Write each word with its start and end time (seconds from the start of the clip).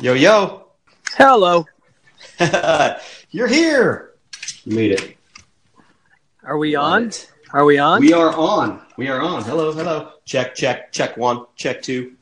Yo, 0.00 0.14
yo. 0.14 0.64
Hello. 1.10 1.66
You're 3.30 3.46
here. 3.48 4.12
You 4.64 4.74
made 4.74 4.92
it. 4.92 5.18
Are 6.42 6.56
we 6.56 6.74
on? 6.74 7.10
Are 7.52 7.66
we 7.66 7.76
on? 7.76 8.00
We 8.00 8.14
are 8.14 8.34
on. 8.34 8.80
We 8.96 9.08
are 9.08 9.20
on. 9.20 9.44
Hello, 9.44 9.72
hello. 9.72 10.12
Check, 10.24 10.54
check, 10.54 10.90
check 10.90 11.18
one, 11.18 11.44
check 11.54 11.82
two. 11.82 12.14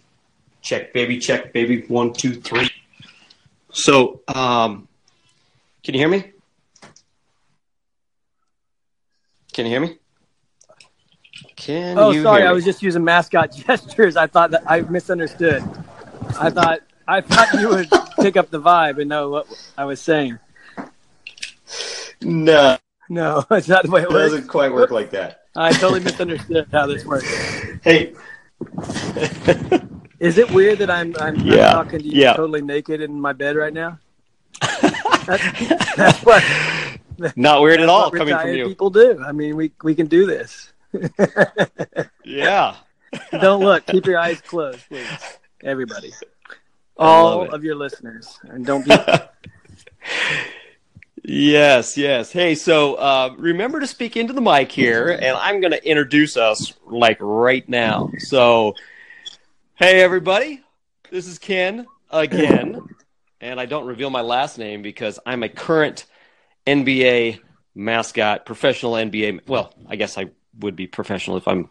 Check, 0.61 0.93
baby, 0.93 1.21
check, 1.21 1.53
baby. 1.53 1.83
One, 1.87 2.13
two, 2.13 2.41
three. 2.41 2.69
So, 3.71 4.23
um, 4.27 4.89
can 5.85 5.95
you 5.95 6.01
hear 6.01 6.09
me? 6.09 6.33
Can 9.53 9.67
you 9.67 9.71
hear 9.71 9.81
me? 9.83 9.99
Can 11.55 11.97
oh, 11.97 12.11
you 12.11 12.25
sorry. 12.25 12.41
hear 12.41 12.51
I 12.51 12.53
was 12.53 12.65
just 12.65 12.83
using 12.83 13.05
mascot 13.05 13.53
gestures. 13.67 14.17
I 14.17 14.27
thought 14.27 14.51
that 14.51 14.65
I 14.67 14.81
misunderstood. 14.81 15.63
I 16.41 16.51
thought 16.51 16.81
I 17.09 17.23
thought 17.23 17.55
you 17.61 17.69
would 17.71 17.89
pick 18.21 18.37
up 18.37 18.51
the 18.51 18.61
vibe 18.61 19.01
and 19.01 19.09
know 19.09 19.31
what 19.31 19.47
I 19.79 19.85
was 19.87 20.01
saying. 20.01 20.39
No, 22.23 22.77
No, 23.09 23.45
it's 23.51 23.69
not 23.69 23.85
the 23.85 23.91
way 23.91 24.03
it 24.03 24.05
it 24.05 24.11
works. 24.11 24.33
doesn't 24.33 24.49
quite 24.49 24.73
work 24.73 24.91
like 24.91 25.11
that. 25.13 25.43
I 25.57 25.73
totally 25.73 26.01
misunderstood 26.01 26.69
how 26.71 26.87
this 26.87 27.05
works. 27.05 27.27
Hey. 27.83 28.15
Is 30.21 30.37
it 30.37 30.51
weird 30.51 30.79
that 30.81 30.91
I'm 30.91 31.15
I'm, 31.21 31.37
Yeah, 31.37 31.69
I'm 31.79 31.85
talking 31.85 32.01
to 32.01 32.05
you 32.05 32.21
yeah. 32.23 32.35
totally 32.35 32.61
naked 32.61 33.01
in 33.01 33.19
my 33.21 33.33
bed 33.33 33.57
right 33.57 33.73
now? 33.73 33.99
That's, 34.61 35.97
that's 35.97 36.19
what, 36.25 36.43
Not 37.37 37.63
weird 37.63 37.81
at 37.81 37.89
all 37.89 38.11
coming 38.11 38.37
from 38.37 38.51
you. 38.53 38.67
people 38.69 38.91
do. 38.91 39.23
I 39.25 39.33
mean, 39.33 39.57
we 39.57 39.73
we 39.83 39.95
can 39.95 40.07
do 40.07 40.27
this. 40.27 40.73
Yeah. 42.25 42.77
Don't 43.41 43.63
look. 43.63 43.87
Keep 43.87 44.07
your 44.07 44.19
eyes 44.19 44.41
closed, 44.41 44.81
please. 44.89 45.07
Everybody. 45.63 46.13
All 46.99 47.49
of 47.55 47.65
your 47.65 47.77
listeners. 47.77 48.39
And 48.45 48.65
don't 48.67 48.85
be 48.85 48.95
Yes, 51.31 51.99
yes. 51.99 52.33
Hey, 52.33 52.55
so 52.55 52.95
uh, 52.95 53.35
remember 53.37 53.81
to 53.81 53.87
speak 53.87 54.17
into 54.17 54.33
the 54.33 54.41
mic 54.41 54.73
here, 54.73 55.11
and 55.11 55.37
I'm 55.37 55.61
going 55.61 55.73
to 55.73 55.87
introduce 55.87 56.39
us 56.39 56.73
like 56.87 57.19
right 57.21 57.69
now. 57.69 58.11
So, 58.17 58.75
hey, 59.75 60.01
everybody, 60.01 60.63
this 61.11 61.27
is 61.27 61.39
Ken 61.39 61.87
again, 62.11 62.81
and 63.43 63.61
I 63.61 63.67
don't 63.67 63.85
reveal 63.85 64.09
my 64.09 64.23
last 64.23 64.57
name 64.57 64.81
because 64.81 65.19
I'm 65.27 65.43
a 65.43 65.51
current 65.51 66.07
NBA 66.67 67.41
mascot, 67.75 68.47
professional 68.47 68.93
NBA. 68.93 69.47
Well, 69.47 69.75
I 69.87 69.97
guess 69.97 70.17
I 70.17 70.31
would 70.61 70.77
be 70.77 70.87
professional 70.87 71.37
if 71.37 71.47
I'm 71.47 71.69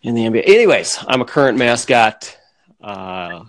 in 0.00 0.14
the 0.14 0.22
NBA. 0.22 0.48
Anyways, 0.48 0.98
I'm 1.06 1.20
a 1.20 1.26
current 1.26 1.58
mascot 1.58 2.38
uh, 2.80 3.44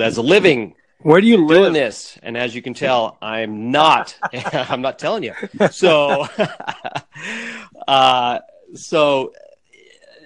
as 0.00 0.16
a 0.16 0.22
living 0.22 0.74
Where 1.00 1.20
do 1.20 1.26
you 1.26 1.36
doing 1.36 1.48
live? 1.48 1.72
this 1.74 2.18
and 2.22 2.36
as 2.36 2.54
you 2.54 2.62
can 2.62 2.74
tell 2.74 3.18
i'm 3.20 3.70
not 3.70 4.16
i'm 4.32 4.80
not 4.82 4.98
telling 4.98 5.22
you 5.24 5.34
so 5.70 6.26
uh 7.88 8.38
so 8.74 9.32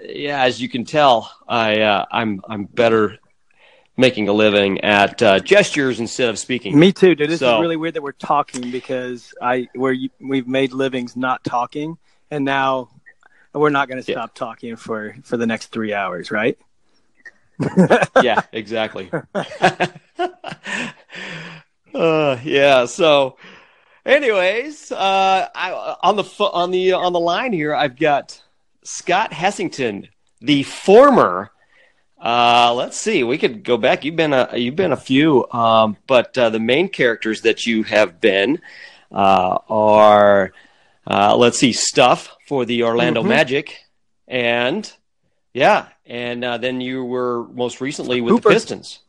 yeah 0.05 0.43
as 0.45 0.61
you 0.61 0.69
can 0.69 0.85
tell 0.85 1.31
i 1.49 1.81
uh, 1.81 2.05
i'm 2.11 2.41
i'm 2.49 2.65
better 2.65 3.19
making 3.97 4.29
a 4.29 4.33
living 4.33 4.81
at 4.83 5.21
uh, 5.23 5.41
gestures 5.41 5.99
instead 5.99 6.29
of 6.29 6.39
speaking 6.39 6.79
Me 6.79 6.93
too, 6.93 7.17
dude. 7.17 7.29
This 7.31 7.41
So- 7.41 7.57
is 7.57 7.61
really 7.61 7.77
weird 7.77 7.95
that 7.95 8.03
we're 8.03 8.13
talking 8.13 8.71
because 8.71 9.35
I 9.43 9.69
where 9.75 9.93
we've 10.21 10.47
made 10.47 10.73
livings 10.73 11.17
not 11.17 11.43
talking, 11.43 11.99
and 12.31 12.45
now 12.45 12.91
we're 13.53 13.71
not 13.71 13.89
going 13.89 14.01
to 14.01 14.09
Yeah. 14.09 14.19
stop 14.19 14.37
talking 14.37 14.77
for 14.77 15.17
for 15.25 15.37
the 15.37 15.47
next 15.49 15.73
three 15.73 15.93
hours, 15.93 16.31
right? 16.31 16.57
yeah 18.23 18.41
exactly 18.53 19.11
uh 21.95 22.39
yeah 22.45 22.85
so 22.85 23.37
anyways 24.05 24.93
uh 24.93 25.49
I, 25.55 25.97
on 26.03 26.17
the 26.17 26.23
on 26.53 26.71
the 26.71 26.93
on 26.93 27.13
the 27.13 27.21
line 27.21 27.53
here 27.53 27.75
i've 27.75 27.97
got 27.97 28.41
scott 28.85 29.33
hessington 29.33 30.09
the 30.41 30.63
former 30.63 31.51
uh 32.23 32.73
let's 32.75 32.97
see 32.97 33.25
we 33.25 33.39
could 33.39 33.65
go 33.65 33.77
back 33.77 34.05
you've 34.05 34.17
been 34.17 34.33
a 34.33 34.51
you've 34.57 34.77
been 34.77 34.93
a 34.93 34.97
few 34.97 35.49
um 35.51 35.97
but 36.07 36.37
uh, 36.39 36.51
the 36.51 36.61
main 36.61 36.89
characters 36.89 37.43
that 37.43 37.67
you 37.67 37.83
have 37.83 38.21
been 38.21 38.61
uh 39.13 39.59
are 39.69 40.53
uh 41.07 41.37
let's 41.37 41.59
see 41.59 41.73
stuff 41.73 42.37
for 42.47 42.65
the 42.65 42.83
orlando 42.83 43.23
Mhm. 43.23 43.29
magic 43.29 43.79
and 44.27 44.93
yeah 45.55 45.87
and 46.09 46.45
uh, 46.45 46.59
then 46.59 46.81
you 46.81 47.05
were 47.05 47.45
most 47.49 47.81
recently 47.81 48.21
with 48.21 48.33
Hooper. 48.33 48.49
the 48.49 48.55
pistons 48.55 49.01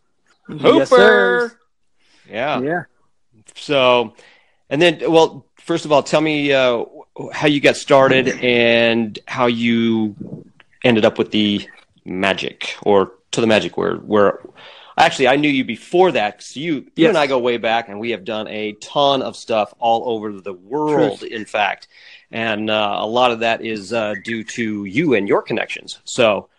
Hooper. 0.43 1.41
Yes. 1.43 1.55
Yeah. 2.29 2.61
Yeah. 2.61 2.83
So, 3.55 4.13
and 4.69 4.81
then, 4.81 4.99
well, 5.11 5.45
first 5.57 5.85
of 5.85 5.91
all, 5.91 6.03
tell 6.03 6.21
me 6.21 6.51
uh, 6.53 6.85
how 7.31 7.47
you 7.47 7.59
got 7.59 7.75
started 7.75 8.27
and 8.43 9.17
how 9.27 9.47
you 9.47 10.15
ended 10.83 11.05
up 11.05 11.17
with 11.17 11.31
the 11.31 11.67
Magic 12.05 12.75
or 12.83 13.11
to 13.31 13.41
the 13.41 13.47
Magic, 13.47 13.77
where 13.77 13.95
where 13.97 14.39
actually 14.97 15.27
I 15.27 15.35
knew 15.35 15.49
you 15.49 15.63
before 15.63 16.11
that. 16.13 16.41
So 16.41 16.59
you 16.59 16.73
you 16.73 16.91
Yes. 16.95 17.09
and 17.09 17.17
I 17.17 17.27
go 17.27 17.37
way 17.39 17.57
back, 17.57 17.89
and 17.89 17.99
we 17.99 18.11
have 18.11 18.23
done 18.25 18.47
a 18.47 18.73
ton 18.73 19.21
of 19.21 19.35
stuff 19.35 19.73
all 19.79 20.09
over 20.09 20.39
the 20.39 20.53
world. 20.53 21.23
In 21.23 21.45
fact, 21.45 21.87
and 22.31 22.69
uh, 22.69 22.97
a 22.99 23.05
lot 23.05 23.31
of 23.31 23.39
that 23.39 23.63
is 23.63 23.93
uh, 23.93 24.15
due 24.23 24.43
to 24.43 24.85
you 24.85 25.13
and 25.13 25.27
your 25.27 25.41
connections. 25.41 25.99
So. 26.03 26.49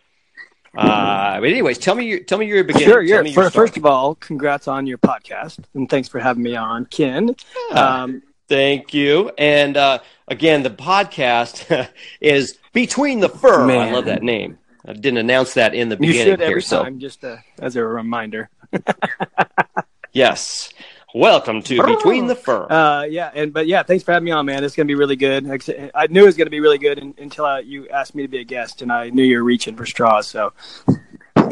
Uh, 0.77 1.41
but 1.41 1.49
anyways, 1.49 1.79
tell 1.79 1.95
me 1.95 2.07
your, 2.07 2.21
tell 2.21 2.39
me 2.39 2.47
your 2.47 2.63
beginning. 2.65 2.89
Sure. 2.89 3.03
Yeah. 3.03 3.23
your 3.23 3.33
For, 3.33 3.51
first 3.51 3.77
of 3.77 3.85
all, 3.85 4.15
congrats 4.15 4.69
on 4.69 4.87
your 4.87 4.99
podcast, 4.99 5.59
and 5.75 5.89
thanks 5.89 6.09
for 6.09 6.21
having 6.21 6.43
me 6.43 6.55
on, 6.57 6.87
Ken. 6.87 7.35
Yeah. 7.71 8.03
Um, 8.03 8.23
Thank 8.51 8.93
you. 8.93 9.31
And 9.39 9.77
uh, 9.77 10.01
again, 10.27 10.65
the 10.65 10.71
podcast 10.71 11.89
is 12.21 12.59
Between 12.73 13.21
the 13.21 13.29
Fur. 13.29 13.71
I 13.71 13.93
love 13.93 14.07
that 14.07 14.25
name. 14.25 14.59
I 14.85 14.93
didn't 14.93 15.19
announce 15.19 15.55
that 15.55 15.73
in 15.73 15.89
the 15.89 15.95
you 15.95 16.09
beginning 16.09 16.33
should 16.33 16.41
every 16.41 16.55
here. 16.55 16.61
So, 16.61 16.83
time, 16.83 16.99
just 16.99 17.25
uh, 17.25 17.37
as 17.61 17.77
a 17.77 17.85
reminder. 17.85 18.51
yes. 20.13 20.73
Welcome 21.15 21.63
to 21.63 21.83
Between 21.83 22.29
the 22.29 22.37
Fur. 22.37 22.71
Uh, 22.71 23.03
yeah, 23.03 23.33
and 23.35 23.53
but 23.53 23.67
yeah, 23.67 23.83
thanks 23.83 24.05
for 24.05 24.13
having 24.13 24.27
me 24.27 24.31
on, 24.31 24.47
man. 24.47 24.63
It's 24.63 24.77
gonna 24.77 24.87
be 24.87 24.95
really 24.95 25.17
good. 25.17 25.45
I 25.95 26.07
knew 26.07 26.23
it 26.23 26.27
was 26.27 26.37
gonna 26.37 26.51
be 26.51 26.61
really 26.61 26.79
good 26.79 26.99
until 27.19 27.47
uh, 27.47 27.59
you 27.59 27.89
asked 27.89 28.15
me 28.15 28.23
to 28.23 28.29
be 28.29 28.39
a 28.39 28.45
guest, 28.45 28.81
and 28.81 28.93
I 28.93 29.11
knew 29.11 29.25
you 29.25 29.39
were 29.39 29.45
reaching 29.45 29.75
for 29.77 29.87
straws. 29.87 30.29
So 30.29 30.53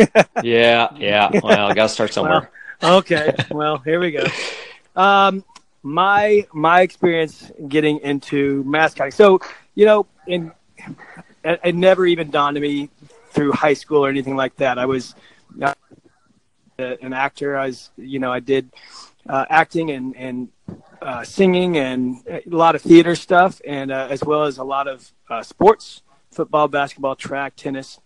yeah, 0.45 0.89
yeah. 0.97 1.31
Well, 1.43 1.67
I 1.67 1.75
got 1.75 1.85
to 1.85 1.89
start 1.89 2.13
somewhere. 2.13 2.51
okay, 2.83 3.35
well 3.51 3.79
here 3.79 3.99
we 3.99 4.13
go. 4.13 4.27
Um, 4.95 5.45
my 5.83 6.47
my 6.53 6.83
experience 6.83 7.51
getting 7.67 7.99
into 8.01 8.63
mascotting. 8.65 9.13
So 9.13 9.41
you 9.75 9.87
know, 9.87 10.07
in 10.29 10.53
it, 11.43 11.61
it 11.65 11.75
never 11.75 12.07
even 12.07 12.31
dawned 12.31 12.57
on 12.57 12.63
me 12.63 12.91
through 13.31 13.53
high 13.53 13.75
school 13.75 14.05
or 14.05 14.09
anything 14.09 14.37
like 14.37 14.55
that. 14.57 14.79
I 14.79 14.87
was 14.87 15.17
uh, 15.61 15.75
an 16.79 17.13
actor. 17.13 17.57
I 17.57 17.67
was, 17.67 17.91
you 17.97 18.19
know, 18.19 18.33
I 18.33 18.41
did 18.41 18.71
uh, 19.29 19.45
acting 19.49 19.91
and 19.91 20.17
and 20.17 20.49
uh, 21.03 21.25
singing 21.25 21.77
and 21.77 22.23
a 22.27 22.43
lot 22.47 22.75
of 22.75 22.83
theater 22.83 23.15
stuff, 23.15 23.61
and 23.67 23.91
uh, 23.91 24.09
as 24.11 24.23
well 24.25 24.45
as 24.45 24.59
a 24.59 24.65
lot 24.65 24.89
of 24.89 25.11
uh, 25.31 25.43
sports, 25.43 26.03
football, 26.31 26.69
basketball, 26.69 27.15
track, 27.15 27.55
tennis. 27.57 28.01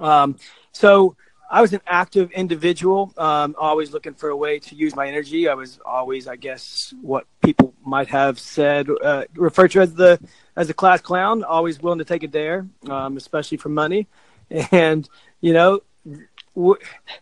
Um, 0.00 0.36
so 0.72 1.16
I 1.50 1.62
was 1.62 1.72
an 1.72 1.80
active 1.86 2.30
individual, 2.32 3.12
um, 3.16 3.54
always 3.58 3.92
looking 3.92 4.14
for 4.14 4.28
a 4.28 4.36
way 4.36 4.58
to 4.58 4.74
use 4.74 4.94
my 4.94 5.08
energy. 5.08 5.48
I 5.48 5.54
was 5.54 5.80
always, 5.84 6.28
I 6.28 6.36
guess, 6.36 6.92
what 7.00 7.26
people 7.42 7.72
might 7.84 8.08
have 8.08 8.38
said, 8.38 8.88
uh, 9.02 9.24
referred 9.34 9.70
to 9.72 9.80
as 9.80 9.94
the 9.94 10.20
as 10.56 10.68
a 10.68 10.74
class 10.74 11.00
clown. 11.00 11.44
Always 11.44 11.80
willing 11.80 12.00
to 12.00 12.04
take 12.04 12.22
a 12.22 12.28
dare, 12.28 12.66
um, 12.90 13.16
especially 13.16 13.56
for 13.56 13.70
money, 13.70 14.06
and 14.50 15.08
you 15.40 15.52
know. 15.52 15.80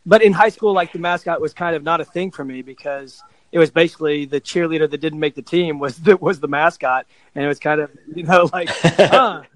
But 0.05 0.23
in 0.23 0.33
high 0.33 0.49
school, 0.49 0.73
like 0.73 0.93
the 0.93 0.99
mascot 0.99 1.41
was 1.41 1.53
kind 1.53 1.77
of 1.77 1.83
not 1.83 2.01
a 2.01 2.05
thing 2.05 2.31
for 2.31 2.45
me 2.45 2.63
because 2.63 3.23
it 3.53 3.59
was 3.59 3.71
basically 3.71 4.25
the 4.25 4.41
cheerleader 4.41 4.89
that 4.91 4.99
didn't 5.01 5.21
make 5.21 5.35
the 5.35 5.43
team 5.43 5.79
was 5.79 5.99
the, 5.99 6.17
was 6.17 6.41
the 6.41 6.49
mascot, 6.49 7.07
and 7.35 7.45
it 7.45 7.49
was 7.49 7.59
kind 7.59 7.81
of 7.81 7.91
you 8.15 8.23
know 8.23 8.49
like, 8.53 8.69
huh. 8.69 9.43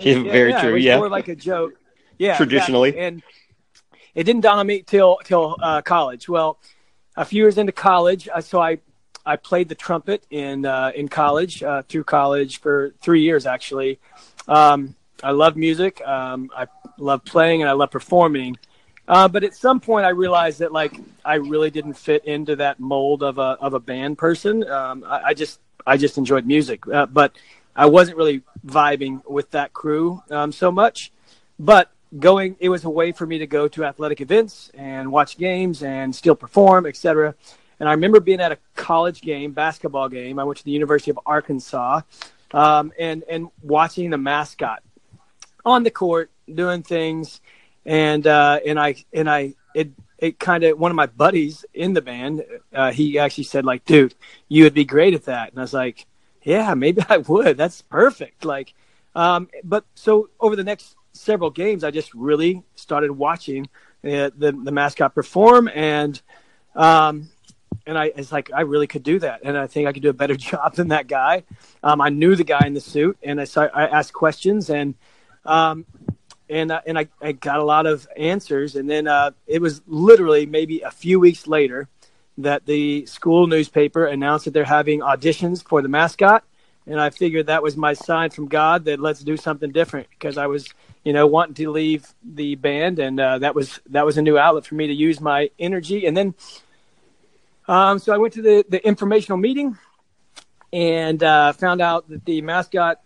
Yeah, 0.00 0.22
very 0.22 0.52
It 0.52 0.60
true. 0.60 0.74
was 0.74 0.84
Yeah. 0.84 0.98
more 0.98 1.08
like 1.08 1.28
a 1.28 1.36
joke. 1.36 1.72
Yeah, 2.18 2.36
Traditionally. 2.36 2.90
exactly. 2.90 3.06
and 3.06 3.22
it 4.14 4.24
didn't 4.24 4.42
dawn 4.42 4.58
on 4.58 4.66
me 4.66 4.82
till 4.82 5.18
till 5.24 5.56
uh, 5.62 5.80
college. 5.82 6.28
Well, 6.28 6.58
a 7.16 7.24
few 7.24 7.42
years 7.42 7.56
into 7.58 7.72
college, 7.72 8.28
uh, 8.32 8.40
so 8.40 8.60
I 8.60 8.78
I 9.24 9.36
played 9.36 9.68
the 9.68 9.74
trumpet 9.74 10.24
in 10.30 10.66
uh, 10.66 10.92
in 10.94 11.08
college 11.08 11.62
uh, 11.62 11.82
through 11.88 12.04
college 12.04 12.60
for 12.60 12.92
three 13.00 13.22
years 13.22 13.46
actually. 13.46 13.98
Um, 14.48 14.94
I 15.22 15.30
love 15.30 15.56
music. 15.56 16.00
Um, 16.06 16.50
I 16.56 16.66
love 16.98 17.24
playing 17.24 17.62
and 17.62 17.70
I 17.70 17.72
love 17.72 17.90
performing. 17.90 18.56
Uh, 19.08 19.28
but 19.28 19.44
at 19.44 19.54
some 19.54 19.80
point, 19.80 20.06
I 20.06 20.10
realized 20.10 20.60
that 20.60 20.72
like 20.72 20.94
I 21.24 21.34
really 21.34 21.70
didn't 21.70 21.94
fit 21.94 22.24
into 22.24 22.56
that 22.56 22.78
mold 22.80 23.22
of 23.22 23.38
a 23.38 23.56
of 23.60 23.74
a 23.74 23.80
band 23.80 24.18
person. 24.18 24.68
Um, 24.68 25.04
I, 25.04 25.22
I 25.28 25.34
just 25.34 25.60
I 25.86 25.96
just 25.96 26.18
enjoyed 26.18 26.46
music, 26.46 26.86
uh, 26.86 27.06
but 27.06 27.36
I 27.74 27.86
wasn't 27.86 28.16
really 28.16 28.42
vibing 28.66 29.28
with 29.28 29.50
that 29.52 29.72
crew 29.72 30.22
um, 30.30 30.52
so 30.52 30.70
much. 30.70 31.12
But 31.58 31.90
going, 32.18 32.56
it 32.60 32.68
was 32.68 32.84
a 32.84 32.90
way 32.90 33.12
for 33.12 33.26
me 33.26 33.38
to 33.38 33.46
go 33.46 33.68
to 33.68 33.84
athletic 33.84 34.20
events 34.20 34.70
and 34.74 35.10
watch 35.10 35.38
games 35.38 35.82
and 35.82 36.14
still 36.14 36.34
perform, 36.34 36.86
etc. 36.86 37.34
And 37.80 37.88
I 37.88 37.92
remember 37.92 38.20
being 38.20 38.40
at 38.40 38.52
a 38.52 38.58
college 38.76 39.22
game, 39.22 39.52
basketball 39.52 40.08
game. 40.08 40.38
I 40.38 40.44
went 40.44 40.58
to 40.58 40.64
the 40.64 40.70
University 40.70 41.10
of 41.10 41.18
Arkansas, 41.26 42.02
um, 42.52 42.92
and 42.98 43.24
and 43.28 43.48
watching 43.62 44.10
the 44.10 44.18
mascot 44.18 44.82
on 45.64 45.82
the 45.82 45.90
court 45.90 46.30
doing 46.52 46.82
things, 46.82 47.40
and 47.84 48.26
uh, 48.26 48.60
and 48.64 48.78
I 48.78 48.96
and 49.12 49.28
I 49.28 49.54
it 49.74 49.90
it 50.18 50.38
kind 50.38 50.64
of 50.64 50.78
one 50.78 50.90
of 50.90 50.96
my 50.96 51.06
buddies 51.06 51.64
in 51.74 51.94
the 51.94 52.02
band, 52.02 52.44
uh, 52.72 52.92
he 52.92 53.18
actually 53.18 53.44
said 53.44 53.64
like, 53.64 53.84
dude, 53.84 54.14
you 54.48 54.64
would 54.64 54.74
be 54.74 54.84
great 54.84 55.14
at 55.14 55.24
that, 55.24 55.50
and 55.50 55.58
I 55.58 55.62
was 55.62 55.74
like, 55.74 56.06
yeah, 56.42 56.74
maybe 56.74 57.02
I 57.08 57.18
would. 57.18 57.56
That's 57.56 57.82
perfect. 57.82 58.44
Like, 58.44 58.74
um, 59.14 59.48
but 59.64 59.84
so 59.94 60.30
over 60.40 60.56
the 60.56 60.64
next 60.64 60.96
several 61.12 61.50
games, 61.50 61.84
I 61.84 61.90
just 61.90 62.14
really 62.14 62.62
started 62.74 63.12
watching 63.12 63.68
uh, 64.04 64.30
the 64.36 64.52
the 64.52 64.72
mascot 64.72 65.14
perform, 65.14 65.68
and 65.68 66.20
um, 66.74 67.28
and 67.86 67.98
I 67.98 68.06
it's 68.16 68.32
like 68.32 68.50
I 68.52 68.62
really 68.62 68.86
could 68.86 69.02
do 69.02 69.18
that, 69.20 69.40
and 69.44 69.56
I 69.56 69.66
think 69.66 69.88
I 69.88 69.92
could 69.92 70.02
do 70.02 70.10
a 70.10 70.14
better 70.14 70.36
job 70.50 70.74
than 70.74 70.88
that 70.88 71.08
guy. 71.08 71.44
Um, 71.82 72.00
I 72.00 72.08
knew 72.08 72.36
the 72.36 72.44
guy 72.44 72.66
in 72.66 72.74
the 72.74 72.80
suit, 72.80 73.18
and 73.22 73.40
I 73.40 73.44
saw, 73.44 73.62
I 73.62 73.86
asked 73.86 74.12
questions, 74.12 74.70
and 74.70 74.94
um, 75.44 75.84
and 76.52 76.70
uh, 76.70 76.80
and 76.86 76.98
I, 76.98 77.08
I 77.20 77.32
got 77.32 77.58
a 77.58 77.64
lot 77.64 77.86
of 77.86 78.06
answers, 78.16 78.76
and 78.76 78.88
then 78.88 79.08
uh, 79.08 79.30
it 79.46 79.60
was 79.60 79.80
literally 79.86 80.46
maybe 80.46 80.82
a 80.82 80.90
few 80.90 81.18
weeks 81.18 81.46
later 81.46 81.88
that 82.38 82.66
the 82.66 83.06
school 83.06 83.46
newspaper 83.46 84.06
announced 84.06 84.44
that 84.44 84.52
they're 84.52 84.64
having 84.64 85.00
auditions 85.00 85.66
for 85.66 85.80
the 85.80 85.88
mascot, 85.88 86.44
and 86.86 87.00
I 87.00 87.10
figured 87.10 87.46
that 87.46 87.62
was 87.62 87.76
my 87.76 87.94
sign 87.94 88.30
from 88.30 88.48
God 88.48 88.84
that 88.84 89.00
let's 89.00 89.20
do 89.20 89.36
something 89.36 89.72
different 89.72 90.08
because 90.10 90.36
I 90.36 90.46
was 90.46 90.68
you 91.04 91.14
know 91.14 91.26
wanting 91.26 91.54
to 91.54 91.70
leave 91.70 92.06
the 92.22 92.54
band, 92.56 92.98
and 92.98 93.18
uh, 93.18 93.38
that 93.38 93.54
was 93.54 93.80
that 93.88 94.04
was 94.04 94.18
a 94.18 94.22
new 94.22 94.36
outlet 94.36 94.66
for 94.66 94.74
me 94.74 94.86
to 94.88 94.94
use 94.94 95.20
my 95.20 95.50
energy, 95.58 96.06
and 96.06 96.14
then 96.14 96.34
um, 97.66 97.98
so 97.98 98.12
I 98.12 98.18
went 98.18 98.34
to 98.34 98.42
the, 98.42 98.64
the 98.68 98.86
informational 98.86 99.38
meeting 99.38 99.78
and 100.72 101.22
uh, 101.22 101.52
found 101.52 101.80
out 101.80 102.08
that 102.08 102.24
the 102.24 102.42
mascot 102.42 103.00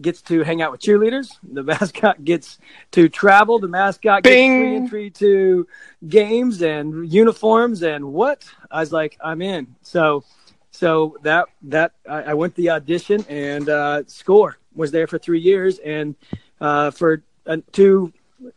gets 0.00 0.22
to 0.22 0.42
hang 0.42 0.60
out 0.62 0.72
with 0.72 0.80
cheerleaders. 0.80 1.28
The 1.42 1.62
mascot 1.62 2.24
gets 2.24 2.58
to 2.92 3.08
travel. 3.08 3.58
The 3.58 3.68
mascot 3.68 4.22
gets 4.22 4.34
free 4.34 4.76
entry 4.76 5.10
to 5.10 5.66
games 6.08 6.62
and 6.62 7.12
uniforms 7.12 7.82
and 7.82 8.12
what? 8.12 8.44
I 8.70 8.80
was 8.80 8.92
like, 8.92 9.16
I'm 9.22 9.42
in. 9.42 9.74
So, 9.82 10.24
so 10.70 11.16
that 11.22 11.46
that 11.62 11.92
I, 12.08 12.22
I 12.22 12.34
went 12.34 12.54
the 12.56 12.70
audition 12.70 13.24
and 13.28 13.68
uh, 13.68 14.02
score 14.06 14.58
was 14.74 14.90
there 14.90 15.06
for 15.06 15.18
three 15.18 15.40
years 15.40 15.78
and 15.78 16.16
uh, 16.60 16.90
for 16.90 17.22
uh, 17.46 17.58
two 17.72 18.12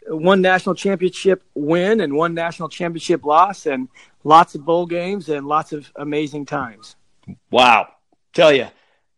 one 0.08 0.42
national 0.42 0.76
championship 0.76 1.44
win 1.54 2.02
and 2.02 2.14
one 2.14 2.34
national 2.34 2.70
championship 2.70 3.24
loss 3.24 3.66
and 3.66 3.88
lots 4.24 4.56
of 4.56 4.66
bowl 4.66 4.86
games 4.86 5.30
and 5.30 5.48
lots 5.48 5.72
of 5.72 5.92
amazing 5.96 6.46
times. 6.46 6.96
Wow, 7.52 7.88
tell 8.34 8.52
you, 8.52 8.68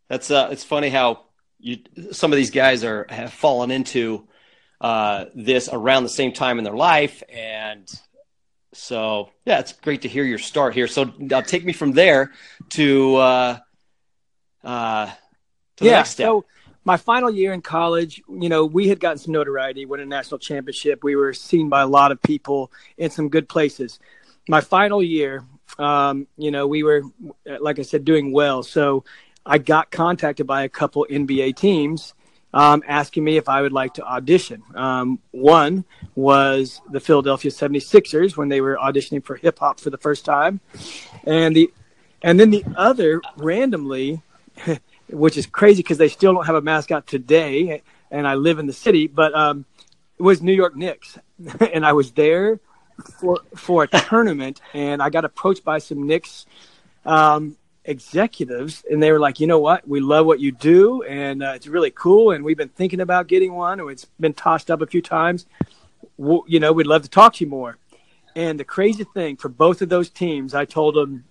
that's 0.09 0.29
uh, 0.31 0.49
it's 0.51 0.63
funny 0.63 0.89
how 0.89 1.25
you 1.59 1.79
some 2.11 2.31
of 2.31 2.37
these 2.37 2.51
guys 2.51 2.83
are 2.83 3.05
have 3.09 3.33
fallen 3.33 3.71
into 3.71 4.27
uh, 4.81 5.25
this 5.35 5.69
around 5.71 6.03
the 6.03 6.09
same 6.09 6.31
time 6.31 6.57
in 6.57 6.63
their 6.63 6.75
life, 6.75 7.21
and 7.29 7.89
so 8.73 9.29
yeah, 9.45 9.59
it's 9.59 9.73
great 9.73 10.03
to 10.03 10.07
hear 10.07 10.23
your 10.23 10.37
start 10.37 10.73
here. 10.73 10.87
So 10.87 11.11
now 11.17 11.41
take 11.41 11.65
me 11.65 11.73
from 11.73 11.91
there 11.91 12.31
to 12.69 13.15
uh, 13.15 13.57
uh, 14.63 15.05
to 15.07 15.83
the 15.83 15.85
yeah. 15.85 15.97
next 15.97 16.11
step. 16.11 16.27
So 16.27 16.45
my 16.85 16.97
final 16.97 17.29
year 17.29 17.53
in 17.53 17.61
college, 17.61 18.21
you 18.29 18.49
know, 18.49 18.65
we 18.65 18.87
had 18.87 18.99
gotten 18.99 19.17
some 19.17 19.33
notoriety, 19.33 19.85
won 19.85 19.99
a 19.99 20.05
national 20.05 20.39
championship. 20.39 21.03
We 21.03 21.15
were 21.15 21.33
seen 21.33 21.69
by 21.69 21.81
a 21.81 21.87
lot 21.87 22.11
of 22.11 22.21
people 22.21 22.71
in 22.97 23.09
some 23.09 23.29
good 23.29 23.49
places. 23.49 23.99
My 24.47 24.61
final 24.61 25.03
year, 25.03 25.43
um, 25.77 26.25
you 26.37 26.51
know, 26.51 26.67
we 26.67 26.83
were, 26.83 27.03
like 27.59 27.79
I 27.79 27.83
said, 27.83 28.05
doing 28.05 28.31
well. 28.31 28.63
So 28.63 29.03
I 29.49 29.57
got 29.57 29.89
contacted 29.89 30.45
by 30.45 30.61
a 30.61 30.69
couple 30.69 31.07
NBA 31.09 31.55
teams 31.55 32.13
um, 32.53 32.83
asking 32.87 33.23
me 33.23 33.35
if 33.35 33.49
I 33.49 33.63
would 33.63 33.71
like 33.71 33.95
to 33.95 34.03
audition. 34.03 34.61
Um, 34.75 35.19
one 35.31 35.85
was 36.13 36.81
the 36.91 36.99
Philadelphia 36.99 37.49
76ers 37.49 38.37
when 38.37 38.49
they 38.49 38.61
were 38.61 38.77
auditioning 38.79 39.25
for 39.25 39.35
hip 39.35 39.57
hop 39.57 39.79
for 39.79 39.89
the 39.89 39.97
first 39.97 40.23
time. 40.23 40.59
And 41.23 41.55
the 41.55 41.73
and 42.21 42.39
then 42.39 42.51
the 42.51 42.63
other 42.75 43.21
randomly 43.37 44.21
which 45.09 45.35
is 45.35 45.47
crazy 45.47 45.81
because 45.81 45.97
they 45.97 46.09
still 46.09 46.33
don't 46.33 46.45
have 46.45 46.55
a 46.55 46.61
mascot 46.61 47.07
today 47.07 47.81
and 48.11 48.27
I 48.27 48.35
live 48.35 48.59
in 48.59 48.67
the 48.67 48.73
city, 48.73 49.07
but 49.07 49.33
um, 49.33 49.65
it 50.19 50.21
was 50.21 50.43
New 50.43 50.53
York 50.53 50.75
Knicks. 50.75 51.17
and 51.73 51.83
I 51.83 51.93
was 51.93 52.11
there 52.11 52.59
for 53.19 53.39
for 53.55 53.83
a 53.83 53.87
tournament 53.87 54.61
and 54.75 55.01
I 55.01 55.09
got 55.09 55.25
approached 55.25 55.63
by 55.63 55.79
some 55.79 56.05
Knicks 56.05 56.45
um, 57.03 57.55
executives 57.85 58.83
and 58.89 59.01
they 59.01 59.11
were 59.11 59.19
like, 59.19 59.39
you 59.39 59.47
know 59.47 59.59
what, 59.59 59.87
we 59.87 59.99
love 59.99 60.25
what 60.25 60.39
you 60.39 60.51
do 60.51 61.03
and 61.03 61.41
uh, 61.41 61.53
it's 61.55 61.67
really 61.67 61.91
cool 61.91 62.31
and 62.31 62.43
we've 62.43 62.57
been 62.57 62.69
thinking 62.69 63.01
about 63.01 63.27
getting 63.27 63.53
one 63.53 63.79
and 63.79 63.89
it's 63.89 64.05
been 64.19 64.33
tossed 64.33 64.69
up 64.69 64.81
a 64.81 64.87
few 64.87 65.01
times. 65.01 65.45
We'll, 66.17 66.43
you 66.47 66.59
know, 66.59 66.73
we'd 66.73 66.87
love 66.87 67.03
to 67.03 67.09
talk 67.09 67.35
to 67.35 67.45
you 67.45 67.49
more. 67.49 67.77
And 68.35 68.59
the 68.59 68.63
crazy 68.63 69.03
thing 69.03 69.37
for 69.37 69.49
both 69.49 69.81
of 69.81 69.89
those 69.89 70.09
teams, 70.09 70.53
I 70.53 70.65
told 70.65 70.95
them, 70.95 71.25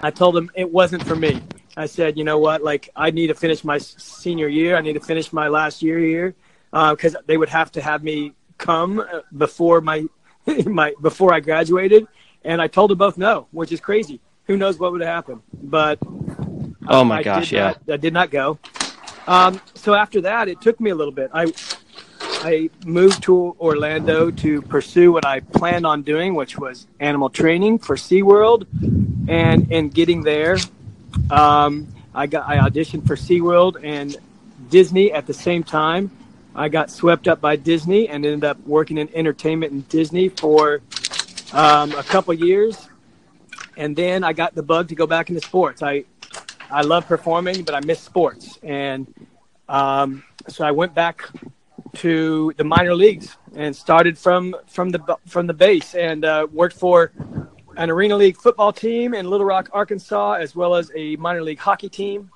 I 0.00 0.10
told 0.10 0.34
them 0.34 0.50
it 0.54 0.70
wasn't 0.70 1.04
for 1.04 1.16
me. 1.16 1.40
I 1.76 1.86
said, 1.86 2.18
you 2.18 2.24
know 2.24 2.38
what, 2.38 2.62
like 2.62 2.90
I 2.94 3.10
need 3.10 3.28
to 3.28 3.34
finish 3.34 3.64
my 3.64 3.78
senior 3.78 4.48
year. 4.48 4.76
I 4.76 4.80
need 4.80 4.94
to 4.94 5.00
finish 5.00 5.32
my 5.32 5.48
last 5.48 5.82
year 5.82 5.98
here 5.98 6.34
because 6.70 7.14
uh, 7.14 7.20
they 7.26 7.36
would 7.36 7.48
have 7.48 7.72
to 7.72 7.80
have 7.80 8.02
me 8.02 8.34
come 8.58 9.00
uh, 9.00 9.20
before 9.36 9.80
my 9.80 10.04
my 10.66 10.94
before 11.00 11.32
I 11.32 11.40
graduated. 11.40 12.06
And 12.44 12.62
I 12.62 12.68
told 12.68 12.90
them 12.90 12.98
both 12.98 13.18
no, 13.18 13.48
which 13.50 13.72
is 13.72 13.80
crazy 13.80 14.20
who 14.48 14.56
knows 14.56 14.78
what 14.78 14.90
would 14.90 15.02
have 15.02 15.14
happened. 15.14 15.42
But 15.62 15.98
oh 16.88 17.04
my 17.04 17.18
I 17.18 17.22
gosh, 17.22 17.52
yeah, 17.52 17.74
not, 17.86 17.94
I 17.94 17.96
did 17.98 18.12
not 18.12 18.30
go. 18.30 18.58
Um, 19.28 19.60
so 19.74 19.94
after 19.94 20.22
that, 20.22 20.48
it 20.48 20.60
took 20.60 20.80
me 20.80 20.90
a 20.90 20.94
little 20.94 21.12
bit. 21.12 21.30
I 21.32 21.52
I 22.40 22.70
moved 22.84 23.22
to 23.24 23.54
Orlando 23.60 24.30
to 24.30 24.62
pursue 24.62 25.12
what 25.12 25.26
I 25.26 25.40
planned 25.40 25.86
on 25.86 26.02
doing, 26.02 26.34
which 26.34 26.58
was 26.58 26.86
animal 26.98 27.28
training 27.28 27.78
for 27.78 27.94
SeaWorld. 27.94 28.66
And 29.28 29.70
in 29.70 29.90
getting 29.90 30.22
there, 30.22 30.56
um, 31.30 31.86
I 32.14 32.26
got 32.26 32.48
I 32.48 32.56
auditioned 32.56 33.06
for 33.06 33.16
SeaWorld 33.16 33.84
and 33.84 34.16
Disney 34.70 35.12
at 35.12 35.26
the 35.26 35.34
same 35.34 35.62
time. 35.62 36.10
I 36.54 36.68
got 36.68 36.90
swept 36.90 37.28
up 37.28 37.40
by 37.40 37.56
Disney 37.56 38.08
and 38.08 38.24
ended 38.24 38.44
up 38.44 38.58
working 38.66 38.98
in 38.98 39.08
entertainment 39.14 39.72
in 39.72 39.82
Disney 39.82 40.28
for 40.28 40.80
um, 41.52 41.92
a 41.92 42.02
couple 42.02 42.34
years 42.34 42.87
and 43.78 43.94
then 43.94 44.24
I 44.24 44.32
got 44.34 44.54
the 44.54 44.62
bug 44.62 44.88
to 44.88 44.94
go 44.94 45.06
back 45.06 45.30
into 45.30 45.40
sports. 45.40 45.82
I 45.82 46.04
I 46.70 46.82
love 46.82 47.06
performing, 47.06 47.62
but 47.62 47.74
I 47.74 47.80
miss 47.80 48.00
sports, 48.00 48.58
and 48.62 49.06
um, 49.68 50.24
so 50.48 50.66
I 50.66 50.72
went 50.72 50.94
back 50.94 51.26
to 51.94 52.52
the 52.56 52.64
minor 52.64 52.94
leagues 52.94 53.36
and 53.54 53.74
started 53.74 54.18
from 54.18 54.54
from 54.66 54.90
the 54.90 55.16
from 55.26 55.46
the 55.46 55.54
base 55.54 55.94
and 55.94 56.24
uh, 56.24 56.46
worked 56.52 56.76
for 56.76 57.12
an 57.76 57.88
arena 57.88 58.16
league 58.16 58.36
football 58.36 58.72
team 58.72 59.14
in 59.14 59.30
Little 59.30 59.46
Rock, 59.46 59.70
Arkansas, 59.72 60.32
as 60.34 60.54
well 60.56 60.74
as 60.74 60.90
a 60.96 61.14
minor 61.16 61.42
league 61.42 61.60
hockey 61.60 61.88
team, 61.88 62.30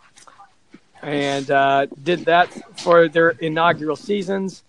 and 1.02 1.50
uh, 1.50 1.86
did 2.04 2.24
that 2.24 2.48
for 2.78 3.08
their 3.08 3.30
inaugural 3.30 3.96
seasons. 3.96 4.62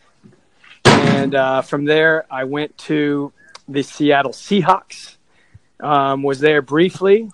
And 0.86 1.36
uh, 1.36 1.62
from 1.62 1.86
there, 1.86 2.26
I 2.32 2.44
went 2.44 2.76
to 2.90 3.32
the 3.68 3.84
Seattle 3.84 4.32
Seahawks 4.32 5.13
um, 5.84 6.24
was 6.24 6.40
there 6.40 6.62
briefly 6.62 7.30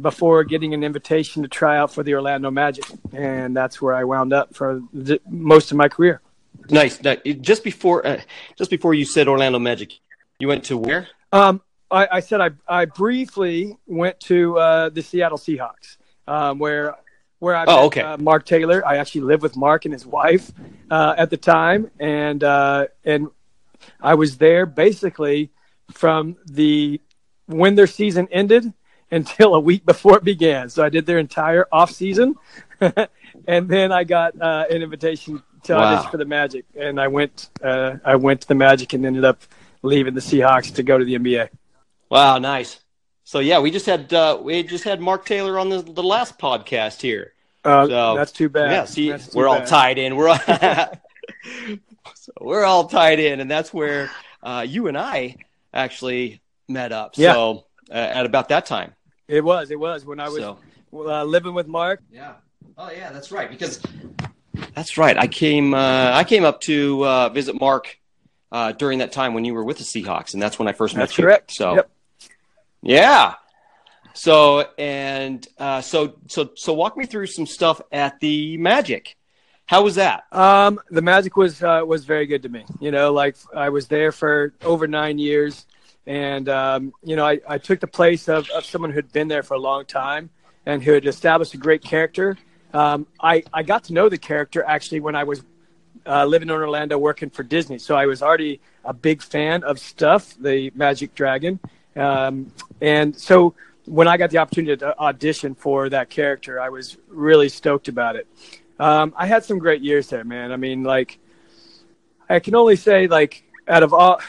before 0.00 0.44
getting 0.44 0.74
an 0.74 0.82
invitation 0.82 1.42
to 1.42 1.48
try 1.48 1.78
out 1.78 1.92
for 1.92 2.02
the 2.02 2.14
Orlando 2.14 2.50
Magic, 2.50 2.84
and 3.12 3.56
that's 3.56 3.80
where 3.80 3.94
I 3.94 4.04
wound 4.04 4.32
up 4.32 4.54
for 4.54 4.82
the, 4.92 5.20
most 5.28 5.70
of 5.70 5.76
my 5.76 5.88
career. 5.88 6.20
Nice. 6.70 7.02
Now, 7.02 7.16
just 7.40 7.62
before, 7.64 8.06
uh, 8.06 8.20
just 8.56 8.70
before 8.70 8.94
you 8.94 9.04
said 9.04 9.28
Orlando 9.28 9.58
Magic, 9.58 9.92
you 10.38 10.48
went 10.48 10.64
to 10.64 10.76
where? 10.76 11.08
Um, 11.32 11.62
I, 11.90 12.08
I, 12.12 12.20
said 12.20 12.40
I, 12.40 12.50
I 12.68 12.84
briefly 12.86 13.76
went 13.86 14.18
to 14.20 14.58
uh, 14.58 14.88
the 14.88 15.02
Seattle 15.02 15.38
Seahawks, 15.38 15.96
um, 16.26 16.58
where 16.58 16.96
where 17.38 17.54
I 17.54 17.64
oh, 17.66 17.76
met 17.76 17.84
okay. 17.84 18.00
uh, 18.00 18.16
Mark 18.16 18.46
Taylor. 18.46 18.86
I 18.86 18.96
actually 18.96 19.22
lived 19.22 19.42
with 19.42 19.56
Mark 19.56 19.84
and 19.84 19.92
his 19.92 20.06
wife 20.06 20.50
uh, 20.90 21.14
at 21.16 21.30
the 21.30 21.36
time, 21.36 21.90
and 22.00 22.42
uh, 22.42 22.86
and 23.04 23.28
I 24.00 24.14
was 24.14 24.38
there 24.38 24.66
basically 24.66 25.50
from 25.92 26.36
the 26.46 27.00
when 27.46 27.74
their 27.74 27.86
season 27.86 28.28
ended 28.30 28.72
until 29.10 29.54
a 29.54 29.60
week 29.60 29.86
before 29.86 30.16
it 30.16 30.24
began. 30.24 30.68
So 30.68 30.84
I 30.84 30.88
did 30.88 31.06
their 31.06 31.18
entire 31.18 31.66
off 31.72 31.90
season, 31.90 32.34
and 32.80 33.68
then 33.68 33.92
I 33.92 34.04
got 34.04 34.40
uh, 34.40 34.64
an 34.70 34.82
invitation 34.82 35.42
to 35.64 35.74
Wow. 35.74 35.82
audition 35.94 36.10
for 36.10 36.16
the 36.18 36.24
Magic, 36.24 36.64
and 36.78 37.00
I 37.00 37.08
went. 37.08 37.50
Uh, 37.62 37.96
I 38.04 38.16
went 38.16 38.40
to 38.42 38.48
the 38.48 38.54
Magic 38.54 38.92
and 38.92 39.04
ended 39.06 39.24
up 39.24 39.42
leaving 39.82 40.14
the 40.14 40.20
Seahawks 40.20 40.74
to 40.74 40.82
go 40.82 40.98
to 40.98 41.04
the 41.04 41.14
NBA. 41.18 41.48
Wow, 42.10 42.38
nice. 42.38 42.80
So 43.24 43.40
yeah, 43.40 43.58
we 43.58 43.70
just 43.70 43.86
had 43.86 44.12
uh, 44.12 44.38
we 44.40 44.62
just 44.62 44.84
had 44.84 45.00
Mark 45.00 45.24
Taylor 45.26 45.58
on 45.58 45.68
the, 45.68 45.82
the 45.82 46.02
last 46.02 46.38
podcast 46.38 47.00
here. 47.00 47.32
Uh, 47.64 47.86
So, 47.88 48.14
that's 48.14 48.30
too 48.30 48.48
bad. 48.48 48.70
yeah, 48.70 48.84
see, 48.84 49.12
we're 49.34 49.48
all 49.48 49.66
tied 49.66 49.98
in. 49.98 50.14
We're 50.14 50.28
all 50.28 50.38
so 52.14 52.32
we're 52.40 52.64
all 52.64 52.86
tied 52.86 53.18
in, 53.18 53.40
and 53.40 53.50
that's 53.50 53.74
where 53.74 54.08
uh, 54.42 54.64
you 54.66 54.86
and 54.86 54.96
I 54.96 55.36
actually 55.74 56.40
met 56.68 56.92
up. 56.92 57.14
Yeah. 57.16 57.32
So 57.32 57.64
uh, 57.90 57.94
at 57.94 58.26
about 58.26 58.48
that 58.50 58.66
time. 58.66 58.92
It 59.28 59.42
was. 59.44 59.70
It 59.70 59.78
was 59.78 60.04
when 60.04 60.20
I 60.20 60.28
was 60.28 60.38
So 60.42 60.58
uh, 60.94 61.24
living 61.24 61.54
with 61.54 61.66
Mark. 61.66 62.00
yeah. 62.10 62.34
Oh 62.78 62.90
yeah, 62.90 63.10
that's 63.10 63.32
right. 63.32 63.48
Because 63.48 63.80
that's 64.74 64.98
right. 64.98 65.16
I 65.16 65.26
came. 65.26 65.72
Uh, 65.74 66.10
I 66.12 66.24
came 66.24 66.44
up 66.44 66.60
to 66.62 67.04
uh, 67.06 67.28
visit 67.30 67.58
Mark 67.60 67.98
uh, 68.52 68.72
during 68.72 68.98
that 68.98 69.12
time 69.12 69.32
when 69.34 69.44
you 69.44 69.54
were 69.54 69.64
with 69.64 69.78
the 69.78 69.84
Seahawks, 69.84 70.34
and 70.34 70.42
that's 70.42 70.58
when 70.58 70.68
I 70.68 70.72
first 70.72 70.94
met 70.94 71.02
That's 71.08 71.18
you. 71.18 71.24
correct. 71.24 71.52
So 71.52 71.74
Yep. 71.76 71.90
yeah. 72.82 73.34
So 74.14 74.60
and 74.78 75.46
uh, 75.58 75.80
so 75.80 76.14
so 76.28 76.50
so 76.54 76.72
walk 76.72 76.96
me 76.96 77.06
through 77.06 77.26
some 77.26 77.46
stuff 77.46 77.80
at 77.92 78.18
the 78.20 78.56
Magic. 78.58 79.16
How 79.66 79.82
was 79.82 79.96
that? 79.96 80.24
Um, 80.32 80.78
the 80.90 81.02
Magic 81.02 81.36
was 81.36 81.62
uh, 81.62 81.82
was 81.86 82.04
very 82.04 82.26
good 82.26 82.42
to 82.44 82.48
me. 82.48 82.64
You 82.80 82.90
know, 82.90 83.12
like 83.12 83.36
I 83.54 83.68
was 83.70 83.88
there 83.88 84.12
for 84.12 84.54
over 84.64 84.86
nine 84.86 85.18
years, 85.18 85.66
and 86.06 86.48
um, 86.48 86.92
you 87.02 87.16
know, 87.16 87.26
I, 87.26 87.40
I 87.48 87.58
took 87.58 87.80
the 87.80 87.86
place 87.86 88.28
of, 88.28 88.48
of 88.50 88.64
someone 88.64 88.90
who 88.90 88.96
had 88.96 89.12
been 89.12 89.28
there 89.28 89.42
for 89.42 89.54
a 89.54 89.58
long 89.58 89.84
time 89.84 90.30
and 90.64 90.82
who 90.82 90.92
had 90.92 91.06
established 91.06 91.54
a 91.54 91.58
great 91.58 91.82
character. 91.82 92.36
Um, 92.72 93.06
I 93.20 93.42
I 93.52 93.62
got 93.62 93.84
to 93.84 93.92
know 93.92 94.08
the 94.08 94.18
character 94.18 94.64
actually 94.66 95.00
when 95.00 95.14
I 95.14 95.24
was 95.24 95.42
uh, 96.06 96.24
living 96.24 96.48
in 96.48 96.54
Orlando 96.54 96.98
working 96.98 97.30
for 97.30 97.42
Disney, 97.42 97.78
so 97.78 97.96
I 97.96 98.06
was 98.06 98.22
already 98.22 98.60
a 98.84 98.92
big 98.92 99.22
fan 99.22 99.64
of 99.64 99.78
stuff, 99.78 100.34
the 100.38 100.70
Magic 100.74 101.14
Dragon, 101.14 101.58
um, 101.96 102.52
and 102.80 103.16
so 103.16 103.54
when 103.86 104.08
I 104.08 104.16
got 104.16 104.30
the 104.30 104.38
opportunity 104.38 104.76
to 104.76 104.98
audition 104.98 105.54
for 105.54 105.88
that 105.88 106.10
character, 106.10 106.60
I 106.60 106.68
was 106.68 106.96
really 107.08 107.48
stoked 107.48 107.88
about 107.88 108.16
it. 108.16 108.26
Um, 108.78 109.14
I 109.16 109.26
had 109.26 109.44
some 109.44 109.58
great 109.58 109.80
years 109.80 110.08
there, 110.08 110.24
man. 110.24 110.52
I 110.52 110.56
mean, 110.56 110.82
like, 110.82 111.18
I 112.28 112.40
can 112.40 112.54
only 112.54 112.76
say, 112.76 113.06
like, 113.06 113.44
out 113.68 113.82
of 113.82 113.92
all, 113.92 114.20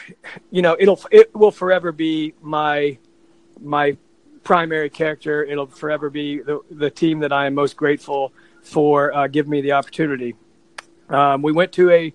you 0.50 0.62
know, 0.62 0.76
it'll 0.78 1.00
it 1.10 1.34
will 1.34 1.50
forever 1.50 1.92
be 1.92 2.34
my 2.40 2.98
my 3.60 3.96
primary 4.44 4.90
character. 4.90 5.44
It'll 5.44 5.66
forever 5.66 6.10
be 6.10 6.40
the 6.40 6.60
the 6.70 6.90
team 6.90 7.20
that 7.20 7.32
I 7.32 7.46
am 7.46 7.54
most 7.54 7.76
grateful 7.76 8.32
for 8.62 9.14
uh, 9.14 9.26
giving 9.28 9.50
me 9.50 9.60
the 9.60 9.72
opportunity. 9.72 10.34
Um, 11.08 11.42
we 11.42 11.52
went 11.52 11.72
to 11.72 11.90
a 11.90 12.14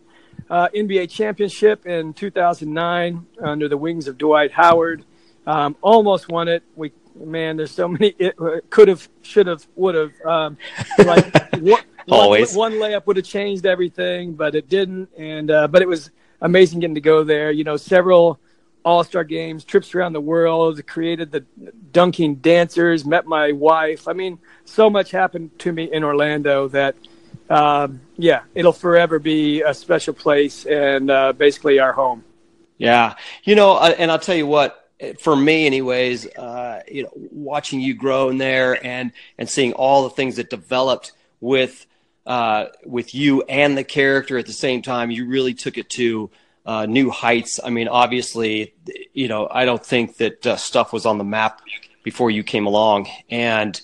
uh, 0.49 0.69
NBA 0.75 1.09
championship 1.09 1.85
in 1.85 2.13
2009 2.13 3.25
under 3.41 3.67
the 3.67 3.77
wings 3.77 4.07
of 4.07 4.17
Dwight 4.17 4.51
Howard. 4.51 5.05
Um, 5.45 5.75
almost 5.81 6.29
won 6.29 6.47
it. 6.47 6.63
We 6.75 6.91
man, 7.15 7.57
there's 7.57 7.71
so 7.71 7.87
many. 7.87 8.15
It 8.19 8.35
could 8.69 8.87
have, 8.87 9.07
should 9.21 9.47
have, 9.47 9.65
would 9.75 9.95
have. 9.95 10.11
Um, 10.25 10.57
like 10.99 11.53
one, 11.59 11.81
Always. 12.09 12.55
one, 12.55 12.79
one 12.79 12.91
layup 12.91 13.05
would 13.07 13.17
have 13.17 13.25
changed 13.25 13.65
everything, 13.65 14.33
but 14.33 14.55
it 14.55 14.69
didn't. 14.69 15.09
And 15.17 15.51
uh, 15.51 15.67
but 15.67 15.81
it 15.81 15.87
was 15.87 16.11
amazing 16.43 16.79
getting 16.81 16.95
to 16.95 17.01
go 17.01 17.23
there. 17.23 17.49
You 17.51 17.63
know, 17.63 17.77
several 17.77 18.39
All 18.85 19.03
Star 19.03 19.23
games, 19.23 19.63
trips 19.63 19.95
around 19.95 20.13
the 20.13 20.21
world, 20.21 20.85
created 20.85 21.31
the 21.31 21.43
dunking 21.91 22.35
dancers, 22.35 23.03
met 23.05 23.25
my 23.25 23.51
wife. 23.53 24.07
I 24.07 24.13
mean, 24.13 24.37
so 24.65 24.91
much 24.91 25.09
happened 25.09 25.57
to 25.59 25.71
me 25.71 25.91
in 25.91 26.03
Orlando 26.03 26.67
that. 26.67 26.95
Um, 27.49 28.01
yeah, 28.15 28.43
it'll 28.53 28.71
forever 28.73 29.19
be 29.19 29.63
a 29.63 29.73
special 29.73 30.13
place 30.13 30.65
and 30.65 31.09
uh, 31.09 31.33
basically 31.33 31.79
our 31.79 31.91
home. 31.91 32.23
Yeah, 32.77 33.15
you 33.43 33.55
know, 33.55 33.73
uh, 33.73 33.95
and 33.97 34.11
I'll 34.11 34.19
tell 34.19 34.35
you 34.35 34.47
what. 34.47 34.79
For 35.19 35.35
me, 35.35 35.65
anyways, 35.65 36.27
uh, 36.37 36.81
you 36.89 37.03
know, 37.03 37.11
watching 37.31 37.81
you 37.81 37.93
grow 37.93 38.29
in 38.29 38.37
there 38.37 38.85
and 38.85 39.11
and 39.37 39.49
seeing 39.49 39.73
all 39.73 40.03
the 40.03 40.11
things 40.11 40.37
that 40.37 40.49
developed 40.49 41.11
with 41.41 41.85
uh, 42.25 42.65
with 42.85 43.13
you 43.13 43.41
and 43.43 43.77
the 43.77 43.83
character 43.83 44.37
at 44.37 44.45
the 44.45 44.53
same 44.53 44.81
time, 44.81 45.11
you 45.11 45.27
really 45.27 45.53
took 45.53 45.77
it 45.77 45.89
to 45.91 46.29
uh, 46.65 46.85
new 46.85 47.09
heights. 47.09 47.59
I 47.63 47.69
mean, 47.69 47.87
obviously, 47.87 48.73
you 49.13 49.27
know, 49.27 49.47
I 49.49 49.65
don't 49.65 49.85
think 49.85 50.17
that 50.17 50.47
uh, 50.47 50.55
stuff 50.55 50.93
was 50.93 51.05
on 51.05 51.17
the 51.17 51.23
map 51.23 51.61
before 52.03 52.31
you 52.31 52.43
came 52.43 52.65
along, 52.65 53.07
and 53.29 53.79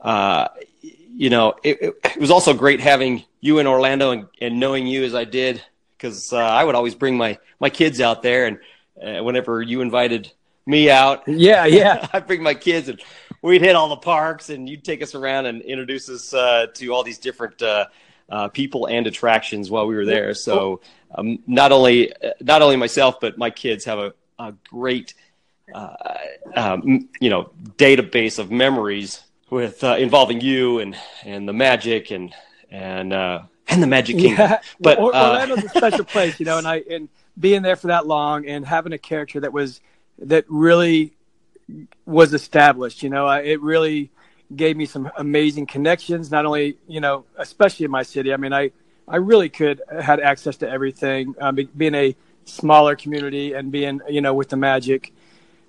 uh, 0.00 0.48
you 0.82 1.30
know, 1.30 1.54
it, 1.62 1.96
it, 2.04 2.16
was 2.18 2.30
also 2.30 2.54
great 2.54 2.80
having 2.80 3.24
you 3.40 3.58
in 3.58 3.66
Orlando 3.66 4.10
and, 4.10 4.26
and 4.40 4.58
knowing 4.60 4.86
you 4.86 5.04
as 5.04 5.14
I 5.14 5.24
did, 5.24 5.62
because 5.96 6.32
uh, 6.32 6.38
I 6.38 6.64
would 6.64 6.74
always 6.74 6.94
bring 6.94 7.16
my 7.16 7.38
my 7.60 7.70
kids 7.70 8.00
out 8.00 8.22
there, 8.22 8.46
and 8.46 8.58
uh, 9.02 9.22
whenever 9.22 9.62
you 9.62 9.80
invited 9.80 10.32
me 10.66 10.90
out, 10.90 11.22
Yeah, 11.26 11.66
yeah. 11.66 12.06
I'd 12.12 12.26
bring 12.26 12.42
my 12.42 12.54
kids 12.54 12.88
and 12.88 13.00
we'd 13.42 13.62
hit 13.62 13.74
all 13.76 13.88
the 13.88 13.96
parks, 13.96 14.50
and 14.50 14.68
you'd 14.68 14.84
take 14.84 15.02
us 15.02 15.14
around 15.14 15.46
and 15.46 15.62
introduce 15.62 16.08
us 16.08 16.32
uh, 16.32 16.66
to 16.74 16.88
all 16.90 17.02
these 17.02 17.18
different 17.18 17.60
uh, 17.62 17.86
uh, 18.28 18.48
people 18.48 18.86
and 18.86 19.06
attractions 19.06 19.70
while 19.70 19.86
we 19.86 19.94
were 19.94 20.06
there. 20.06 20.34
So 20.34 20.80
um, 21.14 21.40
not 21.46 21.72
only 21.72 22.12
not 22.40 22.62
only 22.62 22.76
myself, 22.76 23.20
but 23.20 23.36
my 23.36 23.50
kids 23.50 23.84
have 23.84 23.98
a, 23.98 24.14
a 24.38 24.54
great 24.68 25.14
uh, 25.74 25.94
um, 26.54 27.08
you 27.20 27.30
know 27.30 27.50
database 27.76 28.38
of 28.38 28.50
memories 28.50 29.22
with 29.50 29.82
uh, 29.84 29.96
involving 29.96 30.40
you 30.40 30.78
and 30.78 30.96
and 31.24 31.48
the 31.48 31.52
magic 31.52 32.10
and 32.10 32.34
and 32.70 33.12
uh, 33.12 33.42
and 33.68 33.82
the 33.82 33.86
Magic 33.86 34.16
Kingdom. 34.16 34.50
Yeah, 34.50 34.60
But, 34.80 34.98
Or- 34.98 35.14
uh, 35.14 35.30
Orlando's 35.40 35.64
a 35.64 35.68
special 35.68 36.04
place, 36.04 36.38
you 36.40 36.46
know, 36.46 36.58
and 36.58 36.66
I 36.66 36.82
and 36.90 37.08
being 37.38 37.62
there 37.62 37.76
for 37.76 37.88
that 37.88 38.06
long 38.06 38.46
and 38.46 38.66
having 38.66 38.92
a 38.92 38.98
character 38.98 39.40
that 39.40 39.52
was 39.52 39.80
that 40.22 40.44
really 40.48 41.12
was 42.06 42.34
established, 42.34 43.02
you 43.02 43.10
know, 43.10 43.26
I, 43.26 43.40
it 43.40 43.60
really 43.60 44.10
gave 44.54 44.76
me 44.76 44.86
some 44.86 45.10
amazing 45.16 45.66
connections. 45.66 46.30
Not 46.30 46.46
only, 46.46 46.76
you 46.86 47.00
know, 47.00 47.24
especially 47.38 47.84
in 47.84 47.90
my 47.90 48.02
city. 48.02 48.32
I 48.32 48.36
mean, 48.36 48.52
I 48.52 48.70
I 49.08 49.16
really 49.16 49.48
could 49.48 49.82
had 50.00 50.20
access 50.20 50.56
to 50.58 50.68
everything. 50.68 51.34
Um, 51.40 51.58
being 51.76 51.94
a 51.94 52.14
smaller 52.44 52.96
community 52.96 53.52
and 53.52 53.72
being, 53.72 54.00
you 54.08 54.20
know, 54.20 54.34
with 54.34 54.48
the 54.48 54.56
Magic. 54.56 55.12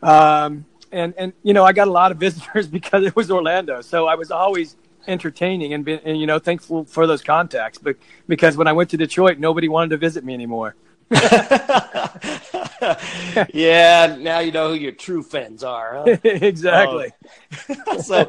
Um, 0.01 0.65
and 0.91 1.13
and 1.17 1.33
you 1.43 1.53
know, 1.53 1.63
I 1.63 1.73
got 1.73 1.87
a 1.87 1.91
lot 1.91 2.11
of 2.11 2.17
visitors 2.27 2.67
because 2.67 3.05
it 3.05 3.15
was 3.15 3.31
Orlando, 3.31 3.81
so 3.81 4.07
I 4.07 4.15
was 4.15 4.31
always 4.31 4.75
entertaining 5.07 5.73
and, 5.73 5.83
be, 5.83 5.99
and 6.05 6.17
you 6.17 6.25
know 6.25 6.39
thankful 6.39 6.85
for 6.85 7.05
those 7.05 7.21
contacts 7.21 7.77
but 7.77 7.97
because 8.27 8.55
when 8.55 8.67
i 8.67 8.71
went 8.71 8.89
to 8.89 8.95
detroit 8.95 9.37
nobody 9.37 9.67
wanted 9.67 9.89
to 9.89 9.97
visit 9.97 10.23
me 10.23 10.33
anymore 10.33 10.75
yeah, 13.53 14.17
now 14.19 14.39
you 14.39 14.51
know 14.51 14.69
who 14.69 14.75
your 14.75 14.91
true 14.91 15.23
fans 15.23 15.63
are. 15.63 16.03
Huh? 16.05 16.17
exactly 16.23 17.11
so, 18.01 18.27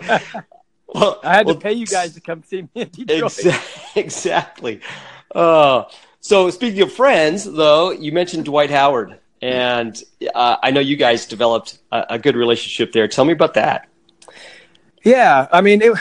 well, 0.89 1.21
i 1.25 1.35
had 1.35 1.47
well, 1.47 1.55
to 1.55 1.61
pay 1.61 1.73
you 1.73 1.87
guys 1.87 2.15
to 2.15 2.21
come 2.21 2.43
see 2.43 2.63
me 2.63 2.69
in 2.75 2.89
detroit 2.89 3.33
Exa- 3.33 3.97
exactly. 3.97 4.81
Uh, 5.35 5.85
so 6.21 6.51
speaking 6.51 6.81
of 6.83 6.93
friends, 6.93 7.45
though, 7.45 7.91
you 7.91 8.13
mentioned 8.13 8.45
Dwight 8.45 8.71
Howard, 8.71 9.19
and 9.43 10.01
uh, 10.35 10.57
I 10.63 10.71
know 10.71 10.81
you 10.81 10.97
guys 10.97 11.27
developed 11.27 11.79
a, 11.93 12.05
a 12.11 12.19
good 12.19 12.37
relationship 12.37 12.93
there. 12.93 13.09
Tell 13.09 13.25
me 13.25 13.33
about 13.33 13.55
that. 13.55 13.89
yeah 15.05 15.47
i 15.53 15.61
mean 15.61 15.83
it, 15.83 15.93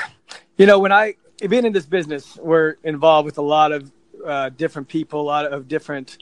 you 0.57 0.65
know 0.65 0.79
when 0.79 0.91
i 0.91 1.13
being 1.50 1.65
in 1.65 1.74
this 1.74 1.86
business 1.86 2.38
we're 2.38 2.75
involved 2.83 3.25
with 3.25 3.38
a 3.38 3.41
lot 3.41 3.72
of 3.72 3.91
uh, 4.25 4.50
different 4.50 4.88
people 4.88 5.19
a 5.22 5.24
lot 5.24 5.45
of 5.45 5.67
different 5.67 6.17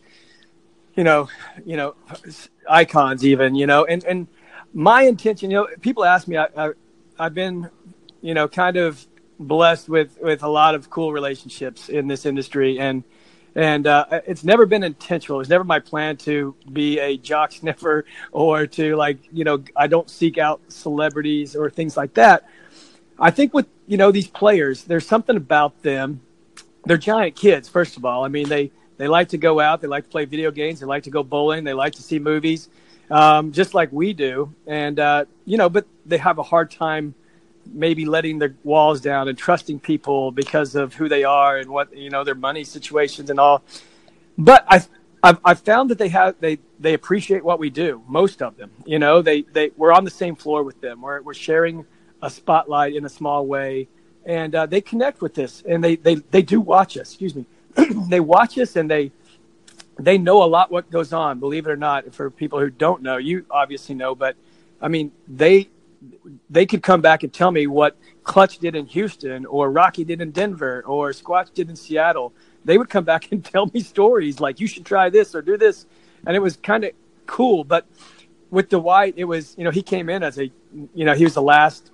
you 0.95 1.03
know 1.03 1.29
you 1.65 1.77
know 1.77 1.95
icons 2.69 3.25
even 3.25 3.55
you 3.55 3.65
know 3.65 3.85
and 3.85 4.03
and 4.05 4.27
my 4.73 5.03
intention 5.03 5.49
you 5.49 5.57
know 5.57 5.67
people 5.81 6.03
ask 6.03 6.27
me 6.27 6.37
I, 6.37 6.47
I 6.57 6.71
i've 7.19 7.33
been 7.33 7.69
you 8.21 8.33
know 8.33 8.47
kind 8.47 8.77
of 8.77 9.05
blessed 9.39 9.89
with 9.89 10.17
with 10.21 10.43
a 10.43 10.47
lot 10.49 10.75
of 10.75 10.89
cool 10.89 11.11
relationships 11.11 11.89
in 11.89 12.07
this 12.07 12.25
industry 12.25 12.79
and 12.79 13.03
and 13.55 13.85
uh, 13.85 14.05
it's 14.25 14.45
never 14.45 14.65
been 14.65 14.81
intentional. 14.81 15.41
It's 15.41 15.49
never 15.49 15.65
my 15.65 15.79
plan 15.79 16.15
to 16.17 16.55
be 16.71 16.99
a 16.99 17.17
jock 17.17 17.51
sniffer 17.59 18.05
or 18.31 18.65
to 18.67 18.95
like 18.95 19.19
you 19.31 19.43
know 19.43 19.63
i 19.75 19.87
don't 19.87 20.09
seek 20.09 20.37
out 20.37 20.61
celebrities 20.67 21.55
or 21.55 21.69
things 21.69 21.97
like 21.97 22.13
that. 22.15 22.47
I 23.19 23.31
think 23.31 23.53
with 23.53 23.67
you 23.87 23.97
know 23.97 24.11
these 24.11 24.27
players 24.27 24.83
there's 24.83 25.07
something 25.07 25.35
about 25.35 25.81
them. 25.81 26.21
They're 26.85 26.97
giant 26.97 27.35
kids 27.35 27.67
first 27.67 27.97
of 27.97 28.05
all. 28.05 28.23
I 28.23 28.27
mean 28.27 28.47
they 28.47 28.71
they 29.01 29.07
like 29.07 29.29
to 29.29 29.37
go 29.37 29.59
out. 29.59 29.81
They 29.81 29.87
like 29.87 30.03
to 30.03 30.09
play 30.09 30.25
video 30.25 30.51
games. 30.51 30.79
They 30.79 30.85
like 30.85 31.03
to 31.03 31.09
go 31.09 31.23
bowling. 31.23 31.63
They 31.63 31.73
like 31.73 31.93
to 31.93 32.03
see 32.03 32.19
movies 32.19 32.69
um, 33.11 33.51
just 33.51 33.73
like 33.73 33.91
we 33.91 34.13
do. 34.13 34.53
And 34.65 34.99
uh, 34.99 35.25
you 35.45 35.57
know 35.57 35.69
but 35.69 35.85
they 36.05 36.17
have 36.17 36.37
a 36.37 36.43
hard 36.43 36.71
time 36.71 37.13
maybe 37.71 38.05
letting 38.05 38.39
their 38.39 38.55
walls 38.63 39.01
down 39.01 39.27
and 39.27 39.37
trusting 39.37 39.79
people 39.79 40.31
because 40.31 40.73
of 40.75 40.95
who 40.95 41.07
they 41.07 41.23
are 41.23 41.57
and 41.57 41.69
what 41.69 41.95
you 41.95 42.09
know 42.09 42.23
their 42.23 42.35
money 42.35 42.63
situations 42.63 43.29
and 43.29 43.39
all. 43.39 43.63
But 44.37 44.65
i 44.67 44.81
I've, 45.23 45.39
I've 45.45 45.59
found 45.59 45.91
that 45.91 45.99
they 45.99 46.09
have 46.09 46.35
they 46.39 46.57
they 46.79 46.95
appreciate 46.95 47.43
what 47.43 47.59
we 47.59 47.69
do 47.69 48.01
most 48.07 48.41
of 48.41 48.57
them. 48.57 48.71
You 48.85 48.97
know 48.97 49.21
they 49.21 49.41
they 49.41 49.71
we're 49.77 49.93
on 49.93 50.03
the 50.03 50.11
same 50.11 50.35
floor 50.35 50.63
with 50.63 50.81
them. 50.81 51.01
We're, 51.01 51.21
we're 51.21 51.35
sharing 51.35 51.85
a 52.23 52.29
spotlight 52.29 52.95
in 52.95 53.05
a 53.05 53.09
small 53.09 53.45
way. 53.45 53.87
And 54.23 54.53
uh, 54.53 54.67
they 54.67 54.81
connect 54.81 55.21
with 55.21 55.33
this 55.35 55.63
and 55.67 55.83
they 55.83 55.95
they, 55.95 56.15
they 56.15 56.41
do 56.41 56.59
watch 56.59 56.97
us. 56.97 57.09
Excuse 57.09 57.35
me 57.35 57.45
they 58.09 58.19
watch 58.19 58.57
us 58.57 58.75
and 58.75 58.89
they 58.89 59.11
they 59.99 60.17
know 60.17 60.43
a 60.43 60.45
lot 60.45 60.71
what 60.71 60.89
goes 60.89 61.13
on 61.13 61.39
believe 61.39 61.67
it 61.67 61.71
or 61.71 61.77
not 61.77 62.13
for 62.13 62.29
people 62.29 62.59
who 62.59 62.69
don't 62.69 63.01
know 63.01 63.17
you 63.17 63.45
obviously 63.51 63.95
know 63.95 64.15
but 64.15 64.35
i 64.81 64.87
mean 64.87 65.11
they 65.27 65.69
they 66.49 66.65
could 66.65 66.81
come 66.81 67.01
back 67.01 67.23
and 67.23 67.31
tell 67.31 67.51
me 67.51 67.67
what 67.67 67.95
clutch 68.23 68.57
did 68.57 68.75
in 68.75 68.85
houston 68.85 69.45
or 69.45 69.71
rocky 69.71 70.03
did 70.03 70.21
in 70.21 70.31
denver 70.31 70.83
or 70.87 71.11
squatch 71.11 71.53
did 71.53 71.69
in 71.69 71.75
seattle 71.75 72.33
they 72.65 72.77
would 72.77 72.89
come 72.89 73.03
back 73.11 73.31
and 73.31 73.43
tell 73.43 73.69
me 73.73 73.81
stories 73.81 74.39
like 74.39 74.59
you 74.59 74.67
should 74.67 74.85
try 74.85 75.09
this 75.09 75.35
or 75.35 75.41
do 75.41 75.57
this, 75.57 75.85
and 76.25 76.35
it 76.35 76.39
was 76.39 76.57
kind 76.57 76.83
of 76.83 76.91
cool. 77.25 77.63
But 77.63 77.85
with 78.49 78.69
Dwight, 78.69 79.15
it 79.17 79.25
was 79.25 79.55
you 79.57 79.63
know 79.63 79.71
he 79.71 79.81
came 79.81 80.09
in 80.09 80.23
as 80.23 80.37
a 80.37 80.51
you 80.93 81.05
know 81.05 81.13
he 81.13 81.23
was 81.23 81.33
the 81.33 81.41
last 81.41 81.91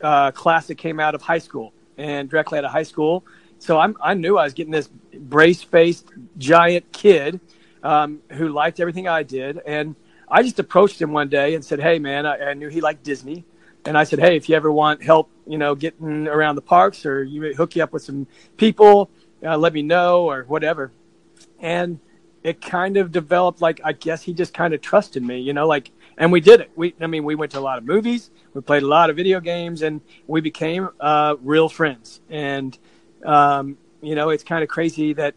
uh, 0.00 0.30
class 0.32 0.66
that 0.68 0.76
came 0.76 1.00
out 1.00 1.14
of 1.14 1.22
high 1.22 1.38
school 1.38 1.72
and 1.98 2.28
directly 2.30 2.58
out 2.58 2.64
of 2.64 2.70
high 2.70 2.84
school. 2.84 3.24
So 3.60 3.78
I'm, 3.78 3.96
I 4.02 4.14
knew 4.14 4.38
I 4.38 4.44
was 4.44 4.54
getting 4.54 4.72
this 4.72 4.88
brace 4.88 5.62
faced 5.62 6.06
giant 6.38 6.90
kid 6.92 7.40
um, 7.82 8.20
who 8.32 8.48
liked 8.48 8.80
everything 8.80 9.06
I 9.06 9.22
did. 9.22 9.60
And 9.66 9.94
I 10.28 10.42
just 10.42 10.58
approached 10.58 11.00
him 11.00 11.12
one 11.12 11.28
day 11.28 11.54
and 11.54 11.64
said, 11.64 11.78
Hey, 11.78 11.98
man, 11.98 12.24
I, 12.26 12.50
I, 12.50 12.54
knew 12.54 12.68
he 12.68 12.80
liked 12.80 13.04
Disney. 13.04 13.44
And 13.84 13.98
I 13.98 14.04
said, 14.04 14.18
Hey, 14.18 14.36
if 14.36 14.48
you 14.48 14.56
ever 14.56 14.72
want 14.72 15.02
help, 15.02 15.30
you 15.46 15.58
know, 15.58 15.74
getting 15.74 16.26
around 16.26 16.56
the 16.56 16.62
parks 16.62 17.04
or 17.04 17.22
you 17.22 17.42
may 17.42 17.52
hook 17.52 17.76
you 17.76 17.82
up 17.82 17.92
with 17.92 18.02
some 18.02 18.26
people, 18.56 19.10
uh, 19.44 19.58
let 19.58 19.74
me 19.74 19.82
know 19.82 20.30
or 20.30 20.44
whatever. 20.44 20.90
And 21.58 22.00
it 22.42 22.62
kind 22.62 22.96
of 22.96 23.12
developed 23.12 23.60
like, 23.60 23.82
I 23.84 23.92
guess 23.92 24.22
he 24.22 24.32
just 24.32 24.54
kind 24.54 24.72
of 24.72 24.80
trusted 24.80 25.22
me, 25.22 25.40
you 25.40 25.52
know, 25.52 25.66
like, 25.66 25.90
and 26.16 26.32
we 26.32 26.40
did 26.40 26.60
it. 26.60 26.70
We, 26.76 26.94
I 26.98 27.06
mean, 27.06 27.24
we 27.24 27.34
went 27.34 27.52
to 27.52 27.58
a 27.58 27.60
lot 27.60 27.76
of 27.76 27.84
movies, 27.84 28.30
we 28.54 28.62
played 28.62 28.82
a 28.82 28.86
lot 28.86 29.10
of 29.10 29.16
video 29.16 29.40
games, 29.40 29.82
and 29.82 30.00
we 30.26 30.40
became 30.40 30.88
uh, 30.98 31.36
real 31.42 31.68
friends. 31.68 32.20
And 32.30 32.78
um, 33.24 33.76
you 34.02 34.14
know, 34.14 34.30
it's 34.30 34.44
kind 34.44 34.62
of 34.62 34.68
crazy 34.68 35.12
that 35.14 35.34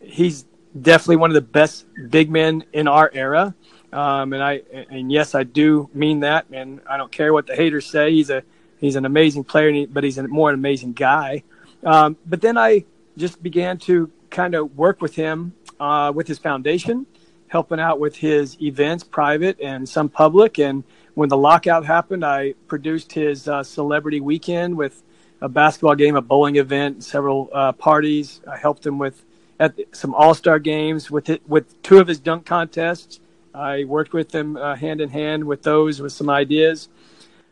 he's 0.00 0.44
definitely 0.80 1.16
one 1.16 1.30
of 1.30 1.34
the 1.34 1.40
best 1.40 1.86
big 2.10 2.30
men 2.30 2.64
in 2.72 2.88
our 2.88 3.10
era. 3.12 3.54
Um, 3.92 4.32
and 4.32 4.42
I, 4.42 4.62
and 4.90 5.10
yes, 5.10 5.34
I 5.34 5.42
do 5.42 5.88
mean 5.94 6.20
that. 6.20 6.46
And 6.52 6.80
I 6.88 6.96
don't 6.96 7.10
care 7.10 7.32
what 7.32 7.46
the 7.46 7.56
haters 7.56 7.86
say. 7.86 8.12
He's 8.12 8.30
a, 8.30 8.42
he's 8.78 8.96
an 8.96 9.04
amazing 9.04 9.44
player, 9.44 9.86
but 9.86 10.04
he's 10.04 10.18
a 10.18 10.28
more 10.28 10.50
an 10.50 10.54
amazing 10.54 10.92
guy. 10.92 11.42
Um, 11.84 12.16
but 12.26 12.40
then 12.40 12.58
I 12.58 12.84
just 13.16 13.42
began 13.42 13.78
to 13.78 14.10
kind 14.30 14.54
of 14.54 14.76
work 14.76 15.00
with 15.00 15.14
him 15.14 15.54
uh, 15.80 16.12
with 16.14 16.26
his 16.28 16.38
foundation, 16.38 17.06
helping 17.48 17.80
out 17.80 17.98
with 17.98 18.16
his 18.16 18.60
events, 18.60 19.04
private 19.04 19.58
and 19.60 19.88
some 19.88 20.08
public. 20.08 20.58
And 20.58 20.84
when 21.14 21.28
the 21.28 21.36
lockout 21.36 21.84
happened, 21.84 22.24
I 22.24 22.54
produced 22.66 23.12
his 23.12 23.48
uh, 23.48 23.62
celebrity 23.62 24.20
weekend 24.20 24.76
with 24.76 25.02
a 25.40 25.48
basketball 25.48 25.94
game, 25.94 26.16
a 26.16 26.22
bowling 26.22 26.56
event, 26.56 27.04
several 27.04 27.48
uh, 27.52 27.72
parties. 27.72 28.40
I 28.50 28.56
helped 28.56 28.84
him 28.84 28.98
with 28.98 29.24
at 29.60 29.74
some 29.92 30.14
All 30.14 30.34
Star 30.34 30.58
games 30.58 31.10
with 31.10 31.28
it, 31.30 31.42
with 31.48 31.80
two 31.82 31.98
of 31.98 32.06
his 32.08 32.18
dunk 32.18 32.46
contests. 32.46 33.20
I 33.54 33.84
worked 33.84 34.12
with 34.12 34.34
him 34.34 34.56
uh, 34.56 34.76
hand 34.76 35.00
in 35.00 35.08
hand 35.08 35.44
with 35.44 35.62
those 35.62 36.00
with 36.00 36.12
some 36.12 36.30
ideas. 36.30 36.88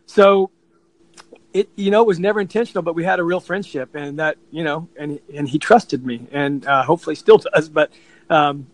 So 0.07 0.50
it 1.52 1.69
you 1.75 1.90
know 1.90 2.02
it 2.02 2.07
was 2.07 2.19
never 2.19 2.40
intentional, 2.40 2.83
but 2.83 2.95
we 2.95 3.05
had 3.05 3.19
a 3.19 3.25
real 3.25 3.40
friendship, 3.40 3.95
and 3.95 4.19
that 4.19 4.37
you 4.50 4.62
know, 4.62 4.88
and 4.97 5.19
and 5.35 5.49
he 5.49 5.59
trusted 5.59 6.05
me, 6.05 6.26
and 6.33 6.66
uh, 6.66 6.83
hopefully 6.83 7.14
still 7.14 7.38
does. 7.55 7.69
But 7.69 7.90
um, 8.31 8.66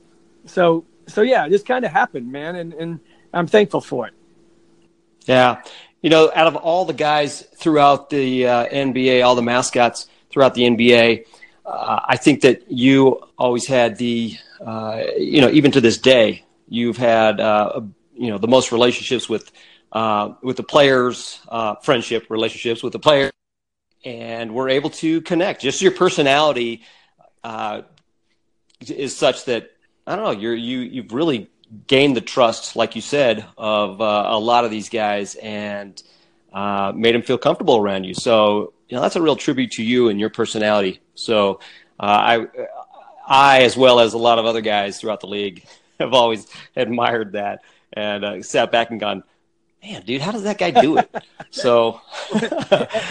so 0.45 0.85
so 1.07 1.23
yeah, 1.23 1.47
it 1.47 1.51
just 1.51 1.67
kind 1.67 1.85
of 1.85 1.93
happened, 1.93 2.31
man, 2.31 2.57
and 2.57 2.73
and 2.75 3.01
I'm 3.33 3.47
thankful 3.47 3.81
for 3.81 4.09
it. 4.09 4.15
Yeah, 5.27 5.63
you 6.03 6.11
know, 6.11 6.31
out 6.35 6.49
of 6.49 6.57
all 6.57 6.85
the 6.85 6.93
guys 6.93 7.41
throughout 7.57 8.11
the 8.11 8.47
uh, 8.47 8.67
NBA, 8.67 9.25
all 9.25 9.35
the 9.35 9.43
mascots 9.43 10.09
throughout 10.31 10.55
the 10.55 10.63
NBA, 10.63 11.27
uh, 11.65 12.01
I 12.05 12.17
think 12.17 12.43
that 12.43 12.71
you 12.71 13.23
always 13.39 13.67
had 13.67 13.97
the, 13.97 14.37
uh, 14.65 15.05
you 15.17 15.41
know, 15.41 15.51
even 15.51 15.71
to 15.73 15.81
this 15.81 15.99
day, 15.99 16.45
you've 16.69 16.97
had, 16.97 17.41
uh, 17.41 17.81
you 18.15 18.29
know, 18.31 18.39
the 18.39 18.49
most 18.49 18.73
relationships 18.73 19.29
with, 19.29 19.51
uh, 19.93 20.35
with 20.43 20.57
the 20.57 20.65
players, 20.65 21.41
uh, 21.49 21.77
friendship 21.77 22.27
relationships 22.29 22.83
with 22.83 22.93
the 22.93 22.99
players, 22.99 23.33
and 24.05 24.53
we're 24.53 24.71
able 24.71 24.91
to 24.91 25.21
connect. 25.21 25.63
Just 25.63 25.81
your 25.81 25.93
personality 25.93 26.83
is 28.81 29.17
such 29.17 29.45
that 29.45 29.71
I 30.07 30.17
don't 30.17 30.25
know. 30.25 30.41
You're 30.41 30.55
you 30.55 30.81
you've 30.81 31.13
really 31.13 31.49
gained 31.87 32.17
the 32.17 32.21
trust, 32.21 32.77
like 32.77 32.95
you 32.95 33.03
said, 33.03 33.45
of 33.57 34.01
uh, 34.01 34.25
a 34.29 34.39
lot 34.39 34.65
of 34.65 34.71
these 34.71 34.89
guys 34.89 35.35
and 35.37 36.03
uh, 36.53 36.93
made 36.95 37.15
them 37.15 37.23
feel 37.23 37.39
comfortable 37.39 37.77
around 37.77 38.05
you. 38.05 38.15
So, 38.15 38.73
you 38.89 38.97
know, 38.97 39.03
that's 39.03 39.17
a 39.17 39.23
real 39.23 39.37
tribute 39.37 39.73
to 39.73 39.83
you 39.83 40.09
and 40.09 40.21
your 40.21 40.31
personality. 40.31 41.01
So, 41.15 41.61
uh, 41.99 42.03
I, 42.03 42.47
I, 43.27 43.63
as 43.63 43.77
well 43.77 44.01
as 44.01 44.13
a 44.13 44.19
lot 44.19 44.39
of 44.39 44.45
other 44.45 44.61
guys 44.61 45.01
throughout 45.01 45.21
the 45.21 45.29
league, 45.29 45.65
have 46.01 46.15
always 46.15 46.47
admired 46.77 47.33
that 47.33 47.63
and 47.93 48.25
uh, 48.25 48.43
sat 48.43 48.73
back 48.73 48.91
and 48.91 48.99
gone, 48.99 49.23
man, 49.83 50.03
dude, 50.03 50.21
how 50.21 50.33
does 50.33 50.43
that 50.43 50.59
guy 50.59 50.71
do 50.71 50.99
it? 50.99 51.15
so, 51.51 52.01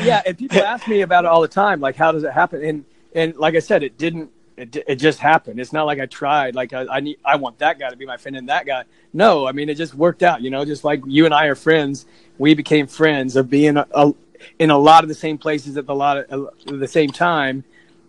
yeah, 0.03 0.21
and 0.25 0.37
people 0.37 0.61
ask 0.61 0.87
me 0.87 1.01
about 1.01 1.25
it 1.25 1.27
all 1.27 1.41
the 1.41 1.47
time, 1.47 1.79
like, 1.79 1.95
how 1.95 2.11
does 2.11 2.23
it 2.23 2.31
happen? 2.31 2.63
And 2.63 2.85
and 3.13 3.35
like 3.35 3.55
I 3.55 3.59
said, 3.59 3.83
it 3.83 3.97
didn't 3.97 4.31
it, 4.57 4.75
it 4.87 4.95
just 4.95 5.19
happened. 5.19 5.59
It's 5.59 5.73
not 5.73 5.85
like 5.85 5.99
I 5.99 6.05
tried. 6.05 6.55
Like 6.55 6.73
I, 6.73 6.85
I 6.89 6.99
need, 6.99 7.17
I 7.23 7.35
want 7.35 7.59
that 7.59 7.79
guy 7.79 7.89
to 7.89 7.95
be 7.95 8.05
my 8.05 8.17
friend 8.17 8.35
and 8.37 8.49
that 8.49 8.65
guy. 8.65 8.83
No, 9.13 9.47
I 9.47 9.51
mean 9.51 9.69
it 9.69 9.75
just 9.75 9.93
worked 9.93 10.23
out. 10.23 10.41
You 10.41 10.49
know, 10.49 10.65
just 10.65 10.83
like 10.83 11.01
you 11.05 11.25
and 11.25 11.33
I 11.33 11.45
are 11.47 11.55
friends, 11.55 12.05
we 12.37 12.53
became 12.53 12.87
friends 12.87 13.35
of 13.35 13.49
being 13.49 13.77
a, 13.77 13.87
a, 13.91 14.13
in 14.59 14.69
a 14.69 14.77
lot 14.77 15.03
of 15.03 15.07
the 15.07 15.15
same 15.15 15.37
places 15.37 15.77
at 15.77 15.85
the 15.85 15.95
lot 15.95 16.17
of, 16.17 16.47
uh, 16.47 16.49
the 16.65 16.87
same 16.87 17.09
time. 17.09 17.63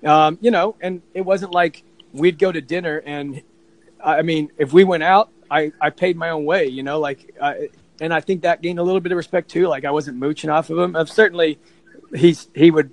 Um, 0.04 0.38
you 0.40 0.50
know, 0.50 0.76
and 0.80 1.02
it 1.14 1.22
wasn't 1.22 1.52
like 1.52 1.84
we'd 2.12 2.38
go 2.38 2.50
to 2.50 2.60
dinner 2.60 3.02
and 3.06 3.42
I 4.04 4.22
mean, 4.22 4.50
if 4.58 4.72
we 4.72 4.84
went 4.84 5.02
out, 5.02 5.30
I, 5.50 5.72
I 5.80 5.90
paid 5.90 6.16
my 6.16 6.30
own 6.30 6.44
way. 6.44 6.66
You 6.66 6.82
know, 6.82 6.98
like, 6.98 7.34
I, 7.40 7.68
and 8.00 8.12
I 8.12 8.20
think 8.20 8.42
that 8.42 8.62
gained 8.62 8.78
a 8.78 8.82
little 8.82 9.00
bit 9.00 9.12
of 9.12 9.16
respect 9.16 9.50
too. 9.50 9.68
Like 9.68 9.84
I 9.84 9.90
wasn't 9.90 10.16
mooching 10.16 10.50
off 10.50 10.70
of 10.70 10.78
him. 10.78 10.96
I've 10.96 11.10
certainly, 11.10 11.58
he's 12.14 12.48
he 12.54 12.70
would 12.70 12.90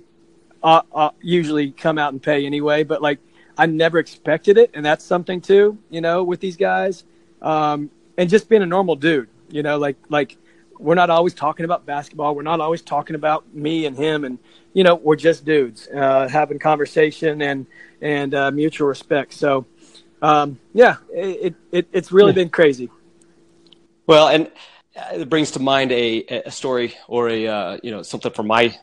uh, 0.62 0.82
uh, 0.94 1.10
usually 1.20 1.72
come 1.72 1.98
out 1.98 2.12
and 2.12 2.22
pay 2.22 2.46
anyway, 2.46 2.84
but 2.84 3.02
like 3.02 3.18
I 3.60 3.66
never 3.66 3.98
expected 3.98 4.56
it, 4.56 4.70
and 4.72 4.82
that's 4.82 5.04
something 5.04 5.42
too, 5.42 5.76
you 5.90 6.00
know, 6.00 6.24
with 6.24 6.40
these 6.40 6.56
guys. 6.56 7.04
Um, 7.42 7.90
and 8.16 8.30
just 8.30 8.48
being 8.48 8.62
a 8.62 8.66
normal 8.66 8.96
dude, 8.96 9.28
you 9.50 9.62
know, 9.62 9.76
like 9.76 9.96
like 10.08 10.38
we're 10.78 10.94
not 10.94 11.10
always 11.10 11.34
talking 11.34 11.64
about 11.66 11.84
basketball. 11.84 12.34
We're 12.34 12.40
not 12.40 12.60
always 12.60 12.80
talking 12.80 13.16
about 13.16 13.52
me 13.54 13.84
and 13.84 13.94
him, 13.94 14.24
and 14.24 14.38
you 14.72 14.82
know, 14.82 14.94
we're 14.94 15.16
just 15.16 15.44
dudes 15.44 15.88
uh, 15.88 16.26
having 16.26 16.58
conversation 16.58 17.42
and 17.42 17.66
and 18.00 18.34
uh, 18.34 18.50
mutual 18.50 18.88
respect. 18.88 19.34
So, 19.34 19.66
um, 20.22 20.58
yeah, 20.72 20.96
it, 21.12 21.54
it 21.70 21.86
it's 21.92 22.10
really 22.10 22.32
been 22.32 22.48
crazy. 22.48 22.88
Well, 24.06 24.28
and 24.28 24.50
it 25.12 25.28
brings 25.28 25.50
to 25.50 25.58
mind 25.58 25.92
a, 25.92 26.24
a 26.46 26.50
story 26.50 26.94
or 27.08 27.28
a 27.28 27.46
uh, 27.46 27.78
you 27.82 27.90
know 27.90 28.00
something 28.00 28.32
from 28.32 28.46
my 28.46 28.74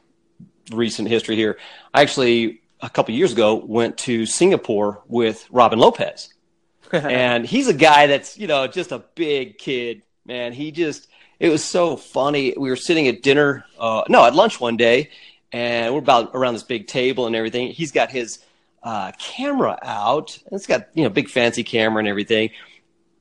recent 0.71 1.07
history 1.07 1.35
here. 1.35 1.57
I 1.95 2.03
actually 2.03 2.61
a 2.81 2.89
couple 2.89 3.13
years 3.13 3.33
ago 3.33 3.55
went 3.55 3.97
to 3.99 4.25
Singapore 4.25 5.03
with 5.07 5.47
Robin 5.51 5.79
Lopez. 5.79 6.33
and 6.91 7.45
he's 7.45 7.67
a 7.67 7.73
guy 7.73 8.07
that's, 8.07 8.37
you 8.37 8.47
know, 8.47 8.67
just 8.67 8.91
a 8.91 8.99
big 9.15 9.57
kid, 9.57 10.03
man. 10.25 10.53
He 10.53 10.71
just, 10.71 11.07
it 11.39 11.49
was 11.49 11.63
so 11.63 11.97
funny. 11.97 12.53
We 12.57 12.69
were 12.69 12.75
sitting 12.75 13.07
at 13.07 13.21
dinner, 13.23 13.65
uh, 13.79 14.03
no, 14.09 14.25
at 14.25 14.33
lunch 14.33 14.59
one 14.59 14.77
day, 14.77 15.09
and 15.51 15.93
we're 15.93 15.99
about 15.99 16.31
around 16.33 16.53
this 16.53 16.63
big 16.63 16.87
table 16.87 17.27
and 17.27 17.35
everything. 17.35 17.69
He's 17.69 17.91
got 17.91 18.09
his 18.09 18.39
uh, 18.83 19.11
camera 19.19 19.77
out. 19.81 20.37
It's 20.51 20.67
got, 20.67 20.87
you 20.93 21.03
know, 21.03 21.09
big 21.09 21.29
fancy 21.29 21.63
camera 21.63 21.99
and 21.99 22.07
everything. 22.07 22.51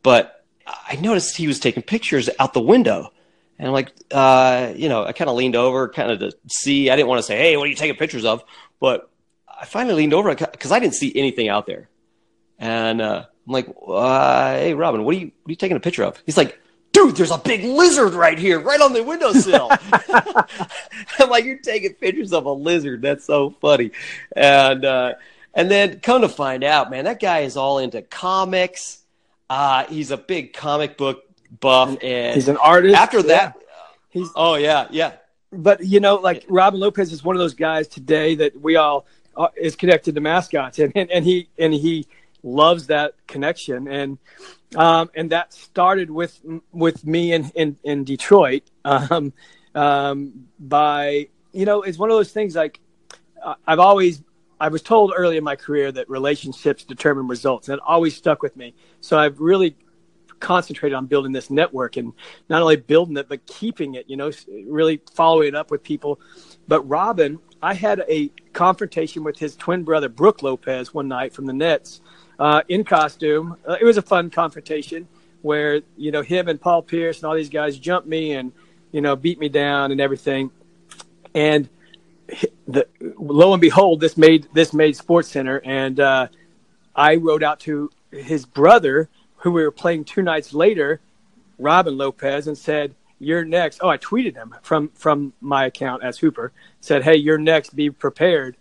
But 0.03 0.45
I 0.67 0.97
noticed 0.97 1.37
he 1.37 1.49
was 1.49 1.59
taking 1.59 1.83
pictures 1.83 2.31
out 2.39 2.53
the 2.53 2.61
window. 2.61 3.13
And 3.59 3.69
I'm 3.69 3.73
like, 3.73 3.93
uh, 4.11 4.73
you 4.77 4.89
know, 4.89 5.05
I 5.05 5.13
kind 5.13 5.31
of 5.31 5.37
leaned 5.37 5.57
over, 5.57 5.89
kind 5.89 6.11
of 6.11 6.19
to 6.21 6.37
see. 6.49 6.91
I 6.91 6.97
didn't 6.97 7.09
want 7.09 7.21
to 7.21 7.23
say, 7.23 7.39
"Hey, 7.39 7.57
what 7.57 7.65
are 7.65 7.69
you 7.69 7.75
taking 7.75 7.97
pictures 7.97 8.27
of?" 8.27 8.45
But 8.81 9.09
I 9.61 9.65
finally 9.65 9.95
leaned 9.95 10.15
over 10.15 10.35
because 10.35 10.73
I 10.73 10.79
didn't 10.79 10.95
see 10.95 11.13
anything 11.15 11.49
out 11.49 11.67
there, 11.67 11.89
and 12.59 13.01
uh, 13.01 13.25
I'm 13.47 13.53
like, 13.53 13.69
uh, 13.87 14.53
"Hey, 14.53 14.75
Robin, 14.75 15.05
what 15.05 15.15
are 15.15 15.19
you 15.19 15.27
what 15.43 15.51
are 15.51 15.53
you 15.53 15.57
taking 15.57 15.77
a 15.77 15.81
picture 15.81 16.05
of?" 16.05 16.23
He's 16.27 16.37
like, 16.37 16.61
"Dude, 16.93 17.17
there's 17.17 17.31
a 17.31 17.39
big 17.39 17.65
lizard 17.65 18.15
right 18.15 18.39
here, 18.39 18.61
right 18.61 18.81
on 18.81 18.93
the 18.93 19.03
windowsill." 19.03 19.71
I'm 21.19 21.31
like, 21.31 21.45
"You're 21.45 21.59
taking 21.59 21.95
pictures 21.95 22.33
of 22.33 22.45
a 22.45 22.53
lizard? 22.53 23.03
That's 23.03 23.25
so 23.25 23.51
funny," 23.61 23.93
and 24.35 24.85
uh, 24.85 25.15
and 25.55 25.71
then 25.71 26.01
come 26.01 26.21
to 26.21 26.29
find 26.29 26.63
out, 26.63 26.91
man, 26.91 27.05
that 27.07 27.19
guy 27.19 27.41
is 27.41 27.57
all 27.57 27.79
into 27.79 28.03
comics. 28.03 29.03
Uh, 29.49 29.85
he's 29.87 30.11
a 30.11 30.17
big 30.19 30.53
comic 30.53 30.99
book 30.99 31.25
buff, 31.61 31.97
and 32.03 32.35
he's 32.35 32.49
an 32.49 32.59
artist. 32.59 32.95
After 32.95 33.23
that, 33.23 33.57
yeah. 33.57 33.73
he's 34.11 34.29
oh 34.37 34.57
yeah, 34.57 34.87
yeah. 34.91 35.13
But 35.53 35.85
you 35.85 36.01
know, 36.01 36.17
like 36.17 36.45
Robin 36.49 36.79
Lopez 36.79 37.13
is 37.13 37.25
one 37.25 37.37
of 37.37 37.41
those 37.41 37.55
guys 37.55 37.89
today 37.89 38.35
that 38.37 38.61
we 38.61 38.77
all 38.77 39.07
uh, 39.37 39.49
is 39.57 39.77
connected 39.77 40.15
to 40.15 40.21
mascots, 40.21 40.79
and, 40.79 40.93
and, 40.95 41.11
and 41.11 41.25
he 41.25 41.49
and 41.59 41.75
he 41.75 42.07
loves 42.43 42.87
that 42.89 43.15
connection, 43.27 43.89
and 43.89 44.19
um, 44.77 45.11
and 45.15 45.31
that 45.31 45.53
started 45.53 46.11
with 46.11 46.41
with 46.73 47.05
me 47.07 47.33
in 47.33 47.51
in, 47.55 47.77
in 47.85 48.05
Detroit 48.05 48.63
um, 48.85 49.33
um, 49.75 50.47
by 50.59 51.29
you 51.53 51.65
know 51.65 51.83
it's 51.83 51.99
one 51.99 52.11
of 52.11 52.17
those 52.17 52.33
things 52.33 52.55
like 52.55 52.81
I've 53.67 53.79
always 53.79 54.23
I 54.59 54.69
was 54.69 54.83
told 54.83 55.13
early 55.15 55.37
in 55.37 55.45
my 55.45 55.57
career 55.57 55.93
that 55.93 56.09
relationships 56.09 56.85
determine 56.85 57.29
results, 57.29 57.69
and 57.69 57.77
it 57.77 57.83
always 57.87 58.17
stuck 58.17 58.43
with 58.43 58.57
me. 58.57 58.75
So 59.01 59.19
I've 59.19 59.39
really 59.39 59.77
concentrated 60.41 60.95
on 60.95 61.07
building 61.07 61.33
this 61.33 61.49
network 61.49 61.97
and 61.97 62.13
not 62.51 62.61
only 62.61 62.77
building 62.77 63.17
it 63.17 63.29
but 63.29 63.47
keeping 63.47 63.95
it. 63.95 64.09
You 64.09 64.17
know, 64.17 64.31
really 64.67 65.01
following 65.15 65.49
it 65.49 65.55
up 65.55 65.71
with 65.71 65.83
people. 65.83 66.21
But 66.69 66.83
Robin 66.83 67.39
I 67.67 67.75
had 67.75 68.05
a 68.09 68.31
confrontation 68.53 69.25
with 69.25 69.41
his 69.41 69.57
twin 69.57 69.83
brother 69.83 70.09
Brook 70.09 70.41
Lopez 70.41 70.95
one 70.95 71.09
night 71.09 71.33
from 71.33 71.47
the 71.47 71.53
Nets 71.53 72.01
uh, 72.39 72.63
in 72.69 72.85
costume. 72.85 73.57
Uh, 73.67 73.77
it 73.81 73.85
was 73.85 73.97
a 73.97 74.03
fun 74.03 74.31
confrontation 74.31 75.09
where 75.43 75.81
you 75.97 76.13
know 76.13 76.23
him 76.23 76.47
and 76.47 76.61
Paul 76.61 76.83
Pierce 76.83 77.17
and 77.17 77.25
all 77.25 77.35
these 77.35 77.49
guys 77.49 77.77
jumped 77.77 78.07
me 78.07 78.35
and 78.35 78.53
you 78.93 79.01
know 79.01 79.17
beat 79.17 79.41
me 79.41 79.49
down 79.49 79.91
and 79.91 80.01
everything. 80.01 80.53
And 81.35 81.69
the, 82.69 82.87
lo 83.01 83.53
and 83.53 83.61
behold, 83.61 83.99
this 83.99 84.17
made 84.17 84.47
this 84.55 84.73
made 84.73 84.95
Sports 84.95 85.27
Center, 85.27 85.61
and 85.65 85.99
uh, 85.99 86.29
I 86.95 87.17
wrote 87.17 87.43
out 87.43 87.59
to 87.61 87.91
his 88.13 88.47
brother, 88.47 89.09
who 89.39 89.51
we 89.51 89.65
were 89.65 89.73
playing 89.73 90.05
two 90.05 90.23
nights 90.23 90.55
later, 90.55 91.01
Robin 91.59 91.99
Lopez, 91.99 92.47
and 92.47 92.57
said, 92.57 92.95
"You're 93.19 93.45
next." 93.45 93.81
Oh, 93.83 93.89
I 93.89 93.99
tweeted 93.99 94.35
him 94.35 94.55
from 94.63 94.91
from 94.95 95.33
my 95.41 95.67
account 95.67 96.03
as 96.03 96.19
Hooper. 96.19 96.53
Said, 96.81 97.03
"Hey, 97.03 97.17
you're 97.17 97.39
next. 97.39 97.75
Be 97.75 97.91
prepared." 97.91 98.57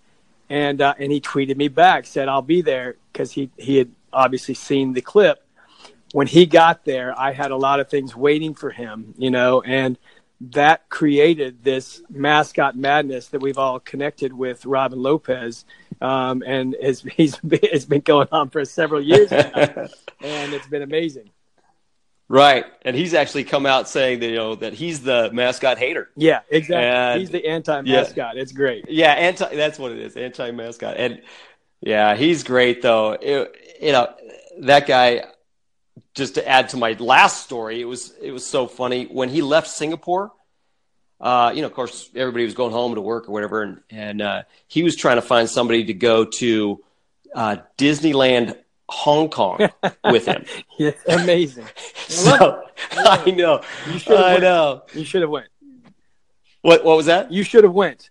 And 0.49 0.81
uh, 0.81 0.93
and 0.99 1.11
he 1.11 1.19
tweeted 1.21 1.57
me 1.57 1.67
back, 1.67 2.05
said, 2.05 2.27
"I'll 2.27 2.41
be 2.41 2.61
there," 2.61 2.95
because 3.11 3.31
he 3.31 3.49
he 3.57 3.77
had 3.77 3.91
obviously 4.13 4.53
seen 4.53 4.93
the 4.93 5.01
clip. 5.01 5.41
When 6.13 6.27
he 6.27 6.45
got 6.45 6.85
there, 6.85 7.17
I 7.19 7.33
had 7.33 7.51
a 7.51 7.57
lot 7.57 7.79
of 7.79 7.89
things 7.89 8.15
waiting 8.15 8.53
for 8.53 8.69
him, 8.69 9.13
you 9.17 9.29
know, 9.29 9.61
and 9.61 9.97
that 10.41 10.87
created 10.89 11.63
this 11.63 12.01
mascot 12.09 12.75
madness 12.75 13.27
that 13.29 13.41
we've 13.41 13.57
all 13.57 13.79
connected 13.79 14.33
with 14.33 14.65
Robin 14.65 15.01
Lopez, 15.01 15.65
um, 16.01 16.43
and 16.45 16.75
has, 16.81 17.01
he's 17.15 17.39
it's 17.43 17.85
been 17.85 18.01
going 18.01 18.27
on 18.31 18.49
for 18.49 18.63
several 18.65 19.01
years 19.01 19.31
now, 19.31 19.49
and 20.21 20.53
it's 20.53 20.67
been 20.67 20.81
amazing. 20.81 21.29
Right, 22.27 22.65
and 22.81 22.95
he's 22.95 23.13
actually 23.13 23.43
come 23.43 23.67
out 23.67 23.87
saying 23.87 24.19
that 24.21 24.27
you 24.27 24.35
know 24.35 24.55
that 24.55 24.73
he's 24.73 25.01
the 25.01 25.29
mascot 25.31 25.77
hater. 25.77 26.09
Yeah, 26.15 26.41
exactly. 26.49 26.87
And, 26.87 27.19
he's 27.19 27.29
the 27.29 27.45
anti 27.45 27.81
mascot. 27.81 28.35
Yeah, 28.35 28.41
it's 28.41 28.51
great. 28.51 28.85
Yeah, 28.89 29.11
anti. 29.11 29.55
That's 29.55 29.77
what 29.77 29.91
it 29.91 29.99
is. 29.99 30.17
Anti 30.17 30.49
mascot. 30.49 30.95
And 30.97 31.21
yeah, 31.81 32.15
he's 32.15 32.43
great 32.43 32.81
though. 32.81 33.11
It, 33.11 33.55
you 33.79 33.91
know 33.91 34.13
that 34.61 34.87
guy. 34.87 35.25
Just 36.13 36.35
to 36.35 36.47
add 36.47 36.69
to 36.69 36.77
my 36.77 36.93
last 36.93 37.43
story, 37.43 37.79
it 37.81 37.85
was 37.85 38.13
it 38.21 38.31
was 38.31 38.45
so 38.45 38.67
funny 38.67 39.05
when 39.05 39.29
he 39.29 39.41
left 39.41 39.67
Singapore. 39.67 40.31
Uh, 41.19 41.51
you 41.53 41.61
know, 41.61 41.67
of 41.67 41.73
course, 41.73 42.09
everybody 42.15 42.45
was 42.45 42.53
going 42.53 42.71
home 42.71 42.95
to 42.95 43.01
work 43.01 43.29
or 43.29 43.33
whatever, 43.33 43.61
and 43.61 43.81
and 43.89 44.21
uh, 44.21 44.43
he 44.67 44.81
was 44.81 44.95
trying 44.95 45.17
to 45.17 45.21
find 45.21 45.49
somebody 45.49 45.85
to 45.85 45.93
go 45.93 46.25
to 46.25 46.83
uh, 47.35 47.57
Disneyland 47.77 48.57
Hong 48.89 49.29
Kong 49.29 49.67
with 50.05 50.25
him. 50.25 50.45
yeah, 50.77 50.91
amazing. 51.07 51.65
so 52.07 52.63
I, 52.91 53.23
I 53.25 53.31
know. 53.31 53.61
You 53.91 53.99
should 53.99 54.17
I 54.17 54.31
went. 54.33 54.43
know. 54.43 54.81
You 54.93 55.05
should 55.05 55.21
have 55.21 55.31
went. 55.31 55.47
What 56.61 56.83
what 56.85 56.97
was 56.97 57.07
that? 57.07 57.31
You 57.31 57.43
should 57.43 57.63
have 57.63 57.73
went. 57.73 58.09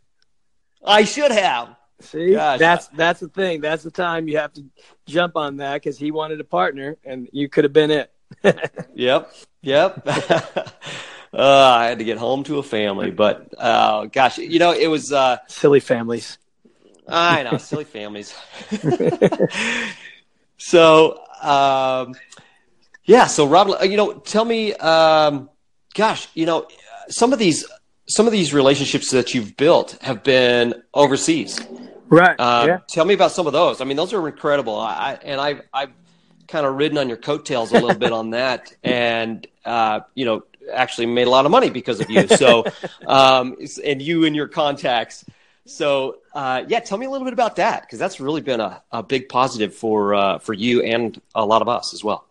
I 0.85 1.05
should 1.05 1.31
have. 1.31 1.77
See, 2.01 2.33
Gosh. 2.33 2.59
that's 2.59 2.89
that's 2.89 3.21
the 3.21 3.29
thing. 3.29 3.61
That's 3.61 3.83
the 3.83 3.91
time 3.91 4.29
you 4.29 4.39
have 4.39 4.53
to 4.55 4.65
jump 5.07 5.37
on 5.37 5.59
that 5.59 5.75
because 5.75 5.97
he 5.97 6.11
wanted 6.11 6.41
a 6.41 6.45
partner, 6.45 6.97
and 7.05 7.29
you 7.33 7.49
could 7.49 7.65
have 7.65 7.73
been 7.73 7.91
it. 7.91 8.11
yep, 8.95 9.33
yep. 9.63 10.03
uh, 10.07 10.63
I 11.33 11.87
had 11.87 11.99
to 11.99 12.05
get 12.05 12.19
home 12.19 12.43
to 12.45 12.59
a 12.59 12.63
family, 12.63 13.11
but 13.11 13.55
uh, 13.57 14.07
gosh, 14.07 14.39
you 14.39 14.59
know, 14.59 14.73
it 14.73 14.89
was 14.89 15.13
uh, 15.13 15.39
silly 15.47 15.81
families. 15.81 16.39
I 17.07 17.45
know, 17.45 17.59
silly 17.59 17.85
families. 17.85 18.35
So, 20.57 21.21
um, 21.43 22.15
yeah. 23.05 23.27
So, 23.27 23.47
Rob, 23.47 23.83
you 23.83 23.97
know, 23.97 24.15
tell 24.15 24.45
me, 24.45 24.73
um, 24.75 25.51
gosh, 25.95 26.29
you 26.35 26.47
know, 26.47 26.67
some 27.09 27.33
of 27.33 27.39
these 27.39 27.65
some 28.07 28.27
of 28.27 28.33
these 28.33 28.53
relationships 28.53 29.11
that 29.11 29.35
you've 29.35 29.57
built 29.57 29.97
have 30.03 30.23
been 30.23 30.75
overseas. 30.93 31.59
Right. 32.09 32.39
Uh, 32.39 32.65
yeah. 32.67 32.79
Tell 32.89 33.05
me 33.05 33.15
about 33.15 33.33
some 33.33 33.47
of 33.47 33.53
those. 33.53 33.81
I 33.81 33.85
mean, 33.85 33.97
those 33.97 34.13
are 34.13 34.29
incredible. 34.29 34.79
I, 34.79 35.19
and 35.23 35.41
I've, 35.41 35.63
I've 35.73 35.91
kind 36.47 36.67
of 36.67 36.77
ridden 36.77 36.99
on 36.99 37.09
your 37.09 37.17
coattails 37.17 37.71
a 37.71 37.75
little 37.75 37.95
bit 37.95 38.13
on 38.13 38.31
that 38.31 38.73
and, 38.85 39.47
uh, 39.65 40.01
you 40.15 40.25
know, 40.25 40.45
actually 40.73 41.07
made 41.07 41.27
a 41.27 41.31
lot 41.31 41.45
of 41.45 41.51
money 41.51 41.71
because 41.71 42.01
of 42.01 42.11
you. 42.11 42.27
So, 42.29 42.65
um, 43.07 43.57
and 43.85 44.01
you 44.03 44.25
and 44.25 44.37
your 44.37 44.49
contacts. 44.49 45.25
So, 45.67 46.19
uh, 46.35 46.65
yeah, 46.69 46.81
tell 46.81 46.99
me 46.99 47.07
a 47.07 47.11
little 47.11 47.25
bit 47.25 47.33
about 47.33 47.57
that 47.57 47.83
because 47.83 47.99
that's 47.99 48.21
really 48.21 48.43
been 48.43 48.61
a, 48.61 48.83
a 48.93 49.03
big 49.03 49.29
positive 49.29 49.75
for, 49.75 50.15
uh, 50.15 50.39
for 50.39 50.53
you 50.53 50.83
and 50.83 51.21
a 51.35 51.45
lot 51.45 51.63
of 51.63 51.69
us 51.69 51.95
as 51.95 52.05
well. 52.05 52.27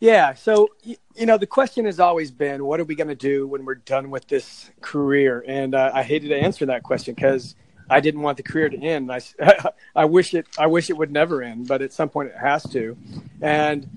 Yeah. 0.00 0.34
So, 0.34 0.68
you 0.84 1.26
know, 1.26 1.36
the 1.36 1.46
question 1.46 1.84
has 1.84 1.98
always 1.98 2.30
been, 2.30 2.64
what 2.64 2.78
are 2.78 2.84
we 2.84 2.94
going 2.94 3.08
to 3.08 3.16
do 3.16 3.48
when 3.48 3.64
we're 3.64 3.74
done 3.74 4.10
with 4.10 4.28
this 4.28 4.70
career? 4.80 5.44
And 5.46 5.74
uh, 5.74 5.90
I 5.92 6.02
hated 6.02 6.28
to 6.28 6.36
answer 6.36 6.66
that 6.66 6.82
question 6.82 7.14
because 7.14 7.56
I 7.90 8.00
didn't 8.00 8.22
want 8.22 8.36
the 8.36 8.44
career 8.44 8.68
to 8.68 8.78
end. 8.78 9.10
I, 9.12 9.20
I 9.96 10.04
wish 10.04 10.34
it, 10.34 10.46
I 10.56 10.66
wish 10.66 10.88
it 10.88 10.96
would 10.96 11.10
never 11.10 11.42
end, 11.42 11.66
but 11.66 11.82
at 11.82 11.92
some 11.92 12.08
point 12.08 12.30
it 12.30 12.38
has 12.38 12.62
to. 12.70 12.96
And 13.42 13.88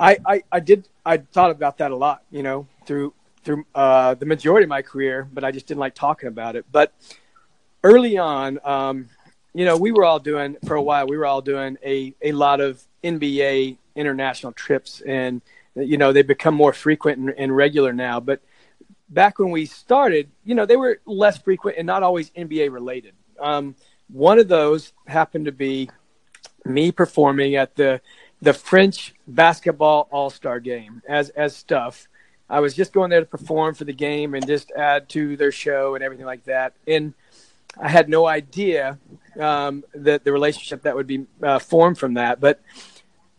I, 0.00 0.18
I, 0.26 0.42
I 0.50 0.60
did, 0.60 0.88
I 1.06 1.18
thought 1.18 1.50
about 1.50 1.78
that 1.78 1.92
a 1.92 1.96
lot, 1.96 2.24
you 2.30 2.42
know, 2.42 2.66
through, 2.84 3.14
through 3.44 3.64
uh, 3.74 4.14
the 4.14 4.26
majority 4.26 4.64
of 4.64 4.68
my 4.70 4.82
career, 4.82 5.26
but 5.32 5.44
I 5.44 5.52
just 5.52 5.66
didn't 5.66 5.80
like 5.80 5.94
talking 5.94 6.28
about 6.28 6.56
it. 6.56 6.66
But 6.72 6.92
early 7.82 8.18
on, 8.18 8.58
um, 8.64 9.08
you 9.54 9.64
know, 9.64 9.76
we 9.76 9.92
were 9.92 10.04
all 10.04 10.18
doing 10.18 10.56
for 10.66 10.74
a 10.74 10.82
while. 10.82 11.06
We 11.06 11.16
were 11.16 11.26
all 11.26 11.42
doing 11.42 11.78
a, 11.84 12.14
a 12.22 12.32
lot 12.32 12.60
of 12.60 12.82
NBA 13.02 13.78
international 13.94 14.52
trips, 14.52 15.00
and 15.00 15.42
you 15.74 15.96
know 15.96 16.12
they 16.12 16.22
become 16.22 16.54
more 16.54 16.72
frequent 16.72 17.18
and, 17.18 17.30
and 17.30 17.56
regular 17.56 17.92
now. 17.92 18.20
But 18.20 18.40
back 19.08 19.38
when 19.38 19.50
we 19.50 19.66
started, 19.66 20.30
you 20.44 20.54
know, 20.54 20.66
they 20.66 20.76
were 20.76 21.00
less 21.06 21.38
frequent 21.38 21.78
and 21.78 21.86
not 21.86 22.02
always 22.02 22.30
NBA 22.30 22.72
related. 22.72 23.14
Um, 23.40 23.74
one 24.08 24.38
of 24.38 24.48
those 24.48 24.92
happened 25.06 25.46
to 25.46 25.52
be 25.52 25.90
me 26.64 26.92
performing 26.92 27.56
at 27.56 27.74
the 27.74 28.00
the 28.40 28.52
French 28.52 29.14
basketball 29.26 30.08
All 30.10 30.30
Star 30.30 30.60
game 30.60 31.02
as 31.08 31.30
as 31.30 31.56
stuff. 31.56 32.08
I 32.50 32.60
was 32.60 32.74
just 32.74 32.94
going 32.94 33.10
there 33.10 33.20
to 33.20 33.26
perform 33.26 33.74
for 33.74 33.84
the 33.84 33.92
game 33.92 34.34
and 34.34 34.46
just 34.46 34.70
add 34.70 35.08
to 35.10 35.36
their 35.36 35.52
show 35.52 35.94
and 35.94 36.02
everything 36.02 36.24
like 36.24 36.44
that. 36.44 36.72
And 36.86 37.12
I 37.80 37.88
had 37.88 38.08
no 38.08 38.26
idea 38.26 38.98
um, 39.38 39.84
that 39.94 40.24
the 40.24 40.32
relationship 40.32 40.82
that 40.82 40.96
would 40.96 41.06
be 41.06 41.26
uh, 41.42 41.58
formed 41.58 41.98
from 41.98 42.14
that. 42.14 42.40
But 42.40 42.60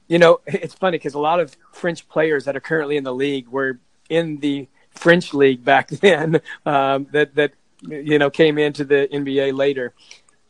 you 0.07 0.19
know, 0.19 0.41
it's 0.45 0.73
funny 0.73 0.97
because 0.97 1.13
a 1.13 1.19
lot 1.19 1.39
of 1.39 1.55
French 1.71 2.07
players 2.07 2.45
that 2.45 2.55
are 2.55 2.61
currently 2.61 2.97
in 2.97 3.03
the 3.03 3.13
league 3.13 3.47
were 3.47 3.79
in 4.09 4.37
the 4.37 4.67
French 4.91 5.33
league 5.33 5.63
back 5.63 5.89
then. 5.89 6.41
Um, 6.65 7.07
that 7.11 7.35
that 7.35 7.53
you 7.81 8.19
know 8.19 8.29
came 8.29 8.57
into 8.57 8.83
the 8.83 9.07
NBA 9.11 9.55
later, 9.55 9.93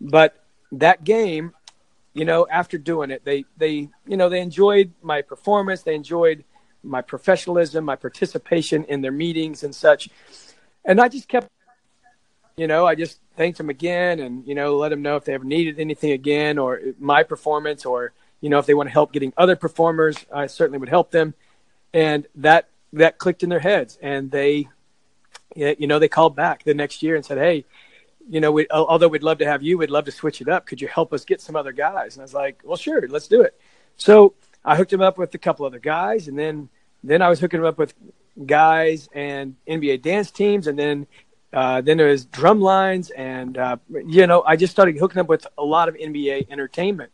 but 0.02 0.44
that 0.72 1.04
game, 1.04 1.54
you 2.14 2.26
know, 2.26 2.48
after 2.50 2.78
doing 2.78 3.12
it, 3.12 3.24
they 3.24 3.46
they 3.58 3.90
you 4.08 4.18
know 4.18 4.30
they 4.30 4.42
enjoyed 4.42 4.92
my 5.02 5.22
performance. 5.22 5.84
They 5.84 5.96
enjoyed 5.96 6.44
my 6.84 7.02
professionalism, 7.02 7.86
my 7.86 7.96
participation 7.96 8.84
in 8.86 9.02
their 9.02 9.12
meetings 9.12 9.64
and 9.64 9.76
such. 9.76 10.10
And 10.86 11.02
I 11.02 11.10
just 11.10 11.28
kept, 11.28 11.50
you 12.56 12.68
know, 12.68 12.86
I 12.86 12.96
just 12.96 13.20
thanked 13.40 13.58
them 13.58 13.70
again 13.70 14.20
and, 14.20 14.46
you 14.46 14.54
know, 14.54 14.76
let 14.76 14.90
them 14.90 15.02
know 15.02 15.16
if 15.16 15.24
they 15.24 15.34
ever 15.34 15.46
needed 15.46 15.80
anything 15.80 16.12
again 16.12 16.58
or 16.58 16.82
my 17.00 17.24
performance 17.24 17.86
or, 17.86 18.12
you 18.42 18.50
know, 18.50 18.60
if 18.60 18.66
they 18.66 18.74
want 18.74 18.88
to 18.88 18.92
help 18.92 19.14
getting 19.14 19.32
other 19.38 19.56
performers, 19.56 20.18
I 20.30 20.48
certainly 20.48 20.78
would 20.78 20.90
help 20.90 21.10
them. 21.12 21.34
And 21.94 22.28
that 22.36 22.68
that 22.92 23.18
clicked 23.18 23.42
in 23.42 23.50
their 23.50 23.62
heads, 23.62 23.98
and 24.02 24.30
they, 24.30 24.68
you 25.56 25.88
know, 25.88 26.00
they 26.00 26.10
called 26.10 26.36
back 26.36 26.64
the 26.64 26.74
next 26.74 27.02
year 27.02 27.16
and 27.16 27.26
said, 27.26 27.38
"Hey, 27.38 27.64
you 28.30 28.42
know, 28.42 28.52
we, 28.52 28.68
although 28.72 29.08
we'd 29.08 29.24
love 29.24 29.38
to 29.38 29.46
have 29.46 29.64
you, 29.64 29.78
we'd 29.78 29.90
love 29.90 30.06
to 30.06 30.12
switch 30.12 30.42
it 30.42 30.50
up. 30.50 30.66
Could 30.66 30.82
you 30.82 30.90
help 30.90 31.14
us 31.14 31.24
get 31.24 31.40
some 31.40 31.56
other 31.56 31.72
guys?" 31.72 32.16
And 32.16 32.22
I 32.22 32.26
was 32.26 32.34
like, 32.34 32.60
"Well, 32.66 32.78
sure, 32.78 33.08
let's 33.08 33.30
do 33.30 33.42
it." 33.42 33.58
So 33.96 34.34
I 34.66 34.76
hooked 34.76 34.92
him 34.92 35.02
up 35.02 35.18
with 35.18 35.34
a 35.34 35.38
couple 35.38 35.66
other 35.66 35.80
guys, 35.80 36.28
and 36.28 36.38
then 36.38 36.68
then 37.06 37.22
I 37.22 37.30
was 37.30 37.40
hooking 37.40 37.62
him 37.62 37.66
up 37.66 37.78
with 37.78 37.94
guys 38.46 39.08
and 39.14 39.56
NBA 39.66 40.02
dance 40.02 40.30
teams, 40.30 40.68
and 40.68 40.78
then 40.78 41.08
uh, 41.52 41.82
then 41.82 41.98
there 41.98 42.08
was 42.08 42.26
drum 42.26 42.62
lines, 42.62 43.10
and 43.12 43.58
uh, 43.58 43.78
you 44.06 44.28
know, 44.28 44.44
I 44.46 44.56
just 44.56 44.72
started 44.72 44.98
hooking 44.98 45.20
up 45.20 45.28
with 45.28 45.48
a 45.58 45.64
lot 45.64 45.90
of 45.90 45.96
NBA 45.96 46.50
entertainment. 46.50 47.12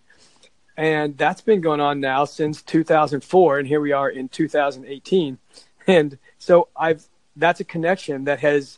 And 0.77 1.17
that's 1.17 1.39
been 1.39 1.61
going 1.61 1.79
on 1.79 2.01
now 2.01 2.25
since 2.25 2.61
2004 2.61 3.59
and 3.59 3.67
here 3.67 3.79
we 3.79 3.93
are 3.93 4.09
in 4.09 4.27
2018 4.27 5.37
and 5.87 6.17
so 6.37 6.67
i've 6.75 7.07
that's 7.37 7.61
a 7.61 7.63
connection 7.63 8.25
that 8.25 8.39
has 8.39 8.77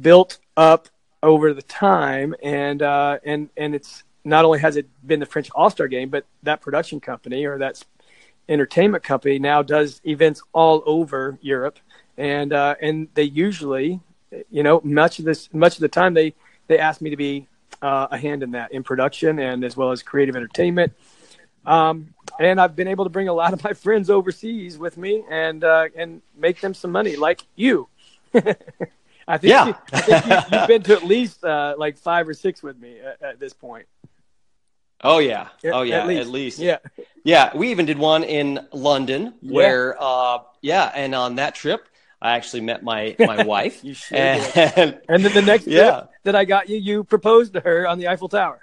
built 0.00 0.38
up 0.56 0.88
over 1.22 1.54
the 1.54 1.62
time. 1.62 2.34
And 2.42 2.82
uh, 2.82 3.18
and 3.24 3.48
and 3.56 3.74
it's 3.74 4.04
not 4.24 4.44
only 4.44 4.58
has 4.60 4.76
it 4.76 4.88
been 5.06 5.20
the 5.20 5.26
french 5.26 5.50
all-star 5.52 5.88
game 5.88 6.08
but 6.08 6.24
that 6.44 6.60
production 6.60 7.00
company 7.00 7.44
or 7.44 7.58
that 7.58 7.82
entertainment 8.48 9.02
company 9.02 9.36
now 9.40 9.62
does 9.62 10.00
events 10.06 10.42
all 10.52 10.82
over 10.86 11.38
europe. 11.40 11.78
And 12.16 12.52
uh, 12.52 12.76
and 12.80 13.08
they 13.14 13.24
usually 13.24 14.00
you 14.50 14.62
know 14.62 14.80
much 14.84 15.18
of 15.18 15.24
this 15.24 15.52
much 15.52 15.74
of 15.74 15.80
the 15.80 15.88
time 15.88 16.14
they 16.14 16.34
they 16.68 16.78
ask 16.78 17.00
me 17.00 17.10
to 17.10 17.16
be 17.16 17.46
uh, 17.80 18.08
a 18.10 18.18
hand 18.18 18.42
in 18.42 18.52
that 18.52 18.72
in 18.72 18.82
production 18.82 19.38
and 19.38 19.64
as 19.64 19.76
well 19.76 19.90
as 19.90 20.02
creative 20.02 20.36
entertainment. 20.36 20.92
Um, 21.64 22.14
and 22.40 22.60
I've 22.60 22.74
been 22.74 22.88
able 22.88 23.04
to 23.04 23.10
bring 23.10 23.28
a 23.28 23.32
lot 23.32 23.52
of 23.52 23.62
my 23.62 23.72
friends 23.72 24.10
overseas 24.10 24.78
with 24.78 24.96
me 24.96 25.24
and 25.30 25.62
uh, 25.62 25.88
and 25.96 26.22
make 26.36 26.60
them 26.60 26.74
some 26.74 26.90
money, 26.92 27.16
like 27.16 27.42
you. 27.56 27.88
I 29.28 29.38
think, 29.38 29.50
Yeah. 29.50 29.66
you, 29.68 29.74
I 29.92 30.00
think 30.00 30.26
you, 30.26 30.58
you've 30.58 30.68
been 30.68 30.82
to 30.84 30.94
at 30.94 31.04
least 31.04 31.44
uh, 31.44 31.74
like 31.78 31.96
five 31.96 32.26
or 32.28 32.34
six 32.34 32.62
with 32.62 32.78
me 32.80 32.98
at, 32.98 33.22
at 33.22 33.38
this 33.40 33.52
point. 33.52 33.86
Oh 35.04 35.18
yeah. 35.18 35.48
Oh 35.64 35.82
yeah. 35.82 36.00
at 36.00 36.06
least. 36.08 36.20
At 36.20 36.28
least. 36.28 36.58
Yeah. 36.58 36.78
Yeah. 37.24 37.56
We 37.56 37.70
even 37.70 37.86
did 37.86 37.98
one 37.98 38.24
in 38.24 38.66
London 38.72 39.34
Yeah. 39.40 39.52
where, 39.54 39.96
uh, 40.00 40.38
yeah, 40.60 40.90
and 40.94 41.14
on 41.14 41.36
that 41.36 41.54
trip, 41.54 41.86
I 42.22 42.32
actually 42.36 42.60
met 42.62 42.82
my 42.84 43.16
my 43.18 43.42
wife. 43.44 43.82
Sure 43.82 44.16
and 44.16 45.00
And 45.08 45.24
then 45.24 45.32
the 45.34 45.42
next 45.42 45.66
Yeah. 45.66 46.04
that 46.22 46.36
I 46.36 46.44
got 46.44 46.68
you, 46.68 46.76
you 46.78 47.04
proposed 47.04 47.52
to 47.54 47.60
her 47.60 47.86
on 47.86 47.98
the 47.98 48.06
Eiffel 48.08 48.28
Tower. 48.28 48.60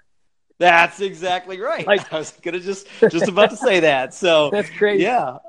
that's 0.57 0.99
exactly 1.01 1.59
right. 1.59 1.85
Like- 1.85 2.11
I 2.13 2.17
was 2.19 2.31
gonna 2.41 2.59
just 2.61 2.87
just 3.11 3.27
about 3.27 3.49
to 3.51 3.57
say 3.57 3.81
that. 3.81 4.13
So 4.13 4.49
That's 4.55 4.69
crazy. 4.71 5.03
yeah. 5.03 5.37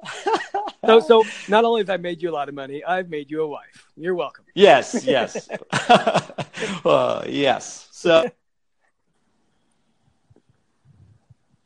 So, 0.87 0.99
so 0.99 1.25
not 1.46 1.66
only 1.66 1.83
have 1.83 1.90
I 1.90 1.99
made 1.99 2.23
you 2.23 2.31
a 2.31 2.33
lot 2.33 2.49
of 2.49 2.55
money, 2.55 2.83
I've 2.83 3.11
made 3.11 3.31
you 3.31 3.42
a 3.42 3.46
wife. 3.46 3.87
You're 3.99 4.14
welcome. 4.14 4.46
Yes, 4.55 5.05
yes. 5.05 5.46
uh, 6.87 7.23
yes. 7.29 7.87
So 7.92 8.31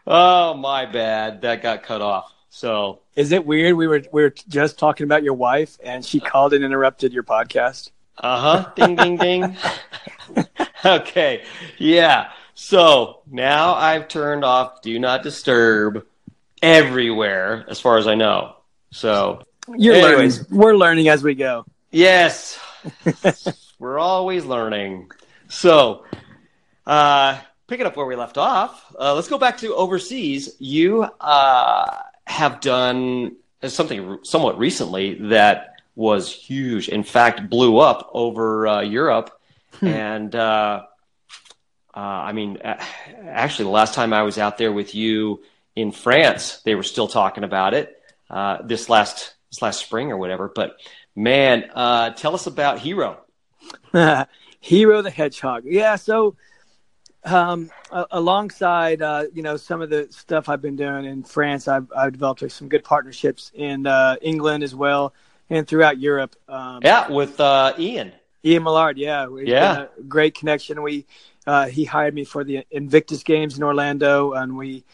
Oh, 0.05 0.55
my 0.55 0.85
bad. 0.87 1.43
That 1.43 1.63
got 1.63 1.85
cut 1.85 2.03
off. 2.03 2.33
So, 2.51 3.03
Is 3.17 3.33
it 3.33 3.47
weird? 3.47 3.75
We 3.77 3.87
were 3.87 4.03
we 4.13 4.23
were 4.23 4.35
just 4.49 4.79
talking 4.79 5.05
about 5.05 5.23
your 5.23 5.35
wife, 5.35 5.79
and 5.83 6.05
she 6.05 6.21
called 6.21 6.53
and 6.53 6.65
interrupted 6.65 7.13
your 7.13 7.23
podcast. 7.23 7.91
uh-huh. 8.19 8.71
Ding 8.75 8.97
ding 8.97 9.17
ding. 9.17 9.57
okay. 10.85 11.43
Yeah. 11.79 12.31
So, 12.57 13.21
now 13.31 13.75
I've 13.75 14.07
turned 14.09 14.45
off 14.45 14.81
do 14.83 14.99
not 14.99 15.23
disturb 15.23 16.07
everywhere 16.63 17.65
as 17.69 17.81
far 17.81 17.99
as 17.99 18.07
I 18.07 18.15
know. 18.15 18.57
So, 18.91 19.43
You're 19.77 19.95
Anyways. 19.97 20.39
learning. 20.39 20.59
We're 20.61 20.77
learning 20.77 21.09
as 21.09 21.23
we 21.23 21.35
go. 21.35 21.67
Yes. 21.91 22.59
We're 23.79 23.99
always 23.99 24.45
learning. 24.45 25.11
So, 25.49 26.05
uh, 26.87 27.41
picking 27.67 27.87
up 27.87 27.97
where 27.97 28.07
we 28.07 28.15
left 28.17 28.39
off, 28.39 28.85
uh, 28.99 29.15
let's 29.15 29.29
go 29.29 29.39
back 29.39 29.59
to 29.59 29.75
overseas. 29.75 30.55
You 30.59 31.03
uh, 31.21 31.99
have 32.27 32.61
done 32.61 33.37
something 33.63 34.19
somewhat 34.23 34.59
recently 34.59 35.15
that 35.29 35.75
was 35.97 36.33
huge. 36.33 36.89
In 36.89 37.05
fact, 37.05 37.49
blew 37.49 37.79
up 37.79 38.11
over 38.13 38.67
uh, 38.67 38.81
Europe. 38.81 39.31
and 39.81 40.35
uh, 40.35 40.85
uh, 41.95 41.99
I 41.99 42.33
mean, 42.33 42.59
actually, 42.63 43.65
the 43.65 43.71
last 43.71 43.95
time 43.95 44.13
I 44.13 44.23
was 44.23 44.39
out 44.39 44.59
there 44.59 44.73
with 44.73 44.95
you 44.95 45.43
in 45.77 45.93
France, 45.93 46.61
they 46.65 46.75
were 46.75 46.83
still 46.83 47.09
talking 47.09 47.45
about 47.45 47.75
it 47.75 48.01
uh, 48.31 48.59
this 48.63 48.89
last 48.89 49.35
this 49.51 49.63
last 49.63 49.81
spring 49.81 50.11
or 50.11 50.19
whatever. 50.19 50.51
But 50.53 50.77
man, 51.15 51.71
uh, 51.75 52.11
tell 52.11 52.35
us 52.35 52.47
about 52.47 52.81
Hero. 52.81 53.21
Hero 54.61 55.03
the 55.03 55.11
Hedgehog. 55.11 55.65
Yeah, 55.67 55.97
so 55.97 56.37
um, 57.25 57.71
alongside 58.11 59.03
uh, 59.03 59.25
you 59.33 59.43
know 59.43 59.57
some 59.57 59.83
of 59.83 59.91
the 59.91 60.09
stuff 60.11 60.49
I've 60.49 60.63
been 60.63 60.77
doing 60.77 61.05
in 61.05 61.23
France, 61.23 61.69
I've, 61.69 61.91
I've 61.97 62.13
developed 62.13 62.51
some 62.51 62.69
good 62.69 62.85
partnerships 62.85 63.51
in 63.55 63.87
uh, 63.87 64.17
England 64.21 64.63
as 64.65 64.75
well 64.75 65.15
and 65.51 65.67
throughout 65.67 65.99
Europe. 65.99 66.37
Um, 66.49 66.81
Yeah, 66.83 67.11
with 67.11 67.41
uh, 67.41 67.75
Ian. 67.79 68.13
Ian 68.45 68.63
Millard, 68.63 68.99
yeah, 68.99 69.27
Yeah. 69.43 69.87
a 69.99 70.03
great 70.03 70.35
connection. 70.35 70.83
We 70.83 71.07
uh, 71.47 71.67
he 71.67 71.85
hired 71.85 72.15
me 72.15 72.25
for 72.25 72.45
the 72.45 72.65
Invictus 72.71 73.23
Games 73.23 73.57
in 73.57 73.63
Orlando, 73.63 74.33
and 74.33 74.57
we 74.57 74.85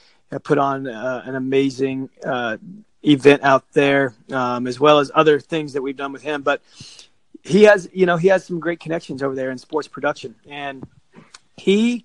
put 0.45 0.59
on 0.59 0.87
uh, 0.87 1.23
an 1.25 1.35
amazing 1.35 2.11
uh, 2.25 2.57
event 3.05 3.43
out 3.43 3.65
there, 3.73 4.15
um, 4.31 4.67
as 4.67 4.79
well 4.79 5.01
as 5.01 5.11
other 5.15 5.41
things 5.41 5.73
that 5.73 5.83
we've 5.83 5.97
done 5.97 6.13
with 6.13 6.23
him. 6.23 6.43
But 6.43 6.63
he 7.43 7.65
has, 7.65 7.89
you 7.93 8.07
know, 8.07 8.17
he 8.17 8.29
has 8.29 8.45
some 8.45 8.61
great 8.61 8.79
connections 8.81 9.23
over 9.23 9.35
there 9.35 9.51
in 9.51 9.59
sports 9.59 9.89
production, 9.89 10.35
and 10.49 10.85
he 11.61 12.05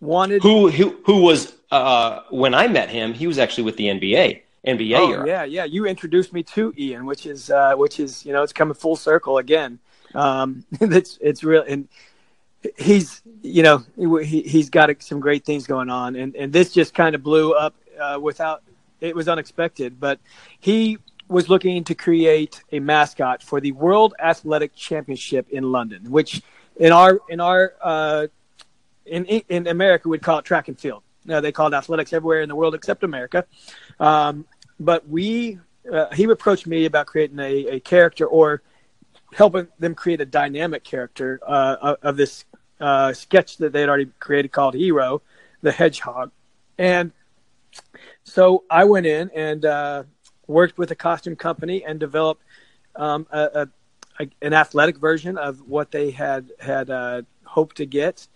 wanted. 0.00 0.42
Who 0.42 0.70
who 0.70 0.96
who 1.04 1.22
was 1.22 1.54
uh, 1.70 2.20
when 2.30 2.54
I 2.54 2.68
met 2.68 2.88
him? 2.88 3.12
He 3.14 3.26
was 3.26 3.38
actually 3.38 3.64
with 3.64 3.76
the 3.76 3.86
NBA. 3.86 4.40
NBA 4.66 4.96
Oh, 4.98 5.12
era. 5.12 5.26
yeah, 5.26 5.44
yeah. 5.44 5.64
You 5.64 5.84
introduced 5.84 6.32
me 6.32 6.42
to 6.54 6.72
Ian, 6.78 7.04
which 7.04 7.26
is 7.26 7.50
uh, 7.50 7.74
which 7.74 8.00
is 8.00 8.24
you 8.24 8.32
know 8.32 8.42
it's 8.42 8.52
coming 8.52 8.74
full 8.74 8.96
circle 8.96 9.36
again. 9.38 9.78
Um, 10.14 10.64
it's 10.80 11.18
it's 11.20 11.44
real, 11.44 11.64
and 11.68 11.86
he's 12.78 13.20
you 13.42 13.62
know 13.62 13.84
he 14.22 14.40
he's 14.42 14.70
got 14.70 14.90
some 15.02 15.20
great 15.20 15.44
things 15.44 15.66
going 15.66 15.90
on, 15.90 16.16
and 16.16 16.34
and 16.34 16.52
this 16.52 16.72
just 16.72 16.94
kind 16.94 17.14
of 17.14 17.22
blew 17.22 17.52
up 17.52 17.74
uh, 18.00 18.18
without 18.20 18.62
it 19.00 19.14
was 19.14 19.28
unexpected, 19.28 20.00
but 20.00 20.18
he 20.60 20.98
was 21.28 21.48
looking 21.48 21.84
to 21.84 21.94
create 21.94 22.62
a 22.72 22.78
mascot 22.80 23.42
for 23.42 23.60
the 23.60 23.72
World 23.72 24.14
Athletic 24.18 24.74
Championship 24.74 25.46
in 25.50 25.72
London, 25.72 26.10
which 26.10 26.40
in 26.76 26.90
our 26.92 27.20
in 27.28 27.40
our 27.40 27.74
uh, 27.82 28.26
in 29.06 29.24
in 29.26 29.66
America 29.66 30.08
we'd 30.08 30.22
call 30.22 30.38
it 30.38 30.44
track 30.44 30.68
and 30.68 30.78
field. 30.78 31.02
No, 31.24 31.40
they 31.40 31.52
call 31.52 31.68
it 31.68 31.74
athletics 31.74 32.12
everywhere 32.12 32.42
in 32.42 32.48
the 32.48 32.54
world 32.54 32.74
except 32.74 33.02
America. 33.02 33.46
Um, 33.98 34.46
but 34.78 35.08
we, 35.08 35.58
uh, 35.90 36.12
he 36.12 36.24
approached 36.24 36.66
me 36.66 36.84
about 36.84 37.06
creating 37.06 37.38
a, 37.38 37.76
a 37.76 37.80
character 37.80 38.26
or 38.26 38.62
helping 39.32 39.68
them 39.78 39.94
create 39.94 40.20
a 40.20 40.26
dynamic 40.26 40.84
character 40.84 41.40
uh, 41.46 41.96
of, 42.02 42.16
this 42.16 42.44
uh, 42.80 43.12
sketch 43.12 43.56
that 43.58 43.72
they 43.72 43.80
had 43.80 43.88
already 43.88 44.10
created 44.20 44.52
called 44.52 44.74
Hero, 44.74 45.22
the 45.62 45.72
Hedgehog. 45.72 46.30
And 46.78 47.12
so 48.24 48.64
I 48.70 48.84
went 48.84 49.06
in 49.06 49.30
and 49.34 49.64
uh, 49.64 50.04
worked 50.46 50.78
with 50.78 50.90
a 50.90 50.94
costume 50.94 51.36
company 51.36 51.84
and 51.84 51.98
developed 51.98 52.42
um, 52.96 53.26
a, 53.30 53.40
a, 53.40 53.68
a, 54.20 54.28
an 54.42 54.52
athletic 54.52 54.98
version 54.98 55.38
of 55.38 55.60
what 55.66 55.90
they 55.90 56.10
had 56.10 56.52
had 56.60 56.90
uh, 56.90 57.22
hoped 57.44 57.76
to 57.78 57.86
get. 57.86 58.26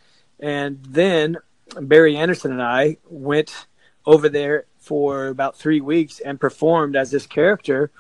And 0.40 0.82
then 0.84 1.38
Barry 1.80 2.16
Anderson 2.16 2.52
and 2.52 2.62
I 2.62 2.98
went 3.08 3.66
over 4.06 4.28
there 4.28 4.66
for 4.78 5.26
about 5.28 5.56
three 5.56 5.80
weeks 5.80 6.20
and 6.20 6.40
performed 6.40 6.96
as 6.96 7.10
this 7.10 7.26
character 7.26 7.90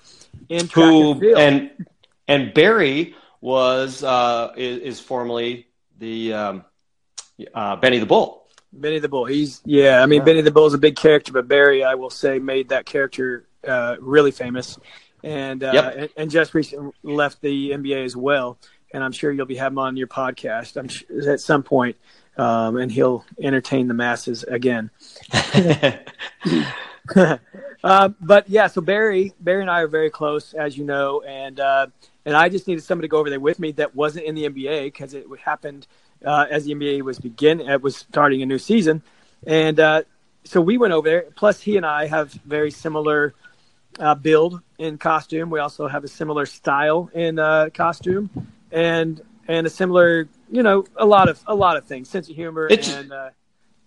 in 0.48 0.68
track 0.68 0.86
and 0.86 0.92
Who 1.14 1.20
field. 1.20 1.38
and 1.38 1.70
and 2.26 2.54
Barry 2.54 3.14
was 3.40 4.02
uh, 4.02 4.52
is, 4.56 4.78
is 4.80 5.00
formerly 5.00 5.66
the 5.98 6.32
um, 6.32 6.64
uh, 7.54 7.76
Benny 7.76 7.98
the 7.98 8.06
Bull. 8.06 8.46
Benny 8.72 8.98
the 8.98 9.08
Bull. 9.08 9.24
He's 9.24 9.60
yeah. 9.64 10.02
I 10.02 10.06
mean, 10.06 10.20
Yeah. 10.20 10.24
Benny 10.24 10.40
the 10.42 10.50
Bull 10.50 10.66
is 10.66 10.74
a 10.74 10.78
big 10.78 10.96
character, 10.96 11.32
but 11.32 11.48
Barry, 11.48 11.82
I 11.84 11.94
will 11.94 12.10
say, 12.10 12.38
made 12.38 12.68
that 12.70 12.86
character 12.86 13.46
uh, 13.66 13.96
really 14.00 14.30
famous, 14.30 14.78
and, 15.24 15.62
uh, 15.64 15.70
Yep. 15.74 15.94
and 15.96 16.08
and 16.16 16.30
just 16.30 16.54
recently 16.54 16.92
left 17.02 17.40
the 17.40 17.70
NBA 17.72 18.04
as 18.04 18.16
well. 18.16 18.58
And 18.94 19.04
I'm 19.04 19.12
sure 19.12 19.30
you'll 19.30 19.44
be 19.46 19.56
having 19.56 19.74
him 19.74 19.78
on 19.80 19.96
your 19.98 20.06
podcast. 20.06 20.76
I'm 20.78 20.88
sure 20.88 21.30
at 21.30 21.40
some 21.40 21.62
point, 21.62 21.96
um, 22.38 22.76
and 22.76 22.90
he'll 22.90 23.24
entertain 23.40 23.88
the 23.88 23.94
masses 23.94 24.44
again. 24.44 24.90
uh, 27.84 28.08
but 28.20 28.48
yeah, 28.48 28.66
so 28.66 28.80
Barry, 28.80 29.32
Barry 29.40 29.60
and 29.62 29.70
I 29.70 29.80
are 29.82 29.88
very 29.88 30.10
close, 30.10 30.54
as 30.54 30.78
you 30.78 30.84
know, 30.84 31.22
and 31.22 31.60
uh, 31.60 31.88
and 32.24 32.36
I 32.36 32.48
just 32.48 32.68
needed 32.68 32.82
somebody 32.84 33.08
to 33.08 33.10
go 33.10 33.18
over 33.18 33.30
there 33.30 33.40
with 33.40 33.58
me 33.58 33.72
that 33.72 33.94
wasn't 33.94 34.26
in 34.26 34.34
the 34.34 34.48
NBA 34.48 34.84
because 34.86 35.14
it 35.14 35.26
happened 35.42 35.86
uh, 36.24 36.46
as 36.50 36.64
the 36.64 36.74
NBA 36.74 37.02
was 37.02 37.18
begin, 37.18 37.60
it 37.60 37.82
was 37.82 37.96
starting 37.96 38.42
a 38.42 38.46
new 38.46 38.58
season, 38.58 39.02
and 39.46 39.80
uh, 39.80 40.02
so 40.44 40.60
we 40.60 40.78
went 40.78 40.92
over 40.92 41.08
there. 41.08 41.26
Plus, 41.36 41.60
he 41.60 41.76
and 41.76 41.86
I 41.86 42.06
have 42.06 42.32
very 42.32 42.70
similar 42.70 43.34
uh, 43.98 44.14
build 44.14 44.60
in 44.78 44.98
costume. 44.98 45.50
We 45.50 45.60
also 45.60 45.88
have 45.88 46.04
a 46.04 46.08
similar 46.08 46.46
style 46.46 47.10
in 47.14 47.38
uh, 47.38 47.70
costume, 47.72 48.30
and 48.70 49.20
and 49.48 49.66
a 49.66 49.70
similar, 49.70 50.28
you 50.50 50.62
know, 50.62 50.84
a 50.96 51.06
lot 51.06 51.28
of 51.28 51.40
a 51.46 51.54
lot 51.54 51.76
of 51.76 51.84
things, 51.86 52.08
sense 52.08 52.28
of 52.28 52.36
humor 52.36 52.66
It's- 52.70 52.94
and. 52.94 53.12
Uh, 53.12 53.30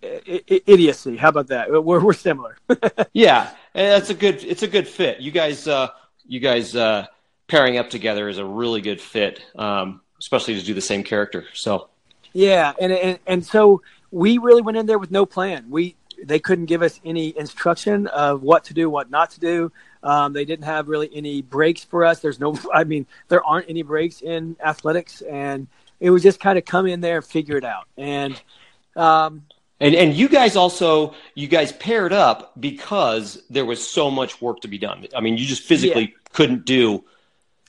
I- 0.04 0.42
I- 0.50 0.62
idiocy. 0.66 1.16
How 1.16 1.28
about 1.28 1.46
that? 1.46 1.70
We're 1.70 2.00
we're 2.00 2.12
similar. 2.12 2.56
yeah, 3.12 3.50
and 3.72 3.86
that's 3.92 4.10
a 4.10 4.14
good. 4.14 4.42
It's 4.42 4.64
a 4.64 4.66
good 4.66 4.88
fit. 4.88 5.20
You 5.20 5.30
guys, 5.30 5.68
uh, 5.68 5.90
you 6.26 6.40
guys 6.40 6.74
uh, 6.74 7.06
pairing 7.46 7.78
up 7.78 7.88
together 7.88 8.28
is 8.28 8.38
a 8.38 8.44
really 8.44 8.80
good 8.80 9.00
fit, 9.00 9.40
um, 9.54 10.00
especially 10.18 10.58
to 10.58 10.66
do 10.66 10.74
the 10.74 10.80
same 10.80 11.04
character. 11.04 11.44
So 11.54 11.88
Yeah, 12.32 12.72
and, 12.80 12.90
and 12.92 13.18
and 13.28 13.46
so 13.46 13.82
we 14.10 14.38
really 14.38 14.62
went 14.62 14.76
in 14.76 14.86
there 14.86 14.98
with 14.98 15.12
no 15.12 15.24
plan. 15.24 15.66
We 15.70 15.94
they 16.24 16.38
couldn't 16.38 16.66
give 16.66 16.82
us 16.82 17.00
any 17.04 17.36
instruction 17.36 18.06
of 18.08 18.42
what 18.42 18.64
to 18.64 18.74
do, 18.74 18.88
what 18.88 19.10
not 19.10 19.30
to 19.32 19.40
do. 19.40 19.72
Um, 20.02 20.32
they 20.32 20.44
didn't 20.44 20.64
have 20.64 20.88
really 20.88 21.10
any 21.14 21.42
breaks 21.42 21.84
for 21.84 22.04
us. 22.04 22.20
There's 22.20 22.40
no, 22.40 22.58
I 22.74 22.84
mean, 22.84 23.06
there 23.28 23.44
aren't 23.44 23.68
any 23.68 23.82
breaks 23.82 24.20
in 24.22 24.56
athletics, 24.64 25.22
and 25.22 25.66
it 26.00 26.10
was 26.10 26.22
just 26.22 26.40
kind 26.40 26.58
of 26.58 26.64
come 26.64 26.86
in 26.86 27.00
there 27.00 27.16
and 27.16 27.24
figure 27.24 27.56
it 27.56 27.64
out. 27.64 27.86
And 27.96 28.40
um, 28.96 29.42
And 29.80 29.94
and 29.94 30.14
you 30.14 30.28
guys 30.28 30.56
also 30.56 31.14
you 31.34 31.48
guys 31.48 31.72
paired 31.72 32.12
up 32.12 32.52
because 32.60 33.42
there 33.50 33.64
was 33.64 33.86
so 33.86 34.10
much 34.10 34.40
work 34.40 34.60
to 34.60 34.68
be 34.68 34.78
done. 34.78 35.06
I 35.16 35.20
mean, 35.20 35.36
you 35.38 35.46
just 35.46 35.62
physically 35.62 36.14
couldn't 36.32 36.64
do. 36.64 37.04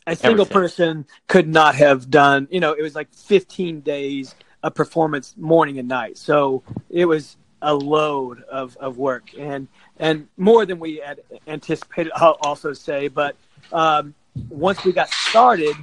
a 0.06 0.16
single 0.16 0.42
Everything. 0.42 0.54
person 0.54 1.06
could 1.28 1.48
not 1.48 1.76
have 1.76 2.10
done. 2.10 2.48
You 2.52 2.60
know, 2.60 2.74
it 2.74 2.82
was 2.82 2.94
like 2.96 3.13
15 3.13 3.82
days 3.82 4.36
of 4.62 4.76
performance, 4.76 5.34
morning 5.38 5.80
and 5.80 5.88
night. 5.88 6.18
So 6.18 6.63
it 6.89 7.06
was 7.06 7.38
a 7.63 7.73
load 7.73 8.43
of, 8.43 8.78
of 8.78 8.97
work, 8.97 9.34
and 9.38 9.67
and 9.97 10.28
more 10.38 10.65
than 10.65 10.80
we 10.80 10.97
had 10.97 11.21
anticipated. 11.47 12.12
I'll 12.15 12.38
also 12.41 12.73
say, 12.73 13.08
but 13.08 13.36
um, 13.71 14.13
once 14.49 14.84
we 14.84 14.91
got 14.91 15.10
started, 15.10 15.76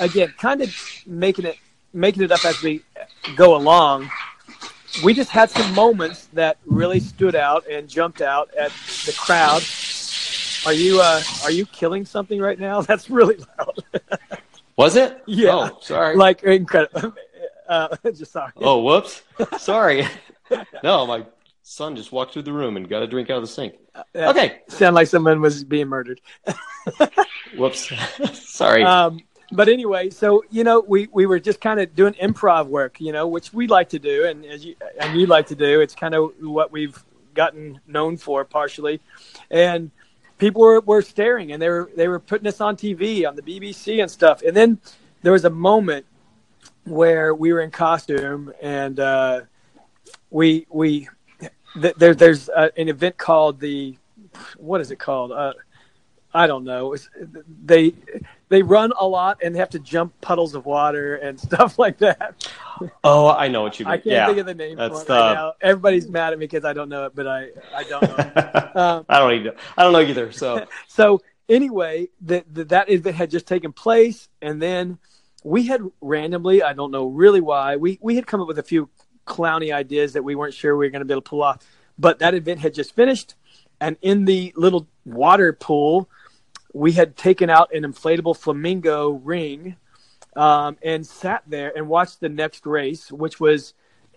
again, 0.00 0.34
kind 0.38 0.62
of 0.62 0.74
making 1.06 1.44
it 1.44 1.58
making 1.92 2.22
it 2.24 2.32
up 2.32 2.44
as 2.44 2.60
we 2.62 2.82
go 3.36 3.54
along. 3.56 4.10
We 5.04 5.12
just 5.12 5.30
had 5.30 5.50
some 5.50 5.74
moments 5.74 6.26
that 6.32 6.56
really 6.64 7.00
stood 7.00 7.34
out 7.34 7.66
and 7.70 7.86
jumped 7.86 8.22
out 8.22 8.54
at 8.54 8.72
the 9.04 9.12
crowd. 9.12 9.62
Are 10.64 10.72
you 10.72 11.00
uh, 11.00 11.22
are 11.44 11.50
you 11.50 11.66
killing 11.66 12.06
something 12.06 12.40
right 12.40 12.58
now? 12.58 12.80
That's 12.90 13.10
really 13.10 13.36
loud. 13.58 13.84
Was 14.76 14.96
it? 14.96 15.22
Yeah. 15.26 15.70
Oh, 15.70 15.78
sorry. 15.80 16.16
like 16.16 16.42
incredible. 16.42 17.14
Uh, 17.68 17.88
just 18.14 18.30
sorry. 18.30 18.52
oh, 18.58 18.80
whoops. 18.80 19.22
sorry. 19.58 20.06
No, 20.82 21.06
my 21.06 21.24
son 21.62 21.96
just 21.96 22.12
walked 22.12 22.32
through 22.32 22.42
the 22.42 22.52
room 22.52 22.76
and 22.76 22.88
got 22.88 23.02
a 23.02 23.06
drink 23.06 23.30
out 23.30 23.36
of 23.36 23.42
the 23.42 23.48
sink. 23.48 23.74
That 24.12 24.28
Okay. 24.28 24.60
Sound 24.68 24.94
like 24.94 25.08
someone 25.08 25.40
was 25.40 25.64
being 25.64 25.88
murdered. 25.88 26.20
Whoops. 27.56 27.92
sorry. 28.32 28.82
Um, 28.84 29.20
but 29.52 29.68
anyway, 29.68 30.10
so 30.10 30.44
you 30.50 30.64
know, 30.64 30.80
we, 30.86 31.08
we 31.12 31.26
were 31.26 31.40
just 31.40 31.60
kind 31.60 31.80
of 31.80 31.94
doing 31.94 32.14
improv 32.14 32.66
work, 32.66 33.00
you 33.00 33.12
know, 33.12 33.26
which 33.26 33.52
we 33.52 33.66
like 33.66 33.88
to 33.90 33.98
do, 33.98 34.24
and 34.26 34.44
as 34.44 34.64
you 34.64 34.74
and 35.00 35.18
you 35.18 35.26
like 35.26 35.46
to 35.48 35.54
do. 35.54 35.80
It's 35.80 35.94
kind 35.94 36.14
of 36.14 36.32
what 36.40 36.72
we've 36.72 37.00
gotten 37.34 37.80
known 37.86 38.16
for, 38.16 38.44
partially. 38.44 39.00
And 39.50 39.90
people 40.38 40.62
were, 40.62 40.80
were 40.80 41.02
staring, 41.02 41.52
and 41.52 41.62
they 41.62 41.68
were 41.68 41.90
they 41.96 42.08
were 42.08 42.18
putting 42.18 42.48
us 42.48 42.60
on 42.60 42.76
TV, 42.76 43.26
on 43.26 43.36
the 43.36 43.42
BBC 43.42 44.00
and 44.00 44.10
stuff. 44.10 44.42
And 44.42 44.56
then 44.56 44.80
there 45.22 45.32
was 45.32 45.44
a 45.44 45.50
moment 45.50 46.06
where 46.84 47.34
we 47.34 47.52
were 47.52 47.60
in 47.60 47.70
costume, 47.70 48.52
and 48.60 48.98
uh, 48.98 49.42
we 50.30 50.66
we 50.70 51.08
th- 51.80 51.94
there, 51.96 52.14
there's 52.14 52.48
uh 52.48 52.68
an 52.76 52.88
event 52.88 53.16
called 53.16 53.60
the 53.60 53.96
what 54.56 54.80
is 54.80 54.90
it 54.90 54.98
called? 54.98 55.32
Uh, 55.32 55.52
I 56.34 56.46
don't 56.46 56.64
know. 56.64 56.92
It's, 56.92 57.08
they 57.64 57.94
they 58.48 58.62
run 58.62 58.92
a 58.98 59.06
lot 59.06 59.38
and 59.42 59.54
they 59.54 59.58
have 59.58 59.70
to 59.70 59.78
jump 59.78 60.20
puddles 60.20 60.54
of 60.54 60.66
water 60.66 61.16
and 61.16 61.40
stuff 61.48 61.78
like 61.78 61.98
that. 61.98 62.46
oh, 63.02 63.28
I 63.28 63.48
know 63.48 63.62
what 63.62 63.80
you 63.80 63.86
mean. 63.86 63.94
I 63.94 63.96
can't 63.96 64.06
yeah. 64.06 64.26
think 64.26 64.38
of 64.38 64.46
the 64.46 64.54
name 64.54 64.76
that's 64.76 65.02
for 65.04 65.12
it 65.12 65.14
right 65.14 65.28
the- 65.28 65.34
now. 65.34 65.52
Everybody's 65.60 66.08
mad 66.08 66.32
at 66.32 66.38
me 66.38 66.46
because 66.46 66.64
I 66.64 66.72
don't 66.72 66.88
know 66.88 67.06
it, 67.06 67.14
but 67.14 67.26
I 67.26 67.48
I 67.74 67.84
don't 67.84 68.02
know. 68.02 68.70
um, 68.74 69.06
I 69.08 69.18
don't 69.18 69.32
either. 69.32 69.56
I 69.76 69.82
don't 69.82 69.92
know 69.92 70.00
either. 70.00 70.32
So 70.32 70.66
so 70.88 71.22
anyway, 71.48 72.08
the, 72.20 72.44
the, 72.52 72.64
that 72.66 72.90
event 72.90 73.16
had 73.16 73.30
just 73.30 73.46
taken 73.46 73.72
place, 73.72 74.28
and 74.42 74.60
then 74.60 74.98
we 75.42 75.66
had 75.66 75.80
randomly, 76.00 76.62
I 76.62 76.72
don't 76.72 76.90
know 76.90 77.06
really 77.06 77.40
why, 77.40 77.76
we 77.76 77.98
we 78.02 78.16
had 78.16 78.26
come 78.26 78.40
up 78.40 78.48
with 78.48 78.58
a 78.58 78.62
few 78.62 78.90
clowny 79.26 79.74
ideas 79.74 80.14
that 80.14 80.22
we 80.22 80.34
weren't 80.34 80.54
sure 80.54 80.76
we 80.76 80.86
were 80.86 80.90
going 80.90 81.00
to 81.00 81.04
be 81.04 81.12
able 81.12 81.22
to 81.22 81.28
pull 81.28 81.42
off. 81.42 81.58
But 81.98 82.18
that 82.20 82.34
event 82.34 82.60
had 82.60 82.74
just 82.74 82.94
finished, 82.94 83.34
and 83.80 83.96
in 84.02 84.24
the 84.24 84.52
little 84.56 84.86
water 85.04 85.52
pool, 85.52 86.08
we 86.72 86.92
had 86.92 87.16
taken 87.16 87.48
out 87.48 87.74
an 87.74 87.82
inflatable 87.82 88.36
flamingo 88.36 89.10
ring 89.10 89.76
um, 90.34 90.76
and 90.82 91.06
sat 91.06 91.42
there 91.46 91.72
and 91.74 91.88
watched 91.88 92.20
the 92.20 92.28
next 92.28 92.66
race, 92.66 93.10
which 93.10 93.40
was 93.40 93.72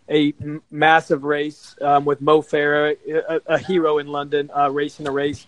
a 0.10 0.34
m- 0.42 0.62
massive 0.70 1.24
race 1.24 1.76
um, 1.82 2.04
with 2.04 2.20
Mo 2.20 2.42
Farah, 2.42 2.98
a, 3.08 3.42
a 3.46 3.58
hero 3.58 4.00
in 4.00 4.08
London, 4.08 4.52
uh, 4.56 4.70
racing 4.70 5.08
a 5.08 5.12
race. 5.12 5.48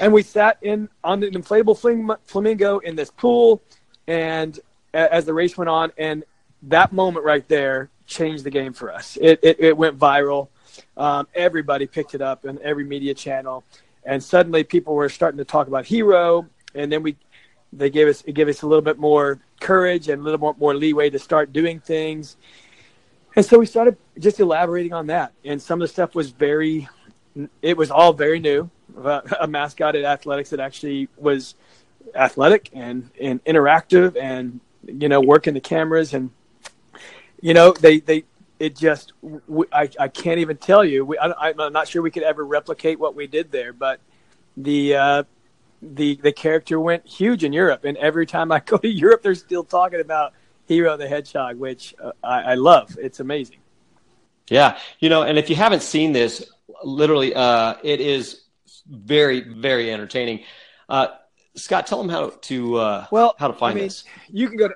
And 0.00 0.12
we 0.12 0.22
sat 0.22 0.58
in 0.62 0.88
on 1.04 1.20
the 1.20 1.30
inflatable 1.30 1.78
fling- 1.78 2.10
flamingo 2.24 2.78
in 2.78 2.96
this 2.96 3.10
pool, 3.10 3.62
and 4.08 4.58
a- 4.92 5.12
as 5.14 5.26
the 5.26 5.34
race 5.34 5.56
went 5.56 5.68
on, 5.68 5.92
and 5.96 6.24
that 6.62 6.92
moment 6.92 7.24
right 7.24 7.46
there 7.48 7.90
changed 8.08 8.42
the 8.42 8.50
game 8.50 8.72
for 8.72 8.92
us. 8.92 9.16
It 9.20 9.38
it, 9.42 9.60
it 9.60 9.76
went 9.76 9.96
viral. 9.98 10.48
Um, 10.96 11.28
everybody 11.34 11.86
picked 11.86 12.14
it 12.14 12.22
up 12.22 12.44
in 12.44 12.58
every 12.62 12.84
media 12.84 13.14
channel, 13.14 13.62
and 14.04 14.22
suddenly 14.22 14.64
people 14.64 14.94
were 14.94 15.08
starting 15.08 15.38
to 15.38 15.44
talk 15.44 15.68
about 15.68 15.86
Hero, 15.86 16.48
and 16.74 16.90
then 16.90 17.04
we 17.04 17.16
they 17.72 17.90
gave 17.90 18.08
us 18.08 18.22
gave 18.22 18.48
us 18.48 18.62
a 18.62 18.66
little 18.66 18.82
bit 18.82 18.98
more 18.98 19.40
courage 19.60 20.08
and 20.08 20.22
a 20.22 20.24
little 20.24 20.40
more, 20.40 20.56
more 20.58 20.74
leeway 20.74 21.10
to 21.10 21.18
start 21.18 21.52
doing 21.52 21.80
things. 21.80 22.36
And 23.36 23.44
so 23.44 23.58
we 23.58 23.66
started 23.66 23.96
just 24.18 24.40
elaborating 24.40 24.92
on 24.92 25.06
that. 25.08 25.32
And 25.44 25.60
some 25.60 25.80
of 25.80 25.88
the 25.88 25.92
stuff 25.92 26.14
was 26.14 26.30
very, 26.30 26.88
it 27.62 27.76
was 27.76 27.90
all 27.90 28.12
very 28.12 28.40
new. 28.40 28.70
Uh, 28.96 29.20
a 29.40 29.46
mascot 29.46 29.94
at 29.94 30.04
athletics 30.04 30.50
that 30.50 30.60
actually 30.60 31.08
was 31.16 31.54
athletic 32.14 32.70
and, 32.72 33.10
and 33.20 33.44
interactive 33.44 34.16
and, 34.16 34.60
you 34.86 35.08
know, 35.08 35.20
working 35.20 35.54
the 35.54 35.60
cameras. 35.60 36.14
And, 36.14 36.30
you 37.40 37.54
know, 37.54 37.72
they, 37.72 38.00
they, 38.00 38.24
it 38.58 38.76
just—I—I 38.76 40.08
can't 40.08 40.40
even 40.40 40.56
tell 40.56 40.84
you. 40.84 41.04
We, 41.04 41.18
I, 41.18 41.50
I'm 41.50 41.72
not 41.72 41.88
sure 41.88 42.02
we 42.02 42.10
could 42.10 42.22
ever 42.24 42.44
replicate 42.44 42.98
what 42.98 43.14
we 43.14 43.26
did 43.26 43.52
there, 43.52 43.72
but 43.72 44.00
the, 44.56 44.96
uh, 44.96 45.22
the 45.80 46.16
the 46.16 46.32
character 46.32 46.80
went 46.80 47.06
huge 47.06 47.44
in 47.44 47.52
Europe, 47.52 47.84
and 47.84 47.96
every 47.98 48.26
time 48.26 48.50
I 48.50 48.60
go 48.66 48.78
to 48.78 48.88
Europe, 48.88 49.22
they're 49.22 49.34
still 49.34 49.64
talking 49.64 50.00
about 50.00 50.32
Hero 50.66 50.96
the 50.96 51.08
Hedgehog, 51.08 51.56
which 51.56 51.94
uh, 52.02 52.12
I, 52.22 52.42
I 52.42 52.54
love. 52.54 52.96
It's 53.00 53.20
amazing. 53.20 53.58
Yeah, 54.50 54.78
you 54.98 55.08
know, 55.08 55.22
and 55.22 55.38
if 55.38 55.50
you 55.50 55.56
haven't 55.56 55.82
seen 55.82 56.12
this, 56.12 56.50
literally, 56.82 57.34
uh, 57.34 57.74
it 57.82 58.00
is 58.00 58.42
very, 58.88 59.40
very 59.40 59.92
entertaining. 59.92 60.44
Uh, 60.88 61.08
Scott, 61.54 61.86
tell 61.86 61.98
them 61.98 62.08
how 62.08 62.30
to 62.42 62.76
uh, 62.76 63.06
Well, 63.10 63.34
how 63.38 63.48
to 63.48 63.54
find 63.54 63.72
I 63.72 63.74
mean, 63.74 63.84
this, 63.84 64.04
You 64.28 64.48
can 64.48 64.56
go 64.56 64.68
to 64.68 64.74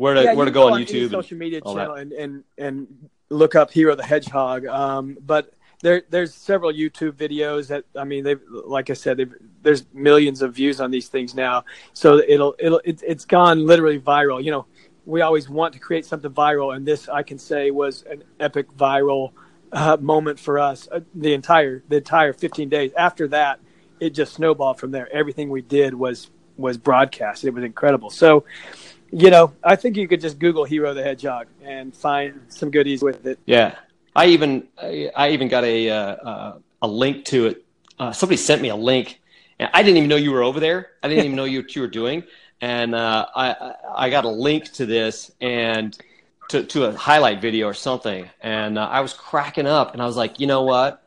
where 0.00 0.14
to 0.14 0.22
yeah, 0.22 0.32
where 0.32 0.46
to 0.46 0.50
go 0.50 0.72
on 0.72 0.80
YouTube. 0.80 1.02
and- 1.02 1.10
social 1.10 1.36
media 1.36 1.60
that. 1.60 1.74
channel, 1.74 1.94
and, 1.94 2.12
and 2.12 2.44
and 2.56 3.10
look 3.28 3.54
up 3.54 3.70
Hero 3.70 3.94
the 3.94 4.02
Hedgehog. 4.02 4.64
Um, 4.66 5.18
but 5.20 5.52
there 5.82 6.02
there's 6.08 6.34
several 6.34 6.72
YouTube 6.72 7.12
videos 7.12 7.68
that 7.68 7.84
I 7.94 8.04
mean 8.04 8.24
they've 8.24 8.40
like 8.48 8.88
I 8.88 8.94
said 8.94 9.18
they've, 9.18 9.34
there's 9.62 9.84
millions 9.92 10.40
of 10.40 10.54
views 10.54 10.80
on 10.80 10.90
these 10.90 11.08
things 11.08 11.34
now. 11.34 11.64
So 11.92 12.18
it'll 12.26 12.54
it'll 12.58 12.80
it, 12.82 13.02
it's 13.06 13.26
gone 13.26 13.66
literally 13.66 14.00
viral. 14.00 14.42
You 14.42 14.52
know, 14.52 14.66
we 15.04 15.20
always 15.20 15.50
want 15.50 15.74
to 15.74 15.78
create 15.78 16.06
something 16.06 16.30
viral, 16.30 16.74
and 16.74 16.86
this 16.86 17.08
I 17.08 17.22
can 17.22 17.38
say 17.38 17.70
was 17.70 18.02
an 18.10 18.24
epic 18.38 18.74
viral 18.74 19.32
uh, 19.70 19.98
moment 20.00 20.40
for 20.40 20.58
us. 20.58 20.88
Uh, 20.90 21.00
the 21.14 21.34
entire 21.34 21.82
the 21.88 21.96
entire 21.96 22.32
15 22.32 22.70
days 22.70 22.92
after 22.96 23.28
that, 23.28 23.60
it 24.00 24.10
just 24.10 24.32
snowballed 24.32 24.80
from 24.80 24.92
there. 24.92 25.12
Everything 25.12 25.50
we 25.50 25.60
did 25.60 25.92
was 25.92 26.30
was 26.56 26.78
broadcast. 26.78 27.44
It 27.44 27.50
was 27.50 27.64
incredible. 27.64 28.08
So. 28.08 28.44
You 29.12 29.30
know, 29.30 29.52
I 29.64 29.76
think 29.76 29.96
you 29.96 30.06
could 30.06 30.20
just 30.20 30.38
Google 30.38 30.64
Hero 30.64 30.94
the 30.94 31.02
Hedgehog 31.02 31.48
and 31.64 31.94
find 31.94 32.40
some 32.48 32.70
goodies 32.70 33.02
with 33.02 33.26
it. 33.26 33.38
Yeah, 33.44 33.76
I 34.14 34.26
even 34.26 34.68
I, 34.80 35.30
even 35.30 35.48
got 35.48 35.64
a 35.64 35.90
uh, 35.90 35.96
uh, 35.96 36.58
a 36.82 36.86
link 36.86 37.24
to 37.26 37.46
it. 37.48 37.64
Uh, 37.98 38.12
somebody 38.12 38.36
sent 38.36 38.62
me 38.62 38.68
a 38.68 38.76
link, 38.76 39.20
and 39.58 39.68
I 39.74 39.82
didn't 39.82 39.96
even 39.98 40.08
know 40.08 40.16
you 40.16 40.30
were 40.30 40.42
over 40.42 40.60
there. 40.60 40.90
I 41.02 41.08
didn't 41.08 41.24
even 41.24 41.36
know 41.36 41.44
you 41.44 41.62
what 41.62 41.74
you 41.74 41.82
were 41.82 41.88
doing, 41.88 42.22
and 42.60 42.94
uh, 42.94 43.26
I 43.34 43.50
I- 43.50 43.74
I 43.92 44.10
got 44.10 44.24
a 44.24 44.28
link 44.30 44.70
to 44.74 44.86
this 44.86 45.32
and 45.40 45.98
to 46.50 46.62
to 46.64 46.84
a 46.84 46.92
highlight 46.96 47.40
video 47.40 47.66
or 47.66 47.74
something, 47.74 48.30
and 48.40 48.78
uh, 48.78 48.86
I 48.86 49.00
was 49.00 49.12
cracking 49.12 49.66
up, 49.66 49.92
and 49.92 50.00
I 50.00 50.06
was 50.06 50.16
like, 50.16 50.38
you 50.38 50.46
know 50.46 50.62
what? 50.62 51.02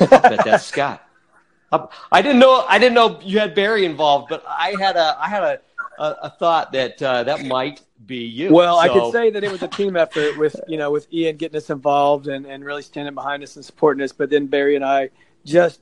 I 0.00 0.06
bet 0.06 0.44
that's 0.44 0.64
Scott. 0.64 1.02
I, 1.72 1.86
I 2.10 2.22
didn't 2.22 2.38
know 2.38 2.64
I 2.66 2.78
didn't 2.78 2.94
know 2.94 3.20
you 3.22 3.38
had 3.38 3.54
Barry 3.54 3.84
involved, 3.84 4.28
but 4.30 4.42
I 4.48 4.74
had 4.80 4.96
a 4.96 5.16
I 5.20 5.28
had 5.28 5.42
a 5.42 5.58
a, 5.98 6.16
a 6.22 6.30
thought 6.30 6.72
that 6.72 7.02
uh, 7.02 7.24
that 7.24 7.44
might 7.44 7.82
be 8.06 8.18
you. 8.18 8.52
Well, 8.52 8.78
I 8.78 8.88
could 8.88 9.12
say 9.12 9.30
that 9.30 9.44
it 9.44 9.50
was 9.50 9.62
a 9.62 9.68
team 9.68 9.96
effort 9.96 10.36
with 10.38 10.56
you 10.68 10.76
know 10.76 10.90
with 10.90 11.12
Ian 11.12 11.36
getting 11.36 11.56
us 11.56 11.70
involved 11.70 12.28
and, 12.28 12.46
and 12.46 12.64
really 12.64 12.82
standing 12.82 13.14
behind 13.14 13.42
us 13.42 13.56
and 13.56 13.64
supporting 13.64 14.02
us, 14.02 14.12
but 14.12 14.30
then 14.30 14.46
Barry 14.46 14.76
and 14.76 14.84
I 14.84 15.10
just 15.44 15.80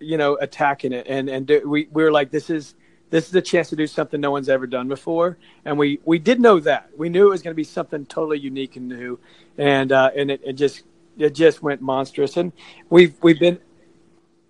you 0.00 0.16
know 0.16 0.36
attacking 0.40 0.92
it 0.92 1.06
and 1.08 1.28
and 1.28 1.46
do, 1.46 1.68
we 1.68 1.88
we 1.92 2.02
were 2.02 2.12
like 2.12 2.30
this 2.30 2.50
is 2.50 2.74
this 3.10 3.28
is 3.28 3.34
a 3.34 3.42
chance 3.42 3.70
to 3.70 3.76
do 3.76 3.86
something 3.86 4.20
no 4.20 4.30
one's 4.30 4.48
ever 4.48 4.66
done 4.66 4.88
before, 4.88 5.38
and 5.64 5.78
we 5.78 6.00
we 6.04 6.18
did 6.18 6.40
know 6.40 6.60
that. 6.60 6.90
We 6.96 7.08
knew 7.08 7.26
it 7.26 7.30
was 7.30 7.42
going 7.42 7.52
to 7.52 7.56
be 7.56 7.64
something 7.64 8.06
totally 8.06 8.38
unique 8.38 8.76
and 8.76 8.88
new, 8.88 9.18
and 9.56 9.92
uh, 9.92 10.10
and 10.16 10.30
it, 10.30 10.40
it 10.44 10.52
just 10.54 10.82
it 11.16 11.34
just 11.34 11.62
went 11.62 11.80
monstrous, 11.80 12.36
and 12.36 12.52
we've 12.90 13.14
we've 13.22 13.38
been 13.38 13.58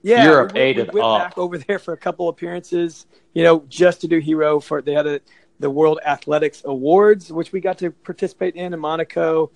yeah 0.02 0.24
Europe 0.24 0.52
we, 0.52 0.60
ate 0.60 0.76
we 0.76 0.82
it 0.82 0.92
went 0.92 1.06
up. 1.06 1.22
back 1.22 1.38
over 1.38 1.58
there 1.58 1.78
for 1.78 1.92
a 1.92 1.96
couple 1.96 2.28
appearances, 2.28 3.06
you 3.34 3.42
know, 3.42 3.64
just 3.68 4.00
to 4.00 4.08
do 4.08 4.18
Hero 4.18 4.60
for 4.60 4.82
they 4.82 4.92
had 4.92 5.06
a 5.06 5.20
the 5.60 5.70
World 5.70 5.98
Athletics 6.04 6.62
Awards, 6.64 7.32
which 7.32 7.52
we 7.52 7.60
got 7.60 7.78
to 7.78 7.90
participate 7.90 8.54
in 8.54 8.72
in 8.72 8.80
Monaco. 8.80 9.50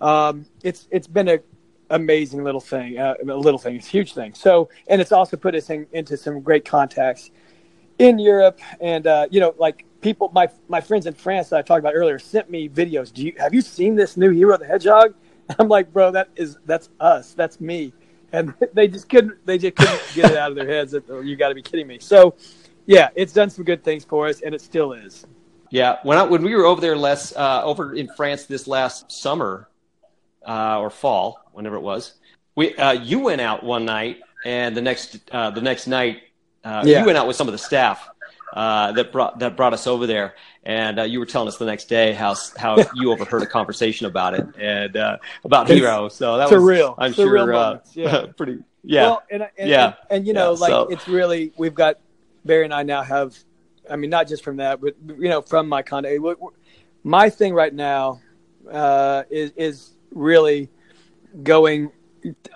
Um, 0.00 0.46
it's 0.62 0.88
it's 0.90 1.06
been 1.06 1.28
a 1.28 1.38
amazing 1.90 2.42
little 2.42 2.60
thing, 2.60 2.98
uh, 2.98 3.14
a 3.22 3.36
little 3.36 3.58
thing, 3.58 3.76
it's 3.76 3.86
a 3.86 3.90
huge 3.90 4.14
thing. 4.14 4.34
So, 4.34 4.70
and 4.88 5.00
it's 5.00 5.12
also 5.12 5.36
put 5.36 5.54
us 5.54 5.68
in, 5.70 5.86
into 5.92 6.16
some 6.16 6.40
great 6.40 6.64
contacts 6.64 7.30
in 7.98 8.18
Europe, 8.18 8.58
and 8.80 9.06
uh, 9.06 9.26
you 9.30 9.40
know, 9.40 9.54
like 9.58 9.84
people, 10.00 10.30
my 10.34 10.48
my 10.68 10.80
friends 10.80 11.06
in 11.06 11.14
France 11.14 11.50
that 11.50 11.58
I 11.58 11.62
talked 11.62 11.80
about 11.80 11.94
earlier 11.94 12.18
sent 12.18 12.50
me 12.50 12.68
videos. 12.68 13.12
Do 13.12 13.24
you 13.24 13.34
have 13.38 13.54
you 13.54 13.60
seen 13.60 13.94
this 13.94 14.16
new 14.16 14.30
Hero 14.30 14.56
the 14.56 14.66
Hedgehog? 14.66 15.14
I'm 15.58 15.68
like, 15.68 15.92
bro, 15.92 16.10
that 16.12 16.28
is 16.34 16.58
that's 16.64 16.88
us, 16.98 17.34
that's 17.34 17.60
me, 17.60 17.92
and 18.32 18.54
they 18.74 18.88
just 18.88 19.08
couldn't 19.08 19.44
they 19.46 19.58
just 19.58 19.76
couldn't 19.76 20.00
get 20.14 20.30
it 20.30 20.36
out 20.36 20.50
of 20.50 20.56
their 20.56 20.68
heads 20.68 20.92
that 20.92 21.04
oh, 21.10 21.20
you 21.20 21.36
got 21.36 21.48
to 21.50 21.54
be 21.54 21.62
kidding 21.62 21.86
me. 21.86 21.98
So, 22.00 22.34
yeah, 22.86 23.10
it's 23.14 23.32
done 23.32 23.50
some 23.50 23.64
good 23.64 23.84
things 23.84 24.04
for 24.04 24.26
us, 24.26 24.40
and 24.40 24.54
it 24.54 24.60
still 24.60 24.92
is. 24.92 25.26
Yeah, 25.70 25.96
when 26.02 26.18
I, 26.18 26.22
when 26.24 26.42
we 26.42 26.54
were 26.54 26.66
over 26.66 26.80
there 26.80 26.96
less 26.96 27.34
uh, 27.34 27.62
over 27.64 27.94
in 27.94 28.08
France 28.16 28.44
this 28.44 28.66
last 28.66 29.10
summer 29.10 29.68
uh, 30.46 30.78
or 30.80 30.90
fall, 30.90 31.38
whenever 31.52 31.76
it 31.76 31.82
was, 31.82 32.14
we 32.54 32.74
uh, 32.76 32.92
you 32.92 33.20
went 33.20 33.40
out 33.40 33.64
one 33.64 33.84
night, 33.84 34.18
and 34.44 34.76
the 34.76 34.82
next 34.82 35.18
uh, 35.30 35.50
the 35.50 35.62
next 35.62 35.86
night 35.86 36.22
uh, 36.64 36.82
Yeah. 36.84 37.00
you 37.00 37.06
went 37.06 37.16
out 37.16 37.26
with 37.26 37.36
some 37.36 37.48
of 37.48 37.52
the 37.52 37.58
staff, 37.58 38.08
uh, 38.52 38.92
that 38.92 39.12
brought 39.12 39.38
that 39.38 39.56
brought 39.56 39.72
us 39.72 39.86
over 39.86 40.06
there. 40.06 40.34
And 40.64 41.00
uh, 41.00 41.02
you 41.02 41.18
were 41.18 41.26
telling 41.26 41.48
us 41.48 41.56
the 41.56 41.64
next 41.66 41.86
day 41.86 42.12
how 42.12 42.36
how 42.56 42.76
you 42.94 43.10
overheard 43.10 43.42
a 43.42 43.46
conversation 43.46 44.06
about 44.06 44.34
it 44.34 44.46
and 44.56 44.96
uh, 44.96 45.18
about 45.44 45.68
Hero. 45.68 46.08
So 46.08 46.36
that 46.38 46.50
was 46.50 46.62
surreal. 46.62 46.94
I'm 46.98 47.12
sure 47.12 47.54
uh, 47.54 47.78
yeah. 47.94 48.26
pretty. 48.36 48.58
Yeah. 48.84 49.02
Well, 49.02 49.22
and, 49.30 49.42
and, 49.58 49.68
Yeah. 49.68 49.84
and, 49.86 49.94
and, 50.10 50.26
you 50.26 50.32
know, 50.32 50.52
Yeah, 50.52 50.58
like 50.60 50.70
so- 50.70 50.88
it's 50.88 51.08
really 51.08 51.52
we've 51.56 51.74
got 51.74 51.98
Barry 52.44 52.64
and 52.64 52.74
I 52.74 52.82
now 52.82 53.02
have. 53.02 53.36
I 53.90 53.96
mean, 53.96 54.10
not 54.10 54.28
just 54.28 54.44
from 54.44 54.58
that, 54.58 54.80
but 54.80 54.94
you 55.06 55.28
know, 55.28 55.42
from 55.42 55.68
my 55.68 55.82
content. 55.82 56.22
My 57.02 57.28
thing 57.28 57.52
right 57.52 57.74
now 57.74 58.20
uh, 58.70 59.24
is 59.30 59.52
is 59.56 59.90
really 60.12 60.70
going. 61.42 61.90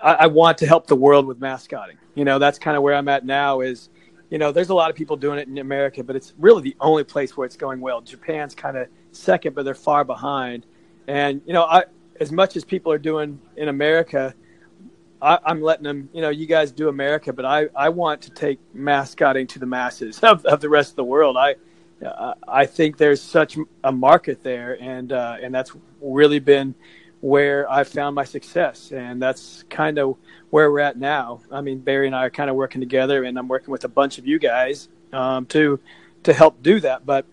I, 0.01 0.13
I 0.13 0.27
want 0.27 0.59
to 0.59 0.65
help 0.67 0.87
the 0.87 0.95
world 0.95 1.25
with 1.25 1.39
mascotting. 1.39 1.97
You 2.15 2.23
know, 2.23 2.39
that's 2.39 2.57
kind 2.57 2.77
of 2.77 2.83
where 2.83 2.95
I'm 2.95 3.09
at 3.09 3.25
now. 3.25 3.59
Is 3.59 3.89
you 4.29 4.37
know, 4.37 4.51
there's 4.51 4.69
a 4.69 4.73
lot 4.73 4.89
of 4.89 4.95
people 4.95 5.15
doing 5.15 5.39
it 5.39 5.47
in 5.47 5.57
America, 5.57 6.03
but 6.03 6.15
it's 6.15 6.33
really 6.37 6.61
the 6.61 6.75
only 6.79 7.03
place 7.03 7.37
where 7.37 7.45
it's 7.45 7.55
going 7.55 7.79
well. 7.79 8.01
Japan's 8.01 8.53
kind 8.53 8.77
of 8.77 8.87
second, 9.11 9.55
but 9.55 9.63
they're 9.63 9.73
far 9.73 10.03
behind. 10.03 10.65
And 11.07 11.41
you 11.45 11.53
know, 11.53 11.63
I 11.63 11.85
as 12.19 12.31
much 12.31 12.55
as 12.55 12.65
people 12.65 12.91
are 12.91 12.97
doing 12.97 13.39
in 13.55 13.69
America, 13.69 14.33
I, 15.21 15.39
I'm 15.45 15.61
letting 15.61 15.83
them. 15.83 16.09
You 16.13 16.21
know, 16.21 16.29
you 16.29 16.45
guys 16.45 16.71
do 16.71 16.89
America, 16.89 17.31
but 17.31 17.45
I 17.45 17.67
I 17.75 17.89
want 17.89 18.21
to 18.23 18.31
take 18.31 18.59
mascotting 18.73 19.47
to 19.47 19.59
the 19.59 19.65
masses 19.65 20.19
of, 20.23 20.45
of 20.45 20.59
the 20.59 20.69
rest 20.69 20.91
of 20.91 20.95
the 20.97 21.05
world. 21.05 21.37
I 21.37 21.55
I 22.47 22.65
think 22.65 22.97
there's 22.97 23.21
such 23.21 23.57
a 23.83 23.91
market 23.91 24.43
there, 24.43 24.77
and 24.81 25.11
uh, 25.11 25.37
and 25.41 25.53
that's 25.53 25.71
really 26.01 26.39
been 26.39 26.75
where 27.21 27.69
I 27.69 27.83
found 27.83 28.15
my 28.15 28.23
success, 28.23 28.91
and 28.91 29.21
that's 29.21 29.63
kind 29.69 29.97
of 29.97 30.17
where 30.49 30.71
we're 30.71 30.79
at 30.79 30.97
now. 30.97 31.41
I 31.51 31.61
mean, 31.61 31.79
Barry 31.79 32.07
and 32.07 32.15
I 32.15 32.25
are 32.25 32.29
kind 32.29 32.49
of 32.49 32.55
working 32.55 32.81
together, 32.81 33.23
and 33.23 33.37
I'm 33.37 33.47
working 33.47 33.71
with 33.71 33.83
a 33.83 33.89
bunch 33.89 34.17
of 34.17 34.27
you 34.27 34.39
guys 34.39 34.87
um, 35.11 35.45
to 35.47 35.79
to 36.23 36.33
help 36.33 36.61
do 36.61 36.79
that. 36.81 37.05
But 37.05 37.25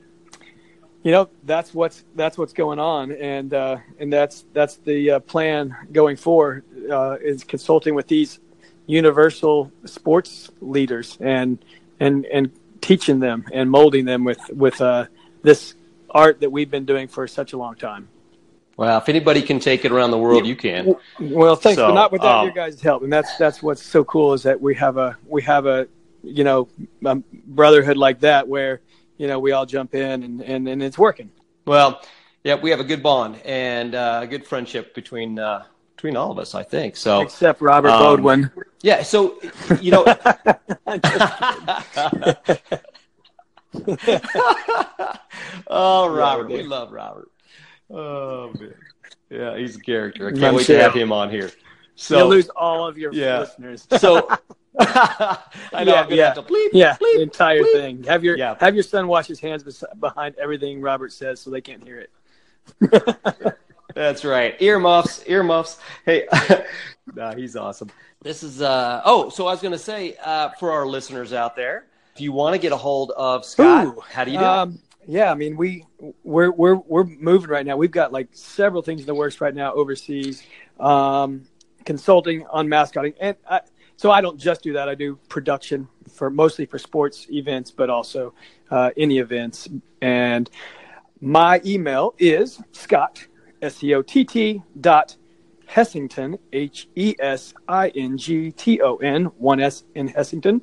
you 1.02 1.12
know, 1.12 1.28
that's 1.44 1.74
what's 1.74 2.02
that's 2.14 2.38
what's 2.38 2.54
going 2.54 2.78
on, 2.78 3.12
and 3.12 3.52
uh, 3.52 3.76
and 3.98 4.12
that's 4.12 4.46
that's 4.54 4.76
the 4.76 5.12
uh, 5.12 5.20
plan 5.20 5.76
going 5.92 6.16
forward 6.16 6.64
uh, 6.90 7.18
is 7.22 7.44
consulting 7.44 7.94
with 7.94 8.08
these 8.08 8.40
universal 8.86 9.70
sports 9.84 10.50
leaders 10.60 11.18
and 11.20 11.62
and 12.00 12.24
and 12.26 12.52
teaching 12.80 13.20
them 13.20 13.44
and 13.52 13.70
molding 13.70 14.06
them 14.06 14.24
with 14.24 14.40
with 14.50 14.80
uh, 14.80 15.06
this 15.42 15.74
art 16.10 16.40
that 16.40 16.50
we've 16.50 16.70
been 16.70 16.86
doing 16.86 17.08
for 17.08 17.26
such 17.28 17.52
a 17.52 17.58
long 17.58 17.74
time. 17.74 18.08
Well, 18.76 18.98
if 18.98 19.08
anybody 19.08 19.40
can 19.42 19.60
take 19.60 19.84
it 19.84 19.92
around 19.92 20.10
the 20.10 20.18
world, 20.18 20.46
you 20.46 20.56
can. 20.56 20.96
Well, 21.20 21.54
thanks, 21.54 21.76
So, 21.76 21.88
but 21.88 21.94
not 21.94 22.10
without 22.10 22.40
um, 22.40 22.46
your 22.46 22.54
guys' 22.54 22.80
help, 22.80 23.02
and 23.04 23.12
that's 23.12 23.36
that's 23.36 23.62
what's 23.62 23.82
so 23.82 24.02
cool 24.04 24.32
is 24.32 24.42
that 24.42 24.60
we 24.60 24.74
have 24.74 24.96
a 24.96 25.16
we 25.26 25.42
have 25.42 25.66
a 25.66 25.86
you 26.22 26.42
know 26.42 26.68
a 27.04 27.16
brotherhood 27.46 27.96
like 27.96 28.20
that 28.20 28.48
where 28.48 28.80
you 29.16 29.28
know 29.28 29.38
we 29.38 29.52
all 29.52 29.64
jump 29.66 29.94
in 29.94 30.24
and 30.24 30.40
and, 30.40 30.68
and 30.68 30.82
it's 30.82 30.98
working. 30.98 31.30
Well, 31.66 32.02
yeah, 32.42 32.56
we 32.56 32.70
have 32.70 32.80
a 32.80 32.84
good 32.84 33.02
bond 33.02 33.36
and 33.44 33.94
uh, 33.94 34.20
a 34.22 34.26
good 34.26 34.44
friendship 34.44 34.92
between 34.94 35.38
uh, 35.38 35.64
between 35.94 36.16
all 36.16 36.32
of 36.32 36.38
us. 36.40 36.56
I 36.56 36.64
think 36.64 36.96
so. 36.96 37.20
Except 37.20 37.60
Robert 37.60 37.90
um, 37.90 38.02
Bodwin. 38.02 38.50
Yeah. 38.82 39.04
So 39.04 39.38
you 39.80 39.92
know. 39.92 40.04
oh, 45.66 46.08
Robert, 46.08 46.48
we 46.48 46.62
love 46.62 46.92
Robert. 46.92 47.30
Oh 47.90 48.52
man, 48.58 48.74
yeah, 49.30 49.56
he's 49.56 49.76
a 49.76 49.80
character. 49.80 50.28
I 50.28 50.32
can't 50.32 50.44
I'm 50.44 50.54
wait 50.54 50.66
sure. 50.66 50.76
to 50.76 50.82
have 50.82 50.94
him 50.94 51.12
on 51.12 51.30
here. 51.30 51.50
So 51.96 52.18
you'll 52.18 52.28
lose 52.28 52.48
all 52.50 52.86
of 52.86 52.98
your 52.98 53.12
Yeah. 53.12 53.40
listeners. 53.40 53.86
so 53.98 54.28
I 54.78 55.38
know 55.72 55.72
I'm 55.72 55.86
Yeah, 55.86 56.02
gonna 56.04 56.14
yeah. 56.16 56.24
have 56.26 56.34
to 56.34 56.42
bleep, 56.42 56.68
Yeah, 56.72 56.96
bleep, 56.96 57.16
the 57.16 57.22
entire 57.22 57.62
bleep. 57.62 57.72
thing. 57.72 58.04
Have 58.04 58.24
your 58.24 58.36
Yeah. 58.36 58.56
have 58.60 58.74
your 58.74 58.82
son 58.82 59.06
wash 59.06 59.26
his 59.26 59.38
hands 59.40 59.62
bes- 59.62 59.84
behind 60.00 60.34
everything 60.36 60.80
Robert 60.80 61.12
says, 61.12 61.40
so 61.40 61.50
they 61.50 61.60
can't 61.60 61.82
hear 61.84 61.98
it. 62.00 62.10
That's 63.94 64.24
right. 64.24 64.60
Earmuffs, 64.60 65.22
earmuffs. 65.28 65.78
Hey, 66.04 66.26
nah, 67.14 67.34
he's 67.34 67.54
awesome. 67.54 67.90
This 68.22 68.42
is 68.42 68.60
uh 68.62 69.02
oh, 69.04 69.28
so 69.28 69.46
I 69.46 69.52
was 69.52 69.60
gonna 69.60 69.78
say 69.78 70.16
uh, 70.24 70.48
for 70.58 70.72
our 70.72 70.86
listeners 70.86 71.32
out 71.32 71.54
there, 71.54 71.84
if 72.14 72.20
you 72.20 72.32
want 72.32 72.54
to 72.54 72.58
get 72.58 72.72
a 72.72 72.76
hold 72.76 73.12
of 73.12 73.44
Scott, 73.44 73.86
Ooh, 73.86 74.00
how 74.10 74.24
do 74.24 74.32
you 74.32 74.38
do 74.38 74.44
it? 74.44 74.48
Um, 74.48 74.78
yeah, 75.06 75.30
I 75.30 75.34
mean 75.34 75.56
we 75.56 75.84
we're 76.22 76.50
we're 76.50 76.76
we're 76.76 77.04
moving 77.04 77.50
right 77.50 77.64
now. 77.64 77.76
We've 77.76 77.90
got 77.90 78.12
like 78.12 78.28
several 78.32 78.82
things 78.82 79.00
in 79.00 79.06
the 79.06 79.14
works 79.14 79.40
right 79.40 79.54
now 79.54 79.72
overseas, 79.72 80.42
um, 80.80 81.42
consulting 81.84 82.46
on 82.46 82.68
mascotting, 82.68 83.14
and 83.20 83.36
I, 83.48 83.60
so 83.96 84.10
I 84.10 84.20
don't 84.20 84.38
just 84.38 84.62
do 84.62 84.72
that. 84.74 84.88
I 84.88 84.94
do 84.94 85.16
production 85.28 85.88
for 86.12 86.30
mostly 86.30 86.66
for 86.66 86.78
sports 86.78 87.26
events, 87.30 87.70
but 87.70 87.90
also 87.90 88.34
uh, 88.70 88.90
any 88.96 89.18
events. 89.18 89.68
And 90.00 90.50
my 91.20 91.60
email 91.64 92.14
is 92.18 92.60
Scott 92.72 93.26
S 93.62 93.76
C 93.76 93.94
O 93.94 94.02
T 94.02 94.24
T 94.24 94.62
dot 94.80 95.16
Hesington 95.66 96.38
H 96.52 96.88
E 96.94 97.14
S 97.18 97.54
I 97.68 97.88
N 97.90 98.18
G 98.18 98.50
T 98.52 98.80
O 98.80 98.96
N 98.96 99.26
one 99.38 99.60
S 99.60 99.84
in 99.94 100.08
Hesington. 100.08 100.60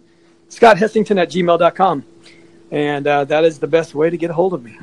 Scott 0.50 0.78
Hesington 0.78 1.18
at 1.18 1.30
gmail.com. 1.30 2.06
And 2.72 3.05
uh, 3.05 3.26
that 3.26 3.43
is 3.43 3.59
the 3.59 3.67
best 3.67 3.93
way 3.93 4.09
to 4.09 4.17
get 4.17 4.30
a 4.30 4.34
hold 4.34 4.53
of 4.53 4.63
me. 4.63 4.80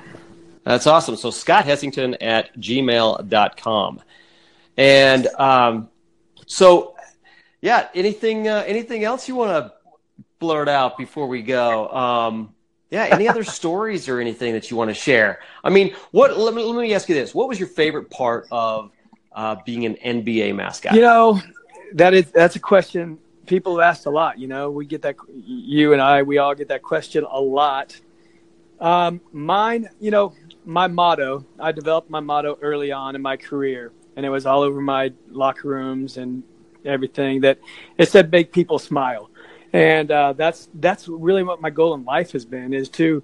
That's 0.65 0.87
awesome. 0.87 1.17
So 1.17 1.31
Scott 1.31 1.65
Hesington 1.65 2.19
at 2.21 2.55
gmail.com. 2.57 4.01
And 4.77 5.27
um, 5.39 5.89
so, 6.47 6.95
yeah, 7.63 7.89
anything 7.95 8.47
uh, 8.47 8.63
anything 8.67 9.03
else 9.03 9.27
you 9.27 9.35
want 9.35 9.51
to 9.51 9.73
blurt 10.39 10.69
out 10.69 10.97
before 10.99 11.27
we 11.27 11.43
go? 11.43 11.89
Um, 11.89 12.55
yeah, 12.91 13.07
any 13.07 13.29
other 13.29 13.45
stories 13.59 14.09
or 14.09 14.21
anything 14.21 14.53
that 14.53 14.71
you 14.71 14.77
want 14.77 14.91
to 14.91 14.95
share? 14.95 15.41
I 15.65 15.71
mean, 15.71 15.97
what? 16.13 16.39
Let 16.39 16.55
me 16.55 16.63
let 16.63 16.81
me 16.81 16.95
ask 16.95 17.09
you 17.09 17.15
this: 17.15 17.35
What 17.35 17.49
was 17.49 17.59
your 17.59 17.69
favorite 17.69 18.11
part 18.11 18.47
of 18.53 18.93
uh, 19.33 19.57
being 19.65 19.87
an 19.87 19.97
NBA 19.97 20.55
mascot? 20.55 20.95
You 20.95 21.01
know, 21.01 21.41
that 21.95 22.15
is 22.15 22.31
that's 22.31 22.55
a 22.57 22.61
question 22.61 23.19
people 23.49 23.79
have 23.79 23.89
asked 23.89 24.07
a 24.07 24.11
lot. 24.11 24.39
You 24.39 24.47
know, 24.47 24.71
we 24.71 24.87
get 24.87 25.03
that 25.03 25.17
you 25.35 25.93
and 25.93 26.01
I, 26.01 26.23
we 26.23 26.39
all 26.39 26.55
get 26.55 26.69
that 26.69 26.83
question 26.83 27.25
a 27.29 27.41
lot. 27.41 28.01
Um, 28.81 29.21
mine, 29.33 29.89
you 29.99 30.13
know, 30.13 30.35
my 30.65 30.87
motto. 30.87 31.45
I 31.59 31.73
developed 31.73 32.11
my 32.11 32.21
motto 32.21 32.59
early 32.63 32.93
on 32.93 33.17
in 33.17 33.23
my 33.23 33.37
career, 33.37 33.93
and 34.15 34.25
it 34.25 34.29
was 34.29 34.47
all 34.47 34.63
over 34.63 34.81
my 34.81 35.13
locker 35.31 35.69
rooms 35.69 36.17
and 36.17 36.45
everything. 36.85 37.41
That 37.41 37.59
it 37.97 38.09
said, 38.09 38.31
"Make 38.31 38.53
people 38.53 38.79
smile," 38.79 39.31
and 39.73 40.11
uh, 40.13 40.35
that's 40.35 40.69
that's 40.75 41.09
really 41.09 41.43
what 41.43 41.61
my 41.61 41.71
goal 41.71 41.95
in 41.95 42.05
life 42.05 42.33
has 42.33 42.45
been: 42.45 42.73
is 42.73 42.89
to 42.91 43.23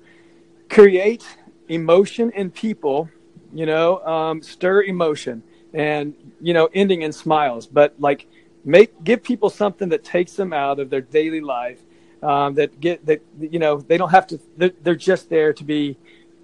create 0.69 1.25
emotion 1.69 2.33
in 2.33 2.51
people. 2.51 3.09
You 3.53 3.67
know, 3.67 4.05
um, 4.05 4.43
stir 4.43 4.83
emotion, 4.83 5.45
and 5.73 6.15
you 6.41 6.55
know, 6.55 6.69
ending 6.75 7.03
in 7.03 7.13
smiles, 7.13 7.67
but 7.67 7.95
like 8.01 8.27
make 8.65 9.03
give 9.05 9.23
people 9.23 9.51
something 9.51 9.91
that 9.91 10.05
takes 10.05 10.33
them 10.33 10.53
out 10.53 10.81
of 10.81 10.91
their 10.91 11.01
daily 11.01 11.41
life 11.41 11.81
um, 12.23 12.55
that 12.55 12.81
get 12.81 13.05
that 13.07 13.23
you 13.39 13.59
know 13.59 13.79
they 13.79 13.97
don't 13.97 14.11
have 14.11 14.27
to 14.27 14.41
they're, 14.57 14.73
they're 14.83 14.95
just 14.95 15.29
there 15.29 15.53
to 15.53 15.65
be 15.65 15.97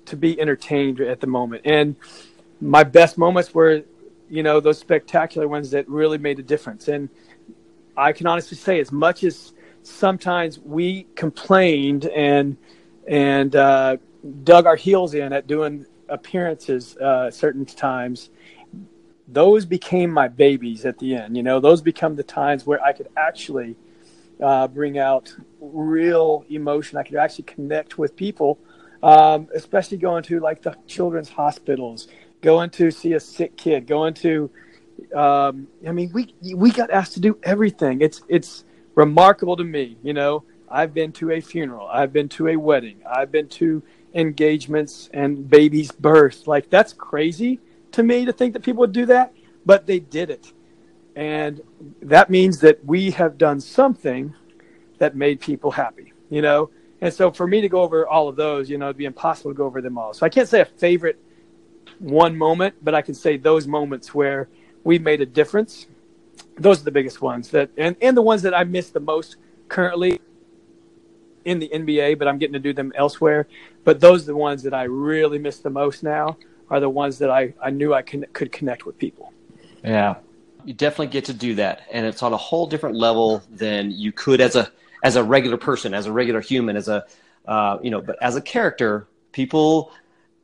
to 0.06 0.16
be 0.16 0.40
entertained 0.40 1.00
at 1.00 1.20
the 1.20 1.26
moment. 1.26 1.62
And 1.64 1.96
my 2.60 2.84
best 2.84 3.16
moments 3.16 3.54
were 3.54 3.82
you 4.28 4.42
know 4.42 4.60
those 4.60 4.78
spectacular 4.78 5.48
ones 5.48 5.70
that 5.70 5.88
really 5.88 6.18
made 6.18 6.38
a 6.38 6.42
difference. 6.42 6.88
And 6.88 7.08
i 7.96 8.12
can 8.12 8.26
honestly 8.26 8.56
say 8.56 8.80
as 8.80 8.90
much 8.92 9.24
as 9.24 9.52
sometimes 9.82 10.58
we 10.58 11.06
complained 11.14 12.06
and 12.06 12.56
and 13.08 13.56
uh, 13.56 13.96
dug 14.44 14.66
our 14.66 14.76
heels 14.76 15.14
in 15.14 15.32
at 15.32 15.46
doing 15.46 15.86
appearances 16.08 16.96
uh, 16.96 17.30
certain 17.30 17.64
times 17.64 18.30
those 19.32 19.64
became 19.64 20.10
my 20.10 20.28
babies 20.28 20.84
at 20.84 20.98
the 20.98 21.14
end. 21.14 21.36
You 21.36 21.42
know, 21.42 21.60
those 21.60 21.80
become 21.80 22.16
the 22.16 22.22
times 22.22 22.66
where 22.66 22.82
I 22.82 22.92
could 22.92 23.08
actually 23.16 23.76
uh, 24.42 24.68
bring 24.68 24.98
out 24.98 25.34
real 25.60 26.44
emotion. 26.48 26.98
I 26.98 27.02
could 27.02 27.16
actually 27.16 27.44
connect 27.44 27.98
with 27.98 28.16
people, 28.16 28.58
um, 29.02 29.48
especially 29.54 29.98
going 29.98 30.22
to 30.24 30.40
like 30.40 30.62
the 30.62 30.76
children's 30.86 31.28
hospitals, 31.28 32.08
going 32.40 32.70
to 32.70 32.90
see 32.90 33.12
a 33.12 33.20
sick 33.20 33.56
kid, 33.56 33.86
going 33.86 34.14
to. 34.14 34.50
Um, 35.14 35.68
I 35.86 35.92
mean, 35.92 36.10
we 36.12 36.34
we 36.54 36.70
got 36.70 36.90
asked 36.90 37.14
to 37.14 37.20
do 37.20 37.38
everything. 37.42 38.00
It's 38.00 38.22
it's 38.28 38.64
remarkable 38.94 39.56
to 39.56 39.64
me. 39.64 39.96
You 40.02 40.12
know, 40.12 40.44
I've 40.68 40.92
been 40.92 41.12
to 41.12 41.30
a 41.30 41.40
funeral, 41.40 41.86
I've 41.88 42.12
been 42.12 42.28
to 42.30 42.48
a 42.48 42.56
wedding, 42.56 43.00
I've 43.10 43.32
been 43.32 43.48
to 43.48 43.82
engagements 44.12 45.08
and 45.12 45.48
babies' 45.48 45.92
birth. 45.92 46.46
Like 46.46 46.68
that's 46.68 46.92
crazy 46.92 47.60
to 47.92 48.02
me 48.02 48.24
to 48.24 48.32
think 48.32 48.52
that 48.52 48.62
people 48.62 48.80
would 48.80 48.92
do 48.92 49.06
that, 49.06 49.32
but 49.66 49.86
they 49.86 49.98
did 49.98 50.30
it. 50.30 50.52
And 51.16 51.60
that 52.02 52.30
means 52.30 52.60
that 52.60 52.84
we 52.84 53.10
have 53.12 53.36
done 53.36 53.60
something 53.60 54.34
that 54.98 55.16
made 55.16 55.40
people 55.40 55.70
happy, 55.70 56.12
you 56.28 56.42
know? 56.42 56.70
And 57.00 57.12
so 57.12 57.30
for 57.30 57.46
me 57.46 57.60
to 57.62 57.68
go 57.68 57.82
over 57.82 58.06
all 58.06 58.28
of 58.28 58.36
those, 58.36 58.68
you 58.68 58.78
know, 58.78 58.86
it'd 58.86 58.96
be 58.96 59.06
impossible 59.06 59.50
to 59.50 59.56
go 59.56 59.64
over 59.64 59.80
them 59.80 59.98
all. 59.98 60.12
So 60.12 60.24
I 60.24 60.28
can't 60.28 60.48
say 60.48 60.60
a 60.60 60.64
favorite 60.64 61.18
one 61.98 62.36
moment, 62.36 62.76
but 62.82 62.94
I 62.94 63.02
can 63.02 63.14
say 63.14 63.36
those 63.36 63.66
moments 63.66 64.14
where 64.14 64.48
we 64.84 64.98
made 64.98 65.20
a 65.20 65.26
difference. 65.26 65.86
Those 66.56 66.80
are 66.80 66.84
the 66.84 66.90
biggest 66.90 67.22
ones 67.22 67.50
that, 67.50 67.70
and, 67.76 67.96
and 68.00 68.16
the 68.16 68.22
ones 68.22 68.42
that 68.42 68.54
I 68.54 68.64
miss 68.64 68.90
the 68.90 69.00
most 69.00 69.36
currently 69.68 70.20
in 71.44 71.58
the 71.58 71.70
NBA, 71.72 72.18
but 72.18 72.28
I'm 72.28 72.38
getting 72.38 72.52
to 72.52 72.58
do 72.58 72.72
them 72.72 72.92
elsewhere. 72.94 73.46
But 73.84 74.00
those 74.00 74.24
are 74.24 74.26
the 74.26 74.36
ones 74.36 74.62
that 74.62 74.74
I 74.74 74.84
really 74.84 75.38
miss 75.38 75.58
the 75.58 75.70
most 75.70 76.02
now. 76.02 76.36
Are 76.70 76.78
the 76.80 76.88
ones 76.88 77.18
that 77.18 77.30
I, 77.30 77.52
I 77.60 77.70
knew 77.70 77.92
I 77.92 78.02
can, 78.02 78.24
could 78.32 78.52
connect 78.52 78.86
with 78.86 78.96
people. 78.96 79.32
Yeah, 79.82 80.16
you 80.64 80.72
definitely 80.72 81.08
get 81.08 81.24
to 81.26 81.32
do 81.34 81.56
that, 81.56 81.82
and 81.90 82.06
it's 82.06 82.22
on 82.22 82.32
a 82.32 82.36
whole 82.36 82.66
different 82.66 82.96
level 82.96 83.42
than 83.50 83.90
you 83.90 84.12
could 84.12 84.40
as 84.40 84.54
a 84.56 84.70
as 85.02 85.16
a 85.16 85.24
regular 85.24 85.56
person, 85.56 85.94
as 85.94 86.06
a 86.06 86.12
regular 86.12 86.40
human, 86.40 86.76
as 86.76 86.86
a 86.88 87.04
uh, 87.48 87.78
you 87.82 87.90
know. 87.90 88.00
But 88.00 88.22
as 88.22 88.36
a 88.36 88.40
character, 88.40 89.08
people 89.32 89.90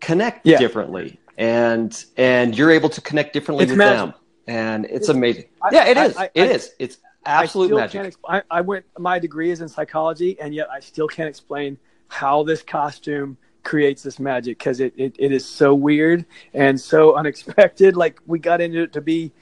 connect 0.01 0.45
Yeah. 0.47 0.59
differently, 0.59 1.20
and 1.39 2.05
and 2.16 2.57
you're 2.59 2.72
able 2.72 2.89
to 2.91 3.01
connect 3.01 3.33
differently 3.33 3.64
It's 3.64 3.70
with 3.70 3.79
magic. 3.79 3.97
them, 3.99 4.14
and 4.49 4.85
it's 4.87 4.95
It's- 4.95 5.09
amazing. 5.11 5.45
I- 5.62 5.68
yeah, 5.72 5.87
it 5.87 5.97
I- 5.97 6.05
is. 6.07 6.16
I- 6.16 6.31
It 6.35 6.51
is. 6.51 6.72
It's 6.81 6.99
absolute 7.24 7.72
I 7.72 7.77
magic. 7.83 8.03
Exp- 8.03 8.16
I, 8.29 8.43
I 8.51 8.61
went. 8.62 8.85
My 8.99 9.18
degree 9.20 9.51
is 9.51 9.61
in 9.61 9.68
psychology, 9.68 10.41
and 10.41 10.53
yet 10.55 10.68
I 10.72 10.81
still 10.81 11.07
can't 11.07 11.29
explain 11.29 11.77
how 12.09 12.43
this 12.43 12.62
costume 12.62 13.37
creates 13.67 14.05
this 14.05 14.21
magic 14.21 14.59
because 14.59 14.79
it, 14.79 14.95
it, 14.97 15.17
it 15.19 15.33
is 15.33 15.45
so 15.45 15.75
weird 15.75 16.25
and 16.55 16.81
so 16.81 17.17
unexpected. 17.21 17.97
Like 17.97 18.21
we 18.25 18.39
got 18.39 18.61
into 18.61 18.85
it 18.85 18.93
to 18.95 19.01
be 19.03 19.33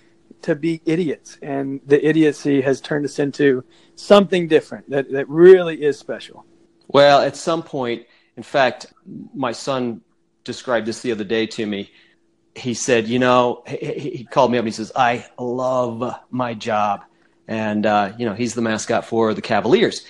to 0.43 0.55
be 0.55 0.83
idiots, 0.85 1.39
and 1.41 1.81
the 1.87 2.05
idiocy 2.07 2.61
has 2.61 2.81
turned 2.81 3.05
us 3.05 3.19
into 3.19 3.65
something 3.95 4.49
different 4.49 4.91
that 4.91 5.13
that 5.13 5.29
really 5.29 5.83
is 5.83 5.99
special. 5.99 6.45
Well, 6.89 7.21
at 7.21 7.37
some 7.37 7.63
point, 7.63 8.07
in 8.37 8.43
fact, 8.43 8.87
my 9.35 9.53
son 9.53 10.01
described 10.43 10.87
this 10.87 11.01
the 11.01 11.13
other 11.13 11.25
day 11.25 11.47
to 11.47 11.67
me. 11.67 11.91
He 12.55 12.75
said, 12.75 13.09
you 13.09 13.19
know, 13.19 13.63
he, 13.67 14.11
he 14.17 14.25
called 14.25 14.53
me 14.53 14.59
up 14.59 14.63
and 14.63 14.69
he 14.69 14.73
says, 14.73 14.93
I 14.95 15.27
love 15.39 16.15
my 16.31 16.55
job. 16.55 17.05
And, 17.49 17.85
uh, 17.85 18.13
you 18.19 18.27
know, 18.27 18.35
he's 18.35 18.55
the 18.55 18.63
mascot 18.63 19.07
for 19.07 19.35
the 19.35 19.43
Cavaliers. 19.43 20.05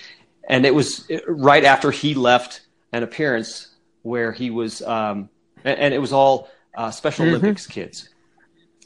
And 0.47 0.65
it 0.65 0.75
was 0.75 1.09
right 1.27 1.63
after 1.63 1.91
he 1.91 2.13
left 2.13 2.61
an 2.91 3.01
appearance 3.03 3.74
where 4.05 4.31
he 4.31 4.51
was, 4.51 4.81
um, 4.83 5.29
and, 5.63 5.79
and 5.79 5.93
it 5.93 5.97
was 5.97 6.13
all 6.13 6.47
uh, 6.77 6.91
Special 6.91 7.25
Mhm. 7.25 7.29
Olympics 7.29 7.65
kids. 7.65 8.09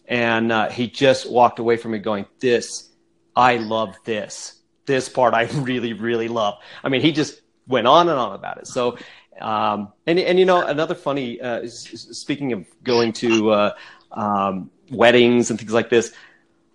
And 0.07 0.51
uh, 0.51 0.69
he 0.69 0.87
just 0.87 1.29
walked 1.29 1.59
away 1.59 1.77
from 1.77 1.93
it 1.93 1.99
going, 1.99 2.25
this, 2.39 2.89
I 3.35 3.57
love 3.57 3.95
this. 4.05 4.55
This 4.85 5.09
part 5.09 5.33
I 5.33 5.43
really, 5.53 5.93
really 5.93 6.29
love. 6.29 6.55
I 6.83 6.89
mean, 6.89 7.01
he 7.01 7.11
just 7.11 7.41
went 7.67 7.85
on 7.85 8.09
and 8.09 8.17
on 8.17 8.33
about 8.33 8.57
it. 8.57 8.67
So, 8.67 8.97
um, 9.41 9.93
and 10.07 10.19
and 10.19 10.39
you 10.39 10.45
know, 10.45 10.65
another 10.65 10.95
funny. 10.95 11.39
Uh, 11.39 11.67
speaking 11.67 12.53
of 12.53 12.65
going 12.83 13.13
to 13.13 13.51
uh, 13.51 13.73
um, 14.11 14.71
weddings 14.91 15.49
and 15.49 15.59
things 15.59 15.73
like 15.73 15.89
this, 15.89 16.11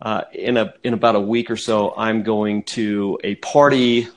uh, 0.00 0.22
in 0.32 0.56
a 0.56 0.74
in 0.84 0.94
about 0.94 1.16
a 1.16 1.20
week 1.20 1.50
or 1.50 1.56
so, 1.56 1.92
I'm 1.96 2.22
going 2.22 2.62
to 2.78 3.18
a 3.24 3.34
party. 3.36 4.08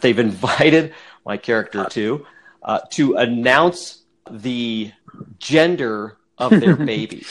They've 0.00 0.18
invited 0.30 0.94
my 1.24 1.36
character 1.38 1.86
to 1.90 2.26
uh, 2.68 2.80
to 2.90 3.16
announce 3.16 4.04
the 4.30 4.92
gender 5.38 6.18
of 6.36 6.50
their 6.60 6.76
baby. 6.92 7.24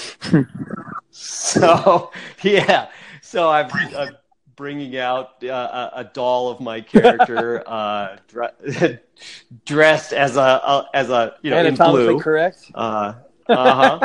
so 1.12 2.12
yeah, 2.42 2.90
so 3.22 3.50
I'm, 3.50 3.70
I'm 3.96 4.18
bringing 4.56 4.98
out 4.98 5.44
uh, 5.44 5.92
a, 5.94 6.04
doll 6.04 6.50
of 6.50 6.60
my 6.60 6.82
character 6.82 7.64
uh, 7.70 8.18
dre- 8.28 9.00
dressed 9.64 10.12
as 10.12 10.36
a, 10.38 10.42
a 10.42 10.90
as 10.94 11.12
a 11.12 11.36
you 11.44 11.52
know 11.52 11.64
in 11.64 11.76
blue. 11.76 12.20
correct. 12.20 12.72
Uh 12.76 13.14
huh. 13.50 14.02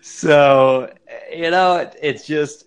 so 0.00 0.90
you 1.34 1.50
know, 1.50 1.76
it, 1.78 1.96
it's 2.00 2.26
just 2.26 2.64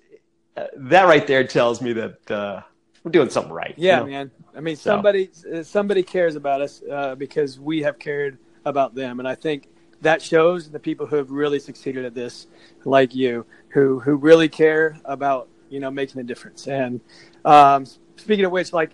uh, 0.58 0.68
that 0.76 1.06
right 1.06 1.26
there 1.26 1.46
tells 1.46 1.82
me 1.82 1.94
that 1.94 2.32
uh, 2.32 2.62
we're 3.06 3.12
doing 3.12 3.30
something 3.30 3.54
right. 3.54 3.76
you 3.78 3.88
Yeah, 3.88 4.00
know? 4.00 4.08
man. 4.08 4.32
I 4.58 4.60
mean, 4.60 4.76
So- 4.76 4.90
somebody 4.90 5.30
uh, 5.54 5.64
somebody 5.64 6.04
cares 6.04 6.36
about 6.36 6.60
us 6.62 6.82
uh, 6.92 7.16
because 7.16 7.60
we 7.60 7.84
have 7.84 8.00
cared 8.00 8.38
about 8.66 8.96
them, 8.96 9.20
and 9.20 9.28
I 9.28 9.36
think 9.36 9.70
that 10.02 10.22
shows 10.22 10.70
the 10.70 10.80
people 10.80 11.06
who 11.06 11.16
have 11.16 11.30
really 11.32 11.60
succeeded 11.60 12.04
at 12.04 12.14
this, 12.16 12.48
like 12.84 13.14
you, 13.16 13.46
who 13.70 14.00
who 14.00 14.16
really 14.16 14.50
care 14.50 15.00
about 15.06 15.48
you 15.70 15.80
know 15.80 15.92
making 15.92 16.20
a 16.20 16.24
difference. 16.24 16.68
And 16.68 17.00
um, 17.46 17.86
speaking 18.16 18.44
of 18.46 18.52
which, 18.52 18.74
like 18.74 18.90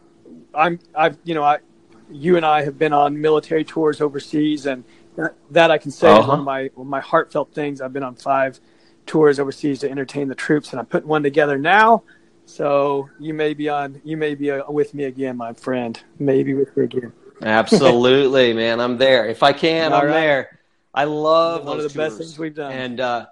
I'm, 0.53 0.78
I've 0.93 1.18
you 1.24 1.34
know 1.34 1.43
I, 1.43 1.59
you 2.12 2.36
and 2.36 2.45
I 2.45 2.64
have 2.66 2.78
been 2.78 2.91
on 2.93 3.20
military 3.20 3.64
tours 3.64 4.01
overseas, 4.01 4.66
and 4.66 4.84
that, 5.16 5.36
that 5.51 5.72
I 5.72 5.78
can 5.78 5.91
say 5.91 6.12
is 6.12 6.20
Uh-huh. 6.20 6.28
one 6.32 6.39
of 6.39 6.45
my 6.45 6.70
one 6.76 6.88
of 6.88 6.91
my 6.91 6.99
heartfelt 7.01 7.53
things. 7.53 7.80
I've 7.80 7.93
been 7.93 8.03
on 8.03 8.16
five 8.16 8.59
tours 9.05 9.39
overseas 9.39 9.80
to 9.80 9.89
entertain 9.89 10.28
the 10.28 10.36
troops, 10.36 10.72
and 10.72 10.82
I'm 10.82 10.86
putting 10.86 11.07
one 11.07 11.24
together 11.24 11.57
now. 11.57 12.03
So 12.46 13.10
you 13.20 13.34
may 13.34 13.54
be 13.54 13.70
on, 13.70 14.02
you 14.04 14.18
may 14.18 14.36
be 14.36 14.52
uh, 14.52 14.70
with 14.72 14.94
me 14.94 15.06
again, 15.06 15.38
my 15.38 15.54
friend. 15.54 16.02
Maybe 16.20 16.54
with 16.54 16.76
me 16.76 16.84
again. 16.86 17.14
Absolutely, 17.42 18.54
man. 18.62 18.80
I'm 18.82 18.98
there. 18.98 19.28
If 19.28 19.42
I 19.44 19.54
can, 19.54 19.94
All 19.94 20.00
I'm 20.02 20.08
right. 20.08 20.14
there. 20.14 20.60
I 20.94 21.06
love 21.06 21.66
One 21.66 21.80
of 21.80 21.84
the 21.92 21.98
best 21.98 22.18
things 22.18 22.38
we've 22.38 22.54
done. 22.54 22.72
And 22.74 23.00
uh, 23.00 23.26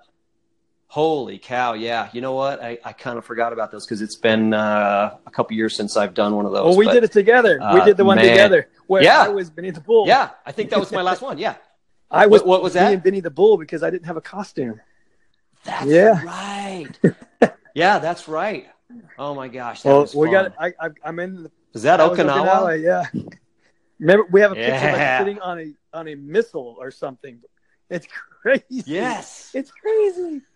holy 0.87 1.37
cow, 1.37 1.73
yeah. 1.73 2.09
You 2.13 2.21
know 2.21 2.33
what? 2.33 2.63
I, 2.63 2.77
I 2.85 2.93
kind 2.93 3.17
of 3.17 3.25
forgot 3.25 3.51
about 3.51 3.71
those 3.71 3.85
because 3.85 4.01
it's 4.01 4.15
been 4.15 4.53
uh, 4.53 5.17
a 5.25 5.31
couple 5.31 5.55
years 5.57 5.75
since 5.75 5.97
I've 5.97 6.13
done 6.13 6.35
one 6.35 6.45
of 6.45 6.53
those. 6.53 6.65
well, 6.65 6.77
we 6.77 6.85
but- 6.85 6.93
did 6.93 7.03
it 7.03 7.11
together. 7.11 7.57
we 7.59 7.81
uh, 7.81 7.85
did 7.85 7.97
the 7.97 8.05
one 8.05 8.15
man. 8.17 8.25
together 8.29 8.69
where 8.87 9.03
Yeah. 9.03 9.23
I 9.23 9.27
was 9.27 9.49
Benny 9.49 9.71
the 9.71 9.81
Bull. 9.81 10.07
Yeah, 10.07 10.29
I 10.45 10.53
think 10.53 10.69
that 10.69 10.79
was 10.79 10.91
my 10.93 11.01
last 11.01 11.21
one. 11.21 11.37
Yeah, 11.37 11.55
I 12.11 12.27
was. 12.27 12.39
What- 12.41 12.47
what 12.47 12.63
was 12.63 12.73
that? 12.73 12.87
being 12.87 12.99
Benny 12.99 13.19
the 13.19 13.29
Bull 13.29 13.57
because 13.57 13.83
I 13.83 13.89
didn't 13.89 14.05
have 14.05 14.17
a 14.17 14.21
costume. 14.21 14.79
that's 15.65 15.85
Yeah. 15.85 16.23
right. 16.23 16.87
yeah, 17.73 17.99
that's 17.99 18.29
right. 18.29 18.67
Oh 19.17 19.35
my 19.35 19.47
gosh, 19.47 19.83
that 19.83 19.89
Well, 19.89 20.01
was 20.01 20.15
we 20.15 20.27
fun. 20.27 20.33
got. 20.33 20.53
I, 20.59 20.67
I, 20.79 20.89
I'm 21.03 21.19
in. 21.19 21.43
The, 21.43 21.51
Is 21.73 21.83
that 21.83 21.99
I 21.99 22.07
was 22.07 22.19
Okinawa? 22.19 22.81
Yeah. 22.81 23.05
Remember, 23.99 24.25
we 24.31 24.41
have 24.41 24.51
a 24.53 24.55
picture 24.55 24.87
of 24.89 24.93
us 24.95 25.19
sitting 25.19 25.39
on 25.41 25.59
a 25.59 25.73
on 25.93 26.07
a 26.07 26.15
missile 26.15 26.75
or 26.79 26.91
something. 26.91 27.39
It's 27.89 28.07
crazy. 28.41 28.83
Yes. 28.85 29.51
It's 29.53 29.71
crazy. 29.71 30.41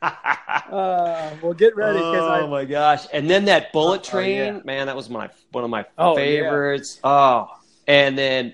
Uh, 0.72 1.36
well, 1.42 1.54
get 1.54 1.76
ready 1.76 2.00
oh 2.00 2.48
my 2.48 2.64
gosh! 2.66 3.06
And 3.12 3.30
then 3.30 3.46
that 3.46 3.74
bullet 3.74 4.02
Oh, 4.08 4.12
train, 4.12 4.38
yeah. 4.56 4.60
man, 4.64 4.88
that 4.88 4.96
was 4.96 5.10
my 5.10 5.30
one 5.52 5.64
of 5.64 5.70
my 5.70 5.86
Oh, 5.98 6.12
yeah. 6.18 6.24
favorites. 6.24 7.00
Oh, 7.04 7.48
and 7.86 8.18
then 8.18 8.54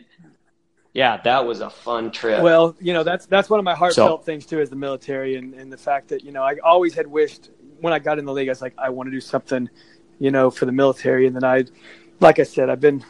yeah, 0.94 1.22
that 1.22 1.46
was 1.46 1.62
a 1.62 1.70
fun 1.70 2.12
trip. 2.12 2.42
Well, 2.42 2.76
you 2.80 2.94
know, 2.94 3.04
that's 3.04 3.26
that's 3.28 3.50
one 3.50 3.60
of 3.60 3.64
my 3.64 3.76
heartfelt 3.76 4.26
things 4.26 4.46
too, 4.46 4.60
is 4.60 4.70
the 4.70 4.76
military 4.76 5.36
and, 5.36 5.54
and 5.54 5.72
the 5.72 5.78
fact 5.78 6.10
that 6.10 6.24
you 6.24 6.32
know 6.32 6.44
I 6.44 6.58
always 6.64 6.94
had 6.94 7.08
wished 7.08 7.50
when 7.82 7.94
I 7.94 8.00
got 8.00 8.20
in 8.20 8.26
the 8.26 8.34
league, 8.34 8.50
I 8.50 8.52
was 8.52 8.62
like, 8.62 8.74
I 8.78 8.90
want 8.90 9.08
to 9.08 9.12
do 9.12 9.22
something, 9.22 9.70
you 10.20 10.32
know, 10.32 10.52
for 10.52 10.66
the 10.66 10.72
military, 10.72 11.28
and 11.28 11.36
then 11.36 11.44
I, 11.44 11.66
like 12.20 12.40
I 12.40 12.44
said, 12.44 12.70
I've 12.70 12.82
been, 12.82 13.04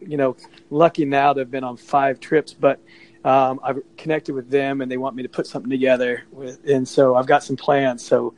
you 0.00 0.16
know, 0.16 0.36
lucky 0.70 1.04
now 1.04 1.32
to 1.32 1.40
have 1.40 1.50
been 1.50 1.64
on 1.64 1.76
five 1.76 2.20
trips, 2.20 2.52
but 2.54 2.80
um, 3.24 3.60
I've 3.62 3.80
connected 3.96 4.34
with 4.34 4.48
them 4.48 4.80
and 4.80 4.90
they 4.90 4.96
want 4.96 5.16
me 5.16 5.22
to 5.22 5.28
put 5.28 5.46
something 5.46 5.70
together 5.70 6.22
with, 6.30 6.64
and 6.66 6.86
so 6.86 7.14
I've 7.14 7.26
got 7.26 7.42
some 7.42 7.56
plans. 7.56 8.04
So 8.04 8.34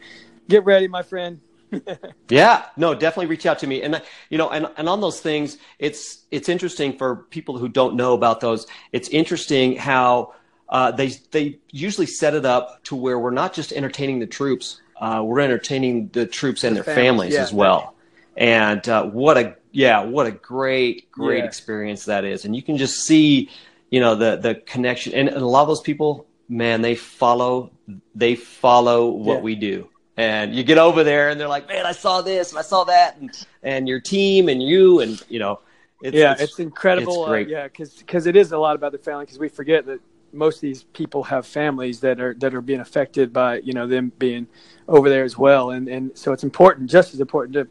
get 0.48 0.64
ready, 0.64 0.88
my 0.88 1.02
friend. 1.02 1.40
Yeah, 2.28 2.66
no, 2.76 2.94
definitely 2.94 3.26
reach 3.26 3.44
out 3.46 3.58
to 3.60 3.66
me. 3.66 3.82
And 3.82 4.00
you 4.28 4.38
know, 4.38 4.50
and, 4.50 4.68
and 4.76 4.88
on 4.88 5.00
those 5.00 5.20
things, 5.20 5.58
it's 5.80 6.24
it's 6.30 6.48
interesting 6.48 6.96
for 6.96 7.26
people 7.30 7.58
who 7.58 7.68
don't 7.68 7.96
know 7.96 8.14
about 8.14 8.40
those. 8.40 8.66
It's 8.92 9.08
interesting 9.08 9.76
how 9.76 10.34
uh, 10.68 10.92
they 10.92 11.08
they 11.32 11.58
usually 11.70 12.06
set 12.06 12.34
it 12.34 12.44
up 12.44 12.82
to 12.84 12.94
where 12.96 13.18
we're 13.18 13.32
not 13.32 13.52
just 13.52 13.72
entertaining 13.72 14.20
the 14.20 14.28
troops, 14.28 14.80
uh, 15.00 15.22
we're 15.24 15.40
entertaining 15.40 16.08
the 16.12 16.26
troops 16.26 16.62
and 16.64 16.76
The 16.76 16.82
their 16.82 16.94
families, 16.94 17.04
families 17.06 17.34
yeah. 17.34 17.42
as 17.42 17.52
well. 17.52 17.94
And 18.36 18.86
uh, 18.88 19.04
what 19.06 19.36
a 19.38 19.56
yeah, 19.72 20.04
what 20.04 20.26
a 20.26 20.30
great 20.32 21.10
great 21.10 21.38
Yeah. 21.38 21.44
experience 21.44 22.04
that 22.04 22.24
is. 22.24 22.44
And 22.44 22.54
you 22.54 22.62
can 22.62 22.76
just 22.76 23.00
see, 23.04 23.50
you 23.90 24.00
know, 24.00 24.14
the 24.14 24.36
the 24.36 24.54
connection. 24.54 25.14
And, 25.14 25.28
and 25.28 25.38
a 25.38 25.46
lot 25.46 25.62
of 25.62 25.68
those 25.68 25.80
people, 25.80 26.26
man, 26.48 26.82
they 26.82 26.94
follow 26.94 27.70
they 28.14 28.34
follow 28.36 29.08
what 29.08 29.36
Yeah. 29.38 29.40
we 29.40 29.54
do 29.56 29.88
and 30.16 30.54
you 30.54 30.62
get 30.64 30.76
over 30.76 31.04
there 31.04 31.30
and 31.30 31.40
they're 31.40 31.48
like 31.48 31.68
man 31.68 31.86
i 31.86 31.92
saw 31.92 32.20
this 32.20 32.50
and 32.50 32.58
i 32.58 32.62
saw 32.62 32.82
that 32.82 33.16
and, 33.18 33.46
and 33.62 33.88
your 33.88 34.00
team 34.00 34.48
and 34.48 34.60
you 34.60 34.98
and 35.00 35.22
you 35.28 35.38
know 35.38 35.60
it's, 36.02 36.16
yeah, 36.16 36.32
it's- 36.32 36.48
it's, 36.50 36.58
incredible. 36.58 37.22
it's 37.24 37.28
great. 37.28 37.46
Uh, 37.46 37.50
yeah, 37.50 37.68
because 37.68 38.26
it 38.26 38.34
is 38.34 38.52
a 38.52 38.58
lot 38.58 38.74
about 38.74 38.92
the 38.92 38.98
family. 38.98 39.24
Because 39.26 39.38
we 39.38 39.48
forget 39.50 39.84
that 39.86 40.00
most 40.32 40.56
of 40.56 40.60
these 40.62 40.82
people 40.82 41.24
have 41.24 41.46
families 41.46 42.00
that 42.00 42.20
are 42.20 42.34
that 42.34 42.54
are 42.54 42.62
being 42.62 42.80
affected 42.80 43.32
by 43.34 43.58
you 43.58 43.72
know 43.74 43.86
them 43.86 44.10
being 44.18 44.46
over 44.90 45.08
there 45.08 45.24
as 45.24 45.38
well, 45.38 45.70
and 45.70 45.88
and 45.88 46.10
so 46.18 46.32
it's 46.32 46.44
important, 46.44 46.90
just 46.90 47.14
as 47.14 47.20
important 47.20 47.54
to 47.54 47.68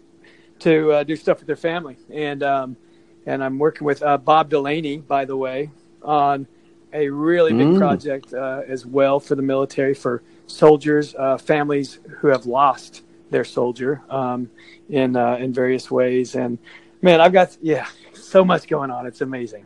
to 0.60 0.92
uh, 0.94 1.04
do 1.04 1.16
stuff 1.16 1.38
with 1.40 1.48
their 1.48 1.56
family. 1.56 1.98
And 2.12 2.42
um, 2.42 2.78
and 3.26 3.44
I'm 3.44 3.60
working 3.60 3.86
with 3.86 4.02
uh, 4.02 4.18
Bob 4.18 4.50
Delaney, 4.50 4.98
by 4.98 5.26
the 5.26 5.38
way, 5.38 5.70
on 6.02 6.48
a 6.94 7.08
really 7.10 7.54
big 7.54 7.68
Mm. 7.68 7.78
project 7.78 8.34
uh, 8.34 8.62
as 8.68 8.86
well 8.86 9.20
for 9.20 9.36
the 9.36 9.44
military 9.44 9.94
for 9.94 10.24
soldiers, 10.48 11.14
uh, 11.20 11.38
families 11.38 12.00
who 12.20 12.28
have 12.30 12.48
lost 12.48 13.04
their 13.30 13.44
soldier 13.44 14.02
um, 14.10 14.50
in 14.90 15.16
uh, 15.16 15.36
in 15.36 15.54
various 15.54 15.92
ways. 15.92 16.36
And 16.36 16.58
man, 17.02 17.22
I've 17.22 17.34
got 17.34 17.56
yeah, 17.62 17.86
so 18.14 18.44
much 18.44 18.68
going 18.68 18.90
on. 18.92 19.06
It's 19.06 19.22
amazing. 19.22 19.66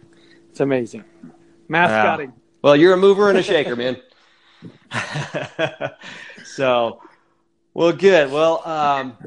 It's 0.50 0.60
amazing. 0.60 1.04
Mascotting. 1.70 2.34
well 2.62 2.76
you're 2.76 2.94
a 2.94 2.98
mover 2.98 3.30
and 3.30 3.38
a 3.38 3.44
shaker 3.44 3.76
man 3.76 3.96
so 6.44 7.02
well 7.74 7.92
good 7.94 8.32
well 8.32 8.68
um 8.68 9.18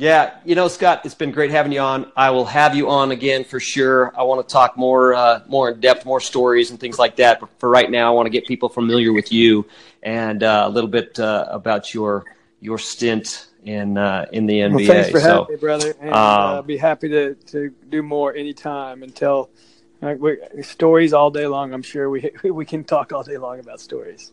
Yeah, 0.00 0.38
you 0.46 0.54
know, 0.54 0.68
Scott, 0.68 1.02
it's 1.04 1.14
been 1.14 1.30
great 1.30 1.50
having 1.50 1.72
you 1.72 1.80
on. 1.80 2.10
I 2.16 2.30
will 2.30 2.46
have 2.46 2.74
you 2.74 2.88
on 2.88 3.10
again 3.10 3.44
for 3.44 3.60
sure. 3.60 4.18
I 4.18 4.22
want 4.22 4.46
to 4.46 4.50
talk 4.50 4.78
more, 4.78 5.12
uh, 5.12 5.42
more 5.46 5.70
in 5.70 5.80
depth, 5.80 6.06
more 6.06 6.20
stories 6.20 6.70
and 6.70 6.80
things 6.80 6.98
like 6.98 7.16
that. 7.16 7.38
But 7.38 7.50
for 7.58 7.68
right 7.68 7.90
now, 7.90 8.10
I 8.10 8.14
want 8.14 8.24
to 8.24 8.30
get 8.30 8.46
people 8.46 8.70
familiar 8.70 9.12
with 9.12 9.30
you 9.30 9.66
and 10.02 10.42
uh, 10.42 10.64
a 10.66 10.70
little 10.70 10.88
bit 10.88 11.20
uh, 11.20 11.44
about 11.50 11.92
your 11.92 12.24
your 12.60 12.78
stint 12.78 13.48
in 13.64 13.98
uh, 13.98 14.24
in 14.32 14.46
the 14.46 14.60
NBA. 14.60 14.74
Well, 14.74 14.86
thanks 14.86 15.10
for 15.10 15.20
so, 15.20 15.26
having 15.26 15.54
me, 15.56 15.60
brother. 15.60 15.94
And 16.00 16.14
um, 16.14 16.16
uh, 16.16 16.62
be 16.62 16.78
happy 16.78 17.10
to, 17.10 17.34
to 17.34 17.68
do 17.90 18.02
more 18.02 18.34
anytime 18.34 19.02
and 19.02 19.14
tell 19.14 19.50
uh, 20.00 20.14
stories 20.62 21.12
all 21.12 21.30
day 21.30 21.46
long. 21.46 21.74
I'm 21.74 21.82
sure 21.82 22.08
we 22.08 22.30
we 22.44 22.64
can 22.64 22.84
talk 22.84 23.12
all 23.12 23.22
day 23.22 23.36
long 23.36 23.60
about 23.60 23.80
stories. 23.80 24.32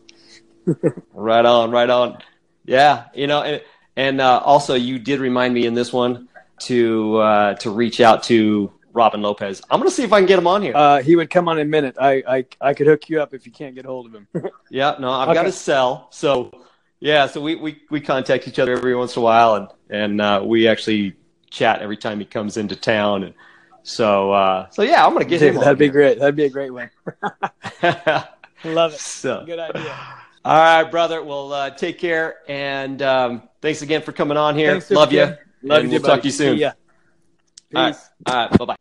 right 1.12 1.44
on, 1.44 1.70
right 1.70 1.90
on. 1.90 2.22
Yeah, 2.68 3.06
you 3.14 3.26
know, 3.26 3.42
and, 3.42 3.62
and 3.96 4.20
uh, 4.20 4.42
also 4.44 4.74
you 4.74 4.98
did 4.98 5.20
remind 5.20 5.54
me 5.54 5.64
in 5.64 5.72
this 5.72 5.90
one 5.90 6.28
to 6.60 7.16
uh, 7.16 7.54
to 7.54 7.70
reach 7.70 8.00
out 8.00 8.24
to 8.24 8.70
Robin 8.92 9.22
Lopez. 9.22 9.62
I'm 9.70 9.80
gonna 9.80 9.90
see 9.90 10.02
if 10.04 10.12
I 10.12 10.20
can 10.20 10.26
get 10.26 10.38
him 10.38 10.46
on 10.46 10.60
here. 10.60 10.76
Uh, 10.76 11.02
he 11.02 11.16
would 11.16 11.30
come 11.30 11.48
on 11.48 11.58
in 11.58 11.66
a 11.66 11.70
minute. 11.70 11.96
I, 11.98 12.22
I 12.28 12.44
I 12.60 12.74
could 12.74 12.86
hook 12.86 13.08
you 13.08 13.22
up 13.22 13.32
if 13.32 13.46
you 13.46 13.52
can't 13.52 13.74
get 13.74 13.86
hold 13.86 14.06
of 14.06 14.12
him. 14.12 14.28
yeah, 14.70 14.96
no, 15.00 15.10
I've 15.10 15.28
okay. 15.28 15.34
got 15.34 15.46
a 15.46 15.52
cell. 15.52 16.08
So 16.10 16.52
yeah, 17.00 17.26
so 17.26 17.40
we, 17.40 17.56
we 17.56 17.80
we 17.90 18.02
contact 18.02 18.46
each 18.46 18.58
other 18.58 18.72
every 18.72 18.94
once 18.94 19.16
in 19.16 19.20
a 19.20 19.24
while, 19.24 19.54
and 19.54 19.68
and 19.88 20.20
uh, 20.20 20.42
we 20.44 20.68
actually 20.68 21.16
chat 21.48 21.80
every 21.80 21.96
time 21.96 22.18
he 22.18 22.26
comes 22.26 22.58
into 22.58 22.76
town, 22.76 23.22
and 23.22 23.34
so 23.82 24.30
uh, 24.32 24.68
so 24.68 24.82
yeah, 24.82 25.06
I'm 25.06 25.14
gonna 25.14 25.24
get 25.24 25.40
Dude, 25.40 25.54
him. 25.54 25.60
That'd 25.62 25.78
be 25.78 25.86
here. 25.86 25.92
great. 25.92 26.18
That'd 26.18 26.36
be 26.36 26.44
a 26.44 26.50
great 26.50 26.70
one. 26.70 26.90
Love 28.64 28.92
it. 28.92 29.00
So, 29.00 29.44
Good 29.46 29.58
idea. 29.58 29.96
All 30.44 30.54
right, 30.54 30.90
brother. 30.90 31.22
Well, 31.22 31.52
uh, 31.52 31.70
take 31.70 31.98
care, 31.98 32.36
and 32.48 33.02
um, 33.02 33.42
thanks 33.60 33.82
again 33.82 34.02
for 34.02 34.12
coming 34.12 34.36
on 34.36 34.56
here. 34.56 34.72
Thanks, 34.72 34.90
Love 34.90 35.12
you. 35.12 35.36
Love 35.62 35.82
and 35.82 35.84
you. 35.84 35.98
We'll 35.98 36.02
buddy. 36.02 36.12
talk 36.12 36.20
to 36.22 36.28
you 36.28 36.32
soon. 36.32 36.58
Yeah. 36.58 36.72
All 37.74 37.82
right. 37.82 37.96
All 38.26 38.34
right. 38.34 38.58
Bye 38.58 38.64
bye. 38.64 38.76